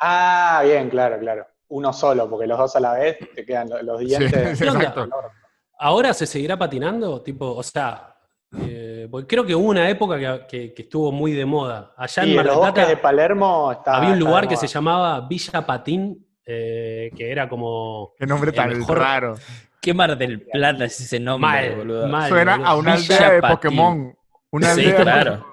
Ah, 0.00 0.62
bien, 0.64 0.88
claro, 0.90 1.18
claro. 1.18 1.46
Uno 1.68 1.92
solo, 1.92 2.30
porque 2.30 2.46
los 2.46 2.58
dos 2.58 2.76
a 2.76 2.80
la 2.80 2.94
vez 2.94 3.18
te 3.34 3.44
quedan 3.44 3.68
lo- 3.68 3.82
los 3.82 4.00
dientes. 4.00 4.60
¿Ahora 5.80 6.12
se 6.14 6.26
seguirá 6.26 6.56
patinando? 6.56 7.22
Tipo, 7.22 7.54
o 7.54 7.62
sea, 7.62 8.14
eh, 8.58 9.06
porque 9.10 9.26
creo 9.26 9.44
que 9.44 9.54
hubo 9.54 9.68
una 9.68 9.88
época 9.88 10.18
que, 10.18 10.46
que- 10.48 10.74
que 10.74 10.82
estuvo 10.82 11.12
muy 11.12 11.32
de 11.32 11.44
moda. 11.44 11.92
Allá 11.96 12.22
Sí, 12.22 12.36
en 12.36 12.46
Mar 12.46 12.74
de 12.74 12.96
Palermo 12.96 13.72
está. 13.72 13.96
había 13.96 14.10
un 14.10 14.18
lugar 14.18 14.48
que 14.48 14.56
se 14.56 14.66
llamaba 14.66 15.20
Villa 15.28 15.64
Patín, 15.66 16.26
eh, 16.44 17.10
que 17.16 17.30
era 17.30 17.48
como... 17.48 18.12
Qué 18.18 18.26
nombre 18.26 18.52
tan 18.52 18.78
mejor- 18.78 18.98
raro. 18.98 19.34
¿Qué 19.80 19.94
Mar 19.94 20.18
del 20.18 20.42
Plata 20.42 20.86
es 20.86 21.00
ese 21.00 21.20
nombre, 21.20 21.48
Mal, 21.48 21.76
boludo? 21.76 22.08
mal. 22.08 22.28
Suena 22.28 22.52
boludo. 22.56 22.68
a 22.68 22.76
una 22.76 22.96
Villa 22.96 23.14
aldea 23.16 23.30
de 23.30 23.40
Patín. 23.40 23.56
Pokémon. 23.56 24.17
Una 24.50 24.74
Sí, 24.74 24.80
aldea 24.86 25.02
claro. 25.02 25.46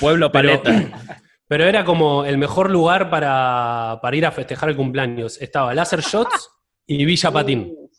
Pueblo 0.00 0.30
Pero- 0.32 0.62
Paleta. 0.62 1.00
Pero 1.48 1.64
era 1.64 1.84
como 1.84 2.24
el 2.24 2.38
mejor 2.38 2.70
lugar 2.70 3.10
para, 3.10 3.98
para 4.00 4.16
ir 4.16 4.24
a 4.24 4.32
festejar 4.32 4.70
el 4.70 4.76
cumpleaños. 4.76 5.40
Estaba 5.40 5.74
Laser 5.74 6.00
Shots 6.00 6.50
y 6.86 7.04
Villa 7.04 7.30
Patín. 7.30 7.70
Uh, 7.76 7.90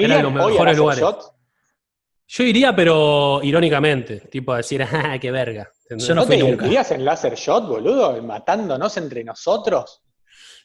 Eran 0.00 0.10
¿irían 0.18 0.22
los 0.24 0.32
mejores 0.34 0.76
lugares. 0.76 1.00
shot? 1.02 1.22
Yo 2.28 2.44
iría, 2.44 2.76
pero 2.76 3.40
irónicamente, 3.42 4.20
tipo 4.30 4.52
a 4.52 4.58
decir, 4.58 4.82
¡ah, 4.92 5.18
qué 5.18 5.30
verga! 5.30 5.70
¿entendés? 5.84 6.06
Yo 6.06 6.14
no 6.14 6.20
¿No 6.22 6.26
fui 6.26 6.36
te 6.38 6.42
nunca. 6.50 6.94
en 6.94 7.04
Laser 7.04 7.34
Shot, 7.34 7.66
boludo? 7.66 8.22
Matándonos 8.22 8.94
entre 8.98 9.24
nosotros. 9.24 10.02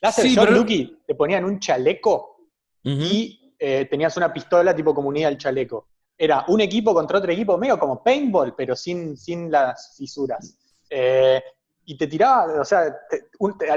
Laser 0.02 0.26
Sí, 0.26 0.36
Shot, 0.36 0.46
pero- 0.48 0.58
Lucky, 0.58 0.98
te 1.08 1.16
ponían 1.16 1.46
un 1.46 1.60
chaleco 1.60 2.50
y 2.84 3.56
eh, 3.58 3.86
tenías 3.90 4.16
una 4.18 4.32
pistola 4.34 4.76
tipo 4.76 4.94
comunidad 4.94 5.30
del 5.30 5.38
chaleco. 5.38 5.90
Era 6.18 6.46
un 6.48 6.62
equipo 6.62 6.94
contra 6.94 7.20
otro 7.20 7.32
equipo, 7.32 7.58
medio 7.58 7.78
como 7.78 8.04
paintball, 8.04 8.56
pero 8.56 8.76
sin, 8.76 9.16
sin 9.18 9.52
las 9.52 9.96
fisuras. 9.98 10.58
Eh, 10.90 11.42
y 11.86 11.98
te 11.98 12.08
tiraba, 12.08 12.60
o 12.60 12.66
sea, 12.66 12.94
te- 13.10 13.30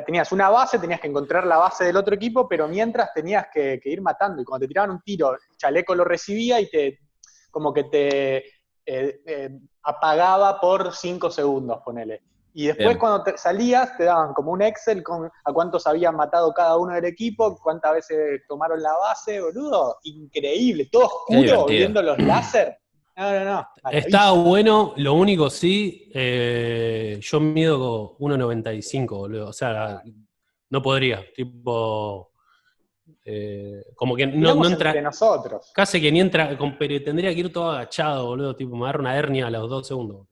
tenías 0.05 0.33
una 0.33 0.49
base, 0.49 0.79
tenías 0.79 1.01
que 1.01 1.07
encontrar 1.07 1.47
la 1.47 1.59
base 1.59 1.85
del 1.85 1.97
otro 1.97 2.15
equipo, 2.15 2.49
pero 2.49 2.67
mientras 2.67 3.13
tenías 3.15 3.47
que, 3.53 3.81
ir 3.85 4.01
matando. 4.01 4.43
Y 4.43 4.45
cuando 4.45 4.65
te 4.65 4.69
tiraban 4.69 4.91
un 4.91 5.01
tiro, 5.03 5.37
chaleco 5.57 5.95
lo 5.95 6.05
recibía 6.05 6.61
y 6.61 6.69
te 6.69 6.99
como 7.51 7.73
que 7.73 7.85
te 7.85 8.37
eh, 8.87 9.21
eh, 9.27 9.51
apagaba 9.83 10.61
por 10.61 10.95
cinco 10.95 11.31
segundos, 11.31 11.81
ponele. 11.85 12.23
Y 12.53 12.67
después 12.67 12.89
Bien. 12.89 12.99
cuando 12.99 13.23
te 13.23 13.39
salías 13.39 13.97
te 13.97 14.05
daban 14.05 14.33
como 14.35 14.51
un 14.53 14.63
Excel 14.63 15.03
con 15.05 15.27
a 15.45 15.53
cuántos 15.53 15.87
habían 15.87 16.17
matado 16.17 16.53
cada 16.53 16.77
uno 16.77 16.95
del 16.95 17.05
equipo, 17.05 17.57
cuántas 17.63 17.93
veces 17.95 18.43
tomaron 18.49 18.83
la 18.83 18.93
base, 18.97 19.41
boludo. 19.41 19.99
Increíble, 20.03 20.89
todo 20.91 21.05
oscuro, 21.07 21.67
viendo 21.67 22.03
los 22.03 22.19
láser. 22.19 22.77
No, 23.17 23.31
no, 23.33 23.45
no. 23.45 23.69
Está 23.93 24.19
maravilloso. 24.19 24.45
bueno, 24.49 24.93
lo 24.97 25.15
único 25.15 25.51
sí, 25.51 26.11
eh, 26.15 27.19
yo 27.21 27.39
mido 27.39 28.17
1,95, 28.19 29.09
boludo. 29.17 29.49
O 29.49 29.53
sea, 29.53 30.03
no 30.71 30.83
podría. 30.83 31.23
Tipo, 31.35 32.33
eh, 33.25 33.85
como 33.95 34.17
que 34.17 34.27
no, 34.27 34.55
no 34.55 34.67
entra. 34.67 34.91
entre 34.91 35.03
nosotros. 35.03 35.71
Casi 35.75 36.01
que 36.01 36.11
ni 36.11 36.21
entra, 36.21 36.57
con- 36.57 36.77
pero 36.79 37.01
tendría 37.05 37.33
que 37.35 37.41
ir 37.41 37.53
todo 37.53 37.71
agachado, 37.71 38.27
boludo. 38.27 38.57
Tipo, 38.57 38.75
me 38.75 38.85
agarra 38.85 39.01
una 39.01 39.17
hernia 39.17 39.47
a 39.47 39.51
los 39.51 39.69
dos 39.69 39.87
segundos. 39.87 40.27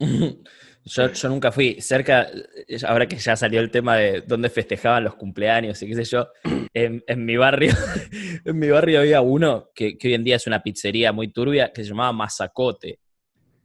Yo, 0.84 1.12
yo 1.12 1.28
nunca 1.28 1.52
fui 1.52 1.80
cerca, 1.80 2.26
eh, 2.66 2.76
ahora 2.86 3.06
que 3.06 3.16
ya 3.16 3.36
salió 3.36 3.60
el 3.60 3.70
tema 3.70 3.96
de 3.96 4.22
dónde 4.22 4.50
festejaban 4.50 5.04
los 5.04 5.14
cumpleaños 5.14 5.80
y 5.82 5.86
qué 5.88 5.94
sé 5.94 6.04
yo, 6.04 6.28
en, 6.74 7.04
en 7.06 7.24
mi 7.24 7.36
barrio, 7.36 7.72
en 8.44 8.58
mi 8.58 8.68
barrio 8.68 9.00
había 9.00 9.20
uno 9.20 9.70
que, 9.74 9.96
que 9.96 10.08
hoy 10.08 10.14
en 10.14 10.24
día 10.24 10.36
es 10.36 10.46
una 10.48 10.62
pizzería 10.62 11.12
muy 11.12 11.28
turbia 11.28 11.72
que 11.72 11.82
se 11.84 11.90
llamaba 11.90 12.12
Mazacote. 12.12 12.98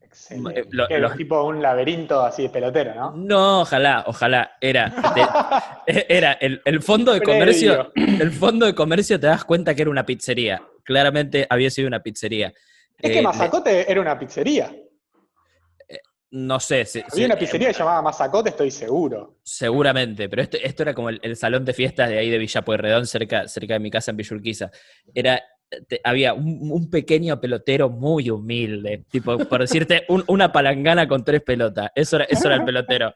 Excelente. 0.02 0.60
Eh, 0.62 0.64
lo- 0.72 0.88
Que 0.88 1.00
los- 1.00 1.12
es 1.12 1.18
tipo 1.18 1.42
un 1.44 1.62
laberinto 1.62 2.22
así 2.22 2.44
de 2.44 2.50
pelotero, 2.50 2.94
¿no? 2.96 3.12
No, 3.16 3.62
ojalá, 3.62 4.04
ojalá. 4.08 4.52
Era, 4.62 4.94
de- 5.88 6.06
era 6.10 6.34
el, 6.34 6.62
el 6.66 6.82
fondo 6.82 7.14
de 7.14 7.22
comercio. 7.22 7.92
El 7.96 8.32
fondo 8.32 8.66
de 8.66 8.74
comercio 8.76 9.20
te 9.20 9.28
das 9.28 9.44
cuenta 9.44 9.74
que 9.76 9.82
era 9.84 9.92
una 9.92 10.06
pizzería. 10.06 10.62
Claramente 10.84 11.46
había 11.50 11.70
sido 11.70 11.88
una 11.88 12.02
pizzería. 12.02 12.48
Es 13.00 13.10
Eh, 13.10 13.14
que 13.14 13.22
Mazacote 13.22 13.92
era 13.92 14.02
una 14.02 14.18
pizzería. 14.18 14.72
No 16.32 16.60
sé, 16.60 16.84
si- 16.86 17.00
si- 17.00 17.06
Había 17.14 17.26
una 17.28 17.38
pizzería 17.38 17.68
que 17.70 17.74
se 17.74 17.80
llamaba 17.80 18.02
Mazacote, 18.02 18.50
estoy 18.50 18.70
seguro. 18.72 19.38
seguramente, 19.44 20.28
pero 20.28 20.42
esto, 20.42 20.58
esto 20.62 20.84
era 20.84 20.94
como 20.94 21.10
el, 21.10 21.20
el 21.24 21.36
salón 21.38 21.64
de 21.64 21.74
fiestas 21.74 22.10
de 22.10 22.18
ahí 22.18 22.30
de 22.30 22.38
Villa 22.38 22.62
Pueyrredón, 22.64 23.06
cerca, 23.08 23.48
cerca 23.48 23.76
de 23.76 23.80
mi 23.80 23.90
casa 23.90 24.12
en 24.12 24.18
Villurquiza. 24.18 24.70
Era, 25.14 25.42
te- 25.88 26.02
había 26.04 26.34
un, 26.34 26.60
un 26.70 26.90
pequeño 26.90 27.40
pelotero 27.40 27.90
muy 27.90 28.30
humilde, 28.30 29.06
tipo, 29.10 29.38
por 29.38 29.62
decirte, 29.62 30.04
un- 30.10 30.26
una 30.28 30.52
palangana 30.52 31.08
con 31.08 31.24
tres 31.24 31.42
pelotas. 31.44 31.92
Eso 31.96 32.18
era, 32.18 32.26
eso 32.26 32.48
era 32.48 32.56
el 32.56 32.66
pelotero. 32.66 33.14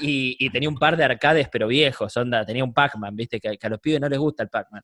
Y, 0.00 0.36
y 0.38 0.50
tenía 0.50 0.68
un 0.68 0.76
par 0.76 0.96
de 0.96 1.04
arcades, 1.04 1.48
pero 1.50 1.66
viejos, 1.66 2.16
onda, 2.16 2.44
tenía 2.44 2.62
un 2.62 2.72
Pac-Man, 2.74 3.16
viste, 3.16 3.40
que, 3.40 3.56
que 3.58 3.66
a 3.66 3.70
los 3.70 3.80
pibes 3.80 4.00
no 4.00 4.08
les 4.08 4.18
gusta 4.18 4.42
el 4.44 4.50
Pac-Man. 4.50 4.82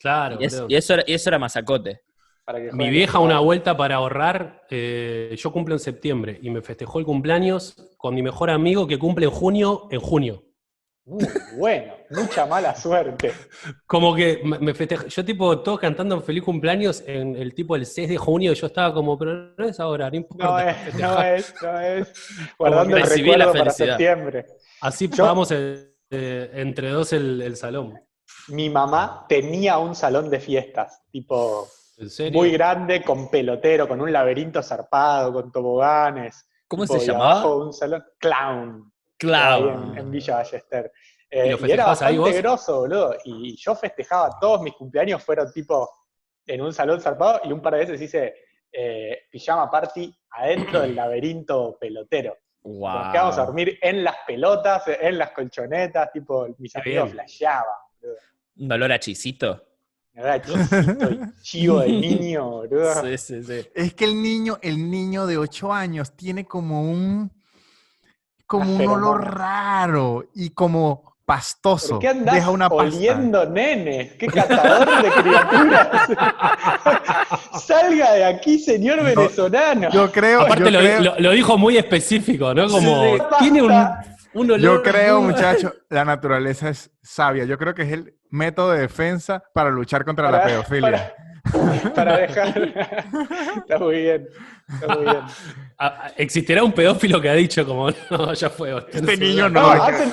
Claro, 0.00 0.38
Y, 0.40 0.44
es- 0.44 0.62
y 0.68 0.74
eso, 0.74 0.94
era, 0.94 1.04
y 1.06 1.12
eso 1.12 1.28
era 1.28 1.38
mazacote. 1.38 2.00
Para 2.44 2.60
que 2.60 2.72
Mi 2.72 2.90
vieja, 2.90 3.18
una 3.20 3.40
vuelta 3.40 3.76
para 3.76 3.96
ahorrar, 3.96 4.62
eh, 4.70 5.34
yo 5.38 5.50
cumplo 5.50 5.74
en 5.74 5.78
septiembre 5.78 6.38
y 6.42 6.50
me 6.50 6.60
festejó 6.60 6.98
el 6.98 7.04
cumpleaños 7.06 7.74
con 7.96 8.14
mi 8.14 8.22
mejor 8.22 8.50
amigo 8.50 8.86
que 8.86 8.98
cumple 8.98 9.24
en 9.26 9.30
junio, 9.32 9.88
en 9.90 10.00
junio. 10.00 10.42
Uh, 11.06 11.18
bueno, 11.58 11.94
mucha 12.10 12.46
mala 12.46 12.74
suerte. 12.74 13.32
Como 13.86 14.14
que 14.14 14.40
me 14.44 14.72
festejó, 14.74 15.06
yo 15.06 15.24
tipo, 15.24 15.58
todos 15.60 15.78
cantando 15.78 16.18
feliz 16.20 16.42
cumpleaños 16.42 17.02
en 17.06 17.36
el 17.36 17.54
tipo 17.54 17.76
el 17.76 17.84
6 17.86 18.08
de 18.10 18.16
junio, 18.16 18.52
y 18.52 18.54
yo 18.54 18.66
estaba 18.66 18.92
como, 18.92 19.18
pero 19.18 19.54
no 19.56 19.64
es 19.66 19.78
ahora, 19.80 20.08
no 20.10 20.16
importa. 20.16 20.44
No 20.46 20.58
es, 20.58 20.76
no 20.76 20.82
festejar". 20.84 21.34
es, 21.34 21.54
no 21.62 21.80
es. 21.80 22.12
Guardando 22.58 22.96
el 22.96 23.02
recibí 23.02 23.28
la 23.30 23.36
recuerdo 23.36 23.58
para 23.58 23.70
septiembre. 23.70 24.46
Así 24.80 25.08
Yo- 25.08 25.16
pagamos 25.24 25.50
el- 25.50 25.94
eh, 26.10 26.50
entre 26.54 26.90
dos 26.90 27.12
el, 27.14 27.40
el 27.42 27.56
salón. 27.56 27.98
mi 28.48 28.68
mamá 28.70 29.24
tenía 29.28 29.78
un 29.78 29.94
salón 29.94 30.28
de 30.30 30.40
fiestas, 30.40 31.02
tipo 31.10 31.68
¿En 31.98 32.10
serio? 32.10 32.38
muy 32.38 32.50
grande, 32.50 33.02
con 33.02 33.30
pelotero, 33.30 33.86
con 33.88 34.00
un 34.00 34.12
laberinto 34.12 34.62
zarpado, 34.62 35.32
con 35.32 35.50
toboganes. 35.52 36.48
¿Cómo 36.68 36.86
se 36.86 36.98
llamaba? 37.00 37.54
un 37.56 37.72
salón 37.72 38.04
clown. 38.18 38.92
ahí 38.92 39.16
Clown. 39.18 39.92
en, 39.92 39.98
en 39.98 40.10
Villa 40.10 40.36
Ballester. 40.36 40.92
¿Y 41.30 41.38
Eh, 41.38 41.50
lo 41.52 41.66
y, 41.66 41.70
era 41.72 41.84
ahí 41.84 41.88
bastante 41.90 42.18
vos? 42.18 42.36
grosso, 42.36 42.78
boludo. 42.80 43.16
Y 43.24 43.56
yo 43.56 43.74
festejaba 43.74 44.38
todos 44.40 44.60
mis 44.62 44.74
cumpleaños, 44.74 45.22
fueron 45.22 45.52
tipo 45.52 45.88
en 46.46 46.60
un 46.60 46.72
salón 46.72 47.00
zarpado 47.00 47.40
y 47.44 47.52
un 47.52 47.60
par 47.62 47.74
de 47.74 47.78
veces 47.80 48.00
hice 48.00 48.34
eh, 48.72 49.22
pijama 49.30 49.70
party 49.70 50.14
adentro 50.30 50.80
del 50.80 50.94
laberinto 50.96 51.76
pelotero. 51.80 52.36
Wow. 52.62 52.90
Nos 52.92 53.12
quedamos 53.12 53.38
a 53.38 53.44
dormir 53.44 53.78
en 53.82 54.02
las 54.02 54.16
pelotas, 54.26 54.82
en 54.88 55.18
las 55.18 55.30
colchonetas, 55.32 56.10
tipo, 56.12 56.46
mis 56.58 56.74
amigos 56.76 57.10
flasheaban, 57.10 57.64
boludo. 58.00 58.16
Un 58.56 58.72
olor 58.72 58.92
a 58.92 58.98
chisito. 58.98 59.62
Chivo 61.42 61.80
de 61.80 61.88
niño, 61.88 62.48
boludo. 62.48 62.94
Sí, 63.02 63.18
sí, 63.18 63.42
sí. 63.42 63.66
Es 63.74 63.94
que 63.94 64.04
el 64.04 64.22
niño, 64.22 64.58
el 64.62 64.90
niño 64.90 65.26
de 65.26 65.36
8 65.38 65.72
años 65.72 66.12
tiene 66.16 66.44
como 66.44 66.82
un 66.82 67.30
como 68.46 68.76
un 68.76 68.86
olor 68.86 69.24
raro 69.34 70.26
y 70.34 70.50
como 70.50 71.14
pastoso. 71.24 71.88
¿Por 71.94 71.98
qué 72.00 72.08
andás 72.08 72.34
Deja 72.34 72.50
una 72.50 72.68
pasta. 72.68 72.84
oliendo 72.84 73.46
nenes? 73.46 74.12
¡Qué 74.12 74.26
catador 74.26 75.02
de 75.02 75.10
criaturas! 75.10 76.08
¡Salga 77.64 78.12
de 78.12 78.24
aquí, 78.24 78.58
señor 78.58 79.02
venezolano! 79.02 79.88
Yo 79.90 80.12
creo, 80.12 80.42
Aparte 80.42 80.64
yo 80.64 80.70
lo, 80.70 80.78
creo, 80.78 81.00
lo- 81.00 81.18
lo 81.20 81.30
dijo 81.30 81.56
muy 81.58 81.76
específico, 81.78 82.52
¿no? 82.54 82.68
Como 82.68 83.04
Sí, 83.04 83.18
sí. 83.18 83.24
tiene 83.40 83.62
un. 83.62 83.72
Un 84.34 84.50
olor. 84.50 84.60
yo 84.60 84.82
creo, 84.82 85.20
muchachos, 85.22 85.72
la 85.88 86.04
naturaleza 86.04 86.68
es 86.68 86.90
sabia. 87.02 87.44
Yo 87.44 87.56
creo 87.58 87.74
que 87.74 87.82
es 87.82 87.92
el 87.92 88.14
método 88.30 88.72
de 88.72 88.80
defensa 88.80 89.42
para 89.52 89.70
luchar 89.70 90.04
contra 90.04 90.30
la 90.30 90.44
pedofilia. 90.44 91.14
Para, 91.52 91.92
para 91.94 92.16
dejar. 92.26 92.58
Está 93.56 93.78
muy 93.78 93.96
bien. 94.02 94.28
Está 94.68 94.94
muy 94.94 95.04
bien. 95.04 95.20
Existirá 96.16 96.64
un 96.64 96.72
pedófilo 96.72 97.20
que 97.20 97.28
ha 97.28 97.34
dicho 97.34 97.66
como, 97.66 97.90
no, 98.10 98.32
ya 98.32 98.48
fue. 98.50 98.74
Este 98.92 99.16
niño 99.16 99.48
no, 99.50 99.60
No, 99.60 99.70
hay 99.72 99.80
que- 99.92 100.02
hacen- 100.02 100.12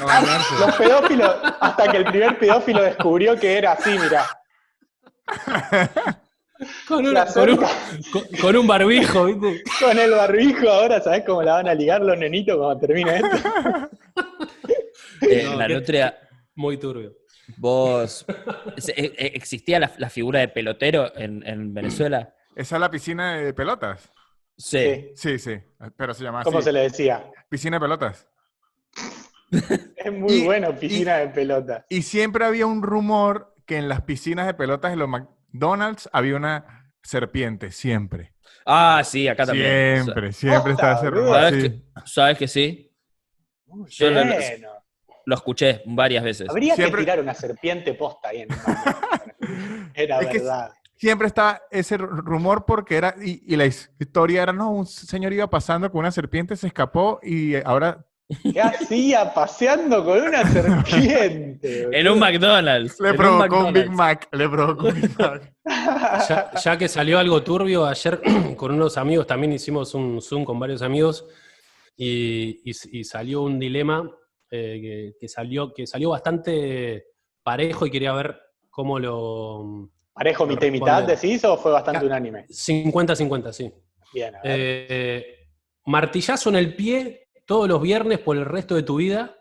no 0.59 0.65
los 0.67 0.75
pedófilos, 0.75 1.35
hasta 1.59 1.91
que 1.91 1.97
el 1.97 2.05
primer 2.05 2.37
pedófilo 2.37 2.81
descubrió 2.83 3.35
que 3.39 3.57
era 3.57 3.71
así, 3.73 3.97
mira. 3.97 4.25
Con, 6.87 7.05
un- 7.07 7.13
La 7.13 7.25
con 7.25 7.49
un, 7.49 7.57
cerca. 7.59 7.67
con- 8.11 8.23
con 8.39 8.55
un 8.57 8.67
barbijo, 8.67 9.25
¿viste? 9.25 9.63
Con 9.79 9.97
el 9.97 10.11
barbijo 10.11 10.69
ahora, 10.69 11.01
¿sabes 11.01 11.23
cómo 11.25 11.41
la 11.41 11.53
van 11.53 11.67
a 11.69 11.73
ligar 11.73 12.01
los 12.01 12.17
nenitos 12.17 12.55
cuando 12.57 12.79
termine 12.85 13.15
esto? 13.17 13.89
Eh, 15.21 15.43
No, 15.45 15.55
la 15.55 15.67
nutria, 15.67 16.17
Muy 16.55 16.77
turbio. 16.77 17.15
vos. 17.57 18.25
eh, 18.27 19.13
eh, 19.17 19.31
¿Existía 19.35 19.79
la, 19.79 19.91
la 19.97 20.09
figura 20.09 20.39
de 20.39 20.47
pelotero 20.47 21.15
en, 21.15 21.45
en 21.47 21.73
Venezuela? 21.73 22.33
¿Esa 22.55 22.75
es 22.75 22.79
la 22.81 22.89
piscina 22.91 23.35
de 23.37 23.53
pelotas? 23.53 24.09
Sí. 24.57 25.11
Sí, 25.15 25.39
sí, 25.39 25.57
pero 25.95 26.13
se 26.13 26.23
llama 26.23 26.43
¿Cómo 26.43 26.57
así. 26.59 26.65
se 26.65 26.71
le 26.73 26.81
decía? 26.81 27.29
Piscina 27.49 27.77
de 27.77 27.81
pelotas. 27.81 28.27
Es 29.95 30.11
muy 30.11 30.33
Y- 30.33 30.45
bueno, 30.45 30.75
piscina 30.77 31.17
de 31.17 31.27
pelota. 31.29 31.85
Y 31.89 32.01
siempre 32.03 32.45
había 32.45 32.65
un 32.65 32.81
rumor 32.81 33.53
que 33.65 33.77
en 33.77 33.89
las 33.89 34.01
piscinas 34.01 34.47
de 34.47 34.53
pelotas 34.53 34.91
de 34.91 34.97
los 34.97 35.07
McDonald's 35.09 36.09
había 36.13 36.35
una 36.35 36.89
serpiente, 37.03 37.71
siempre. 37.71 38.33
Ah, 38.65 39.01
sí, 39.03 39.27
acá 39.27 39.45
también. 39.45 40.03
Siempre, 40.03 40.31
siempre 40.31 40.71
está 40.73 40.93
ese 40.93 41.09
rumor. 41.09 41.35
¿Sabes, 41.35 41.63
sí. 41.63 41.69
que, 41.69 41.81
¿Sabes 42.05 42.37
que 42.37 42.47
sí? 42.47 42.90
Muy 43.73 43.89
Yo 43.89 44.09
lo- 45.25 45.35
escuché 45.35 45.81
varias 45.85 46.23
veces. 46.23 46.49
Habría 46.49 46.75
Siempre- 46.75 46.99
que 46.99 47.05
tirar 47.05 47.19
una 47.19 47.33
serpiente 47.33 47.93
posta 47.93 48.29
ahí 48.29 48.41
en. 48.41 48.49
Era 49.93 50.19
Es 50.19 50.27
que 50.27 50.37
verdad. 50.39 50.71
Siempre 50.97 51.27
estaba 51.27 51.61
ese 51.71 51.97
ru- 51.97 52.09
rumor 52.23 52.63
porque 52.65 52.95
era, 52.95 53.15
y, 53.23 53.41
y 53.51 53.55
la 53.55 53.65
his- 53.65 53.89
historia 53.99 54.43
era, 54.43 54.53
no, 54.53 54.69
un 54.71 54.85
señor 54.85 55.33
iba 55.33 55.49
pasando 55.49 55.91
con 55.91 55.99
una 56.01 56.11
serpiente, 56.11 56.55
se 56.55 56.67
escapó 56.67 57.19
y 57.23 57.55
ahora 57.63 58.05
¿Qué 58.53 58.61
hacía 58.61 59.33
paseando 59.33 60.05
con 60.05 60.21
una 60.21 60.43
serpiente? 60.51 61.89
En 61.91 62.07
un 62.07 62.19
McDonald's. 62.19 62.99
le 62.99 63.13
provocó 63.15 63.65
un 63.65 63.73
Big. 63.73 63.89
Mac, 63.89 64.27
le 64.31 64.47
provocó 64.47 64.87
un 64.89 64.93
Big 65.01 65.19
Mac. 65.19 65.53
Ya, 66.29 66.51
ya 66.63 66.77
que 66.77 66.87
salió 66.87 67.17
algo 67.19 67.41
turbio, 67.43 67.85
ayer 67.85 68.21
con 68.55 68.71
unos 68.71 68.97
amigos 68.97 69.25
también 69.27 69.53
hicimos 69.53 69.93
un 69.95 70.21
Zoom 70.21 70.45
con 70.45 70.59
varios 70.59 70.81
amigos 70.83 71.25
y, 71.97 72.61
y- 72.69 72.99
y 72.99 73.03
salió 73.03 73.41
un 73.43 73.59
dilema 73.59 74.09
eh, 74.49 74.79
que, 74.81 75.13
que 75.19 75.27
salió, 75.27 75.73
que 75.73 75.85
salió 75.87 76.09
bastante 76.09 77.05
parejo 77.43 77.85
y 77.85 77.91
quería 77.91 78.13
ver 78.13 78.39
cómo 78.69 78.99
lo... 78.99 79.89
¿Parejo 80.13 80.45
mitad 80.45 80.67
y 80.67 80.71
mitad 80.71 81.03
decís 81.03 81.43
o 81.45 81.57
fue 81.57 81.71
bastante 81.71 82.05
unánime? 82.05 82.45
50-50, 82.47 83.51
sí. 83.53 83.71
Bien, 84.13 84.35
a 84.35 84.41
ver. 84.41 84.51
Eh, 84.59 85.25
martillazo 85.85 86.49
en 86.49 86.57
el 86.57 86.75
pie 86.75 87.29
todos 87.45 87.67
los 87.67 87.81
viernes 87.81 88.19
por 88.19 88.35
el 88.37 88.45
resto 88.45 88.75
de 88.75 88.83
tu 88.83 88.97
vida. 88.97 89.37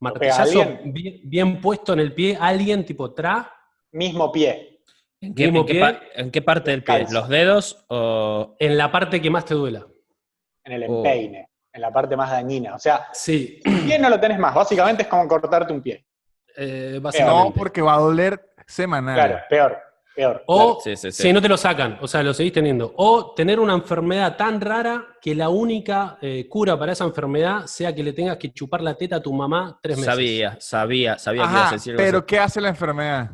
Martillazo 0.00 0.64
bien, 0.84 1.20
bien 1.24 1.60
puesto 1.60 1.94
en 1.94 2.00
el 2.00 2.12
pie, 2.12 2.36
alguien 2.38 2.84
tipo 2.84 3.12
tra. 3.14 3.50
mismo 3.92 4.30
pie. 4.30 4.82
¿En 5.20 5.34
qué, 5.34 5.44
Mismo 5.44 5.60
en 5.60 5.66
qué 5.66 5.72
pie. 5.72 5.80
pa- 5.80 6.00
en 6.16 6.30
qué 6.30 6.42
parte 6.42 6.70
del 6.70 6.84
pie? 6.84 7.06
¿Los 7.10 7.28
dedos 7.30 7.84
o...? 7.88 8.56
en 8.58 8.76
la 8.76 8.92
parte 8.92 9.22
que 9.22 9.30
más 9.30 9.46
te 9.46 9.54
duela. 9.54 9.86
En 10.64 10.72
el 10.72 10.84
Oh. 10.88 10.96
empeine, 10.98 11.48
en 11.72 11.80
la 11.80 11.92
parte 11.92 12.16
más 12.16 12.30
dañina. 12.30 12.74
O 12.74 12.78
sea, 12.78 13.08
Sí, 13.12 13.60
el 13.64 13.80
pie 13.80 13.98
no 13.98 14.08
lo 14.08 14.18
tenés 14.18 14.38
más. 14.38 14.54
Básicamente 14.54 15.02
es 15.02 15.08
como 15.08 15.26
cortarte 15.28 15.72
un 15.72 15.82
pie. 15.82 16.04
eh, 16.56 17.00
No, 17.20 17.52
porque 17.54 17.82
va 17.82 17.94
a 17.94 17.98
doler 17.98 18.40
semanal. 18.66 19.14
Claro, 19.14 19.38
peor, 19.50 19.78
peor. 20.14 20.42
O 20.46 20.80
Sí, 20.82 20.94
sí, 20.96 21.10
sí. 21.10 21.22
si 21.24 21.32
no 21.32 21.42
te 21.42 21.48
lo 21.48 21.56
sacan, 21.56 21.98
o 22.00 22.06
sea, 22.08 22.22
lo 22.22 22.32
seguís 22.32 22.52
teniendo. 22.52 22.94
O 22.96 23.34
tener 23.34 23.58
una 23.60 23.74
enfermedad 23.74 24.36
tan 24.36 24.60
rara 24.60 25.04
que 25.20 25.34
la 25.34 25.48
única 25.48 26.16
eh, 26.22 26.46
cura 26.48 26.78
para 26.78 26.92
esa 26.92 27.04
enfermedad 27.04 27.66
sea 27.66 27.94
que 27.94 28.02
le 28.04 28.12
tengas 28.12 28.36
que 28.38 28.52
chupar 28.52 28.80
la 28.80 28.94
teta 28.94 29.16
a 29.16 29.20
tu 29.20 29.32
mamá 29.32 29.78
tres 29.82 29.96
meses. 29.98 30.14
Sabía, 30.14 30.56
sabía, 30.60 31.18
sabía 31.18 31.42
que 31.42 31.50
ibas 31.50 31.68
a 31.70 31.74
decir 31.74 31.94
pero. 31.96 32.24
¿qué 32.24 32.38
hace 32.38 32.60
la 32.60 32.68
enfermedad? 32.68 33.30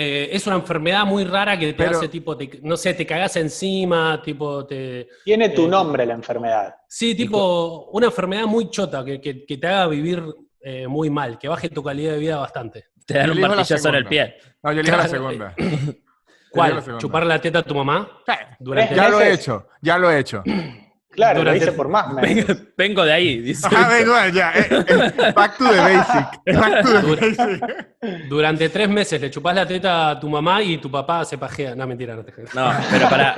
Eh, 0.00 0.28
es 0.32 0.46
una 0.46 0.54
enfermedad 0.54 1.04
muy 1.04 1.24
rara 1.24 1.58
que 1.58 1.66
te 1.66 1.74
Pero- 1.74 1.96
hace 1.98 2.06
tipo, 2.08 2.36
te- 2.36 2.60
no 2.62 2.76
sé, 2.76 2.94
te 2.94 3.04
cagás 3.04 3.34
encima, 3.34 4.22
tipo, 4.22 4.64
te... 4.64 5.08
Tiene 5.24 5.48
tu 5.48 5.64
Eh, 5.64 5.68
nombre 5.68 6.06
la 6.06 6.14
enfermedad. 6.14 6.72
Sí, 6.88 7.16
tipo, 7.16 7.86
una 7.92 8.06
enfermedad 8.06 8.44
muy 8.46 8.70
chota 8.70 9.04
que, 9.04 9.20
que- 9.20 9.44
que 9.44 9.58
te 9.58 9.66
haga 9.66 9.88
vivir 9.88 10.22
eh, 10.60 10.86
muy 10.86 11.10
mal, 11.10 11.36
que 11.36 11.48
baje 11.48 11.68
tu 11.68 11.82
calidad 11.82 12.12
de 12.12 12.18
vida 12.20 12.36
bastante. 12.36 12.84
Te 13.06 13.14
dan 13.14 13.30
un 13.32 13.40
la 13.40 13.48
martillazo 13.48 13.88
en 13.88 13.94
el 13.96 14.04
pie. 14.06 14.36
No, 14.62 14.72
yo 14.72 14.80
elijo 14.80 14.96
la 14.96 15.08
segunda. 15.08 15.54
La 15.58 16.52
¿Cuál? 16.52 16.70
segunda. 16.82 16.98
¿Chupar 16.98 17.26
la 17.26 17.40
teta 17.40 17.58
a 17.58 17.62
tu 17.62 17.74
mamá? 17.74 18.22
Durante 18.60 18.94
Ya 18.94 19.08
lo 19.08 19.20
he 19.20 19.32
hecho, 19.32 19.66
ya 19.82 19.98
lo 19.98 20.10
he 20.12 20.18
hecho. 20.20 20.42
Claro, 21.18 21.40
Durante- 21.40 21.58
lo 21.60 21.66
hice 21.66 21.76
por 21.76 21.88
más 21.88 22.12
meses. 22.12 22.46
Vengo, 22.46 22.60
vengo 22.76 23.04
de 23.04 23.12
ahí, 23.12 23.38
dice. 23.40 23.66
Ajá, 23.66 23.88
vengo 23.88 24.12
ya. 24.32 24.52
eh, 24.52 24.66
eh, 24.70 25.32
back 25.34 25.58
to 25.58 25.64
the 25.68 25.80
basic. 25.80 26.60
Back 26.60 26.82
to 26.84 27.00
the 27.00 27.16
basic. 27.16 28.28
Durante 28.28 28.68
tres 28.68 28.88
meses 28.88 29.20
le 29.20 29.28
chupás 29.28 29.54
la 29.56 29.66
teta 29.66 30.10
a 30.10 30.20
tu 30.20 30.28
mamá 30.28 30.62
y 30.62 30.78
tu 30.78 30.88
papá 30.90 31.24
se 31.24 31.36
pajea. 31.36 31.74
No, 31.74 31.86
mentira, 31.88 32.14
no 32.14 32.24
te. 32.24 32.32
No, 32.54 32.70
pero 32.90 33.08
para. 33.08 33.34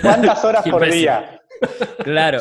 ¿Cuántas 0.00 0.42
horas 0.44 0.64
por 0.68 0.90
día? 0.90 1.38
Claro. 2.02 2.40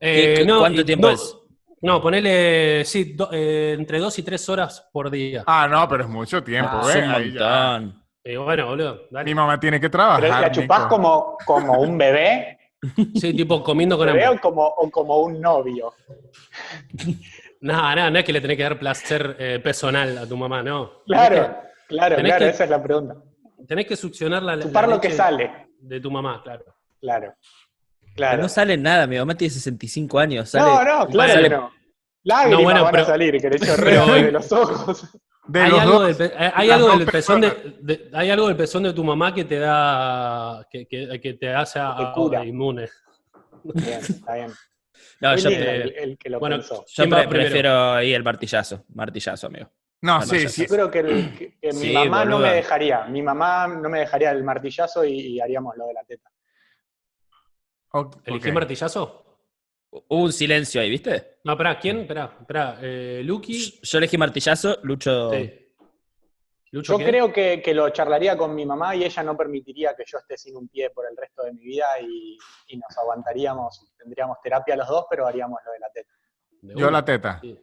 Eh, 0.00 0.34
¿Qué- 0.38 0.44
no, 0.44 0.60
cuánto 0.60 0.84
tiempo 0.84 1.08
no, 1.08 1.12
es? 1.14 1.36
No, 1.82 2.00
ponele, 2.00 2.84
sí, 2.84 3.14
do- 3.14 3.30
eh, 3.32 3.74
entre 3.78 3.98
dos 3.98 4.18
y 4.18 4.22
tres 4.22 4.48
horas 4.48 4.88
por 4.92 5.10
día. 5.10 5.42
Ah, 5.46 5.66
no, 5.70 5.86
pero 5.88 6.04
es 6.04 6.08
mucho 6.08 6.42
tiempo. 6.42 6.70
Ah, 6.72 6.88
es 6.88 6.96
un 6.96 7.10
montón. 7.10 8.04
Y 8.24 8.36
bueno, 8.36 8.66
boludo, 8.68 9.00
dale. 9.10 9.24
Mi 9.24 9.34
mamá 9.34 9.60
tiene 9.60 9.78
que 9.80 9.90
trabajar. 9.90 10.20
¿Pero 10.22 10.40
la 10.40 10.50
chupás 10.50 10.78
Nico. 10.84 10.88
como, 10.88 11.36
como 11.44 11.80
un 11.80 11.98
bebé? 11.98 12.58
Sí, 13.20 13.34
tipo 13.34 13.62
comiendo 13.62 13.96
con 13.96 14.06
¿Bebé 14.06 14.24
hambre. 14.24 14.38
o 14.38 14.40
como, 14.40 14.62
o 14.66 14.90
como 14.90 15.18
un 15.22 15.40
novio? 15.40 15.92
No, 17.60 17.96
no, 17.96 18.10
no 18.10 18.18
es 18.18 18.24
que 18.26 18.32
le 18.34 18.42
tenés 18.42 18.58
que 18.58 18.62
dar 18.62 18.78
placer 18.78 19.36
eh, 19.38 19.58
personal 19.58 20.18
a 20.18 20.26
tu 20.28 20.36
mamá, 20.36 20.62
no. 20.62 21.02
Claro, 21.06 21.34
Tenés 21.34 21.50
claro, 21.88 22.16
tenés 22.16 22.30
claro, 22.32 22.44
que- 22.44 22.50
esa 22.50 22.64
es 22.64 22.70
la 22.70 22.82
pregunta. 22.82 23.16
tenés 23.66 23.86
que 23.86 23.96
succionar 23.96 24.42
la, 24.42 24.56
la 24.56 24.62
Chupar 24.64 24.86
lo 24.86 25.00
que 25.00 25.10
sale. 25.10 25.68
de 25.78 25.98
tu 25.98 26.10
mamá, 26.10 26.42
claro. 26.42 26.62
Claro. 27.00 27.34
Claro. 28.14 28.42
no 28.42 28.48
sale 28.50 28.76
nada. 28.76 29.06
Mi 29.06 29.16
mamá 29.16 29.34
tiene 29.34 29.50
65 29.54 30.18
años. 30.18 30.50
Sale, 30.50 30.64
No, 30.64 30.84
no, 31.00 31.06
claro 31.06 31.32
sale- 31.32 31.48
que 31.48 31.54
no. 31.56 31.72
Lágrimas 32.24 32.58
No, 32.58 32.64
bueno, 32.64 32.82
van 32.84 32.90
pero- 32.92 33.02
a 33.02 33.06
salir, 33.06 33.40
que 33.40 33.48
le 33.50 33.58
chorrean 33.58 34.04
pero- 34.12 34.26
de 34.26 34.32
los 34.32 34.52
ojos. 34.52 35.08
De 35.46 35.60
hay 35.60 35.78
algo, 35.78 36.00
dos, 36.00 36.18
del, 36.18 36.32
hay 36.54 36.70
algo 36.70 36.96
del 36.96 37.06
pezón 37.06 37.40
de, 37.42 37.76
de- 37.80 38.10
hay 38.14 38.30
algo 38.30 38.48
del 38.48 38.56
pezón 38.56 38.82
de 38.84 38.92
tu 38.94 39.04
mamá 39.04 39.34
que 39.34 39.44
te 39.44 39.58
da 39.58 40.66
que, 40.70 40.86
que- 40.86 41.20
que 41.20 41.34
te 41.34 41.52
hace 41.54 41.78
a- 41.78 41.92
a- 41.96 42.44
inmune. 42.46 42.88
Bien, 43.62 43.98
está 44.00 44.34
bien. 44.34 44.50
No, 45.20 45.36
yo, 45.36 45.48
eh, 45.50 45.82
el, 45.82 45.94
el 45.96 46.18
que 46.18 46.28
lo 46.30 46.38
bueno, 46.38 46.56
pensó. 46.56 46.76
yo 46.86 47.04
¿Quién 47.04 47.12
va 47.12 47.16
pre- 47.18 47.28
primero? 47.28 47.46
prefiero 47.50 47.92
ahí 47.92 48.12
el 48.14 48.22
martillazo. 48.22 48.84
Martillazo, 48.94 49.46
amigo. 49.48 49.70
No, 50.02 50.20
sí, 50.22 50.48
sí. 50.48 50.62
Yo 50.62 50.68
creo 50.68 50.90
que, 50.90 50.98
el- 51.00 51.34
que- 51.38 51.58
que 51.58 51.68
mi 51.68 51.72
Sí, 51.80 51.92
mamá 51.92 52.24
no 52.24 52.36
boluda. 52.36 52.50
me 52.50 52.56
dejaría. 52.56 53.04
Mi 53.04 53.22
mamá 53.22 53.66
no 53.68 53.88
me 53.88 54.00
dejaría 54.00 54.30
el 54.32 54.42
martillazo 54.44 55.04
y, 55.04 55.12
y 55.18 55.40
haríamos 55.40 55.76
lo 55.76 55.86
de 55.86 55.94
la 55.94 56.04
teta. 56.04 56.30
Ok, 57.92 58.16
¿Elegí 58.24 58.50
martillazo? 58.52 59.33
Hubo 60.08 60.24
un 60.24 60.32
silencio 60.32 60.80
ahí, 60.80 60.90
¿viste? 60.90 61.38
No, 61.44 61.52
espera, 61.52 61.78
¿quién? 61.78 62.00
Espera, 62.00 62.36
espera. 62.40 62.78
Eh, 62.82 63.22
Lucky. 63.24 63.78
Yo 63.82 63.98
elegí 63.98 64.18
martillazo, 64.18 64.78
Lucho. 64.82 65.30
Sí. 65.30 65.60
¿Lucho 66.72 66.94
Yo 66.94 66.98
qué? 66.98 67.04
creo 67.04 67.32
que, 67.32 67.62
que 67.62 67.72
lo 67.72 67.88
charlaría 67.90 68.36
con 68.36 68.52
mi 68.54 68.66
mamá 68.66 68.96
y 68.96 69.04
ella 69.04 69.22
no 69.22 69.36
permitiría 69.36 69.94
que 69.94 70.02
yo 70.04 70.18
esté 70.18 70.36
sin 70.36 70.56
un 70.56 70.66
pie 70.68 70.90
por 70.90 71.06
el 71.08 71.16
resto 71.16 71.44
de 71.44 71.52
mi 71.52 71.62
vida 71.62 71.86
y, 72.02 72.36
y 72.66 72.76
nos 72.76 72.98
aguantaríamos, 72.98 73.92
tendríamos 73.96 74.38
terapia 74.42 74.74
los 74.74 74.88
dos, 74.88 75.06
pero 75.08 75.26
haríamos 75.28 75.60
lo 75.64 75.70
de 75.72 75.78
la 75.78 75.88
teta. 75.94 76.12
De 76.62 76.74
Yo 76.74 76.90
la 76.90 77.04
teta. 77.04 77.38
Sí. 77.40 77.56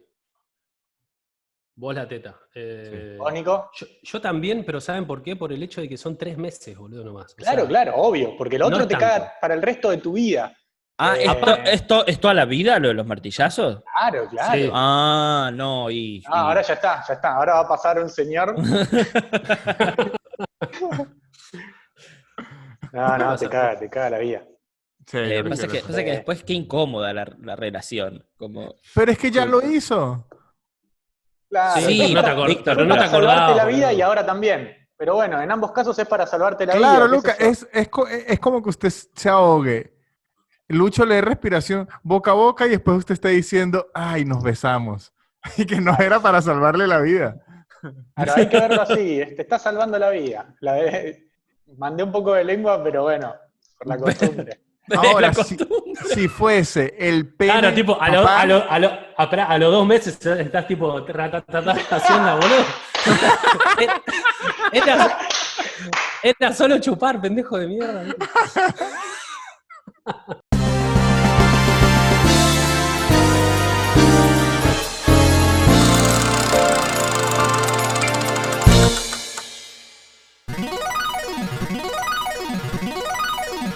Vos 1.74 1.94
la 1.94 2.06
teta. 2.08 2.38
Eh, 2.54 3.16
¿Vos, 3.18 3.32
Nico? 3.32 3.70
yo, 3.74 3.86
yo 4.02 4.20
también, 4.20 4.64
pero 4.64 4.80
¿saben 4.80 5.06
por 5.06 5.22
qué? 5.22 5.36
Por 5.36 5.52
el 5.52 5.62
hecho 5.62 5.80
de 5.80 5.88
que 5.88 5.96
son 5.96 6.16
tres 6.16 6.36
meses, 6.38 6.76
boludo, 6.76 7.02
nomás. 7.04 7.32
O 7.32 7.36
Claro, 7.36 7.60
sea, 7.62 7.68
claro, 7.68 7.94
obvio, 7.96 8.34
porque 8.36 8.58
lo 8.58 8.68
no 8.70 8.76
otro 8.76 8.88
te 8.88 8.94
tanto. 8.94 9.06
caga 9.06 9.32
para 9.40 9.54
el 9.54 9.62
resto 9.62 9.90
de 9.90 9.96
tu 9.98 10.12
vida. 10.12 10.56
Ah, 11.02 11.16
Eh, 11.18 11.24
¿esto, 11.26 11.56
esto 11.64 12.06
es 12.06 12.20
toda 12.20 12.34
la 12.34 12.44
vida 12.44 12.78
lo 12.78 12.88
de 12.88 12.94
los 12.94 13.06
martillazos? 13.06 13.82
Claro, 13.82 14.28
claro. 14.28 14.52
Sí. 14.54 14.70
Ah, 14.72 15.50
no, 15.52 15.90
y. 15.90 16.22
Ah, 16.26 16.30
y- 16.30 16.38
ahora 16.48 16.62
ya 16.62 16.74
está, 16.74 17.04
ya 17.06 17.14
está. 17.14 17.34
Ahora 17.34 17.54
va 17.54 17.60
a 17.60 17.68
pasar 17.68 17.98
un 18.00 18.08
señor. 18.08 18.54
No, 22.92 23.16
no, 23.16 23.36
te 23.38 23.48
caga, 23.48 23.78
te 23.78 23.88
caga 23.88 24.10
la 24.10 24.18
vida. 24.18 24.42
Sí, 25.06 25.16
eh, 25.18 25.42
pasa, 25.48 25.66
que, 25.66 25.80
pasa 25.80 26.04
que 26.04 26.10
después 26.10 26.44
qué 26.44 26.52
incómoda 26.52 27.12
la, 27.14 27.26
la 27.40 27.56
relación. 27.56 28.24
Como... 28.36 28.74
Pero 28.94 29.12
es 29.12 29.18
que 29.18 29.30
ya 29.30 29.46
lo 29.46 29.62
hizo. 29.62 30.28
Claro, 31.48 31.80
Sí, 31.80 32.12
no 32.14 32.20
te 32.20 32.26
para- 32.28 32.36
acor- 32.36 32.50
es 32.50 32.56
pero 32.62 32.84
no 32.84 32.94
te 32.94 32.98
para 33.00 33.10
salvarte 33.10 33.54
la 33.56 33.64
vida 33.64 33.92
y 33.94 34.00
ahora 34.02 34.24
también. 34.26 34.76
Pero 34.96 35.14
bueno, 35.14 35.40
en 35.40 35.50
ambos 35.50 35.72
casos 35.72 35.98
es 35.98 36.06
para 36.06 36.26
salvarte 36.26 36.66
la 36.66 36.74
Claro, 36.74 37.06
vida. 37.08 37.10
qué 37.10 37.16
Luca, 37.16 37.32
es, 37.32 37.66
es, 37.72 37.88
es 38.28 38.38
como 38.40 38.62
que 38.62 38.68
usted 38.68 38.90
se 38.90 39.28
ahogue. 39.28 39.96
Lucho 40.72 41.04
le 41.06 41.16
dé 41.16 41.20
respiración 41.22 41.88
boca 42.02 42.30
a 42.32 42.34
boca 42.34 42.66
y 42.66 42.70
después 42.70 42.98
usted 42.98 43.14
está 43.14 43.28
diciendo, 43.28 43.86
ay, 43.94 44.24
nos 44.24 44.42
besamos. 44.42 45.12
Y 45.56 45.64
que 45.66 45.80
no 45.80 45.96
era 45.98 46.20
para 46.20 46.40
salvarle 46.40 46.86
la 46.86 47.00
vida. 47.00 47.36
Claro, 48.14 48.32
hay 48.36 48.48
que 48.48 48.60
verlo 48.60 48.82
así, 48.82 48.94
te 49.36 49.42
está 49.42 49.58
salvando 49.58 49.98
la 49.98 50.10
vida. 50.10 50.54
La 50.60 50.74
de- 50.74 51.28
Mandé 51.76 52.02
un 52.04 52.12
poco 52.12 52.34
de 52.34 52.44
lengua, 52.44 52.82
pero 52.84 53.02
bueno, 53.04 53.34
por 53.78 53.86
la 53.88 53.96
costumbre. 53.98 54.60
Ahora, 54.94 55.28
La 55.28 55.34
si, 55.34 56.28
fuese 56.28 56.94
el 56.98 57.34
pene... 57.34 57.52
Claro, 57.52 57.74
tipo, 57.74 58.00
a, 58.00 58.08
lo- 58.08 58.22
papá, 58.22 58.40
a, 58.42 58.46
lo- 58.46 58.70
a, 58.70 58.78
lo- 58.78 58.88
a- 59.16 59.22
espera, 59.24 59.44
a 59.46 59.58
los 59.58 59.72
dos 59.72 59.86
meses 59.86 60.24
estás 60.26 60.66
tipo 60.66 61.00
ratatatá, 61.06 61.72
haciendo, 61.90 62.36
boludo. 62.36 62.64
Era, 64.72 65.18
era 66.22 66.52
solo 66.52 66.78
chupar, 66.78 67.20
pendejo 67.20 67.58
de 67.58 67.66
mierda. 67.66 68.04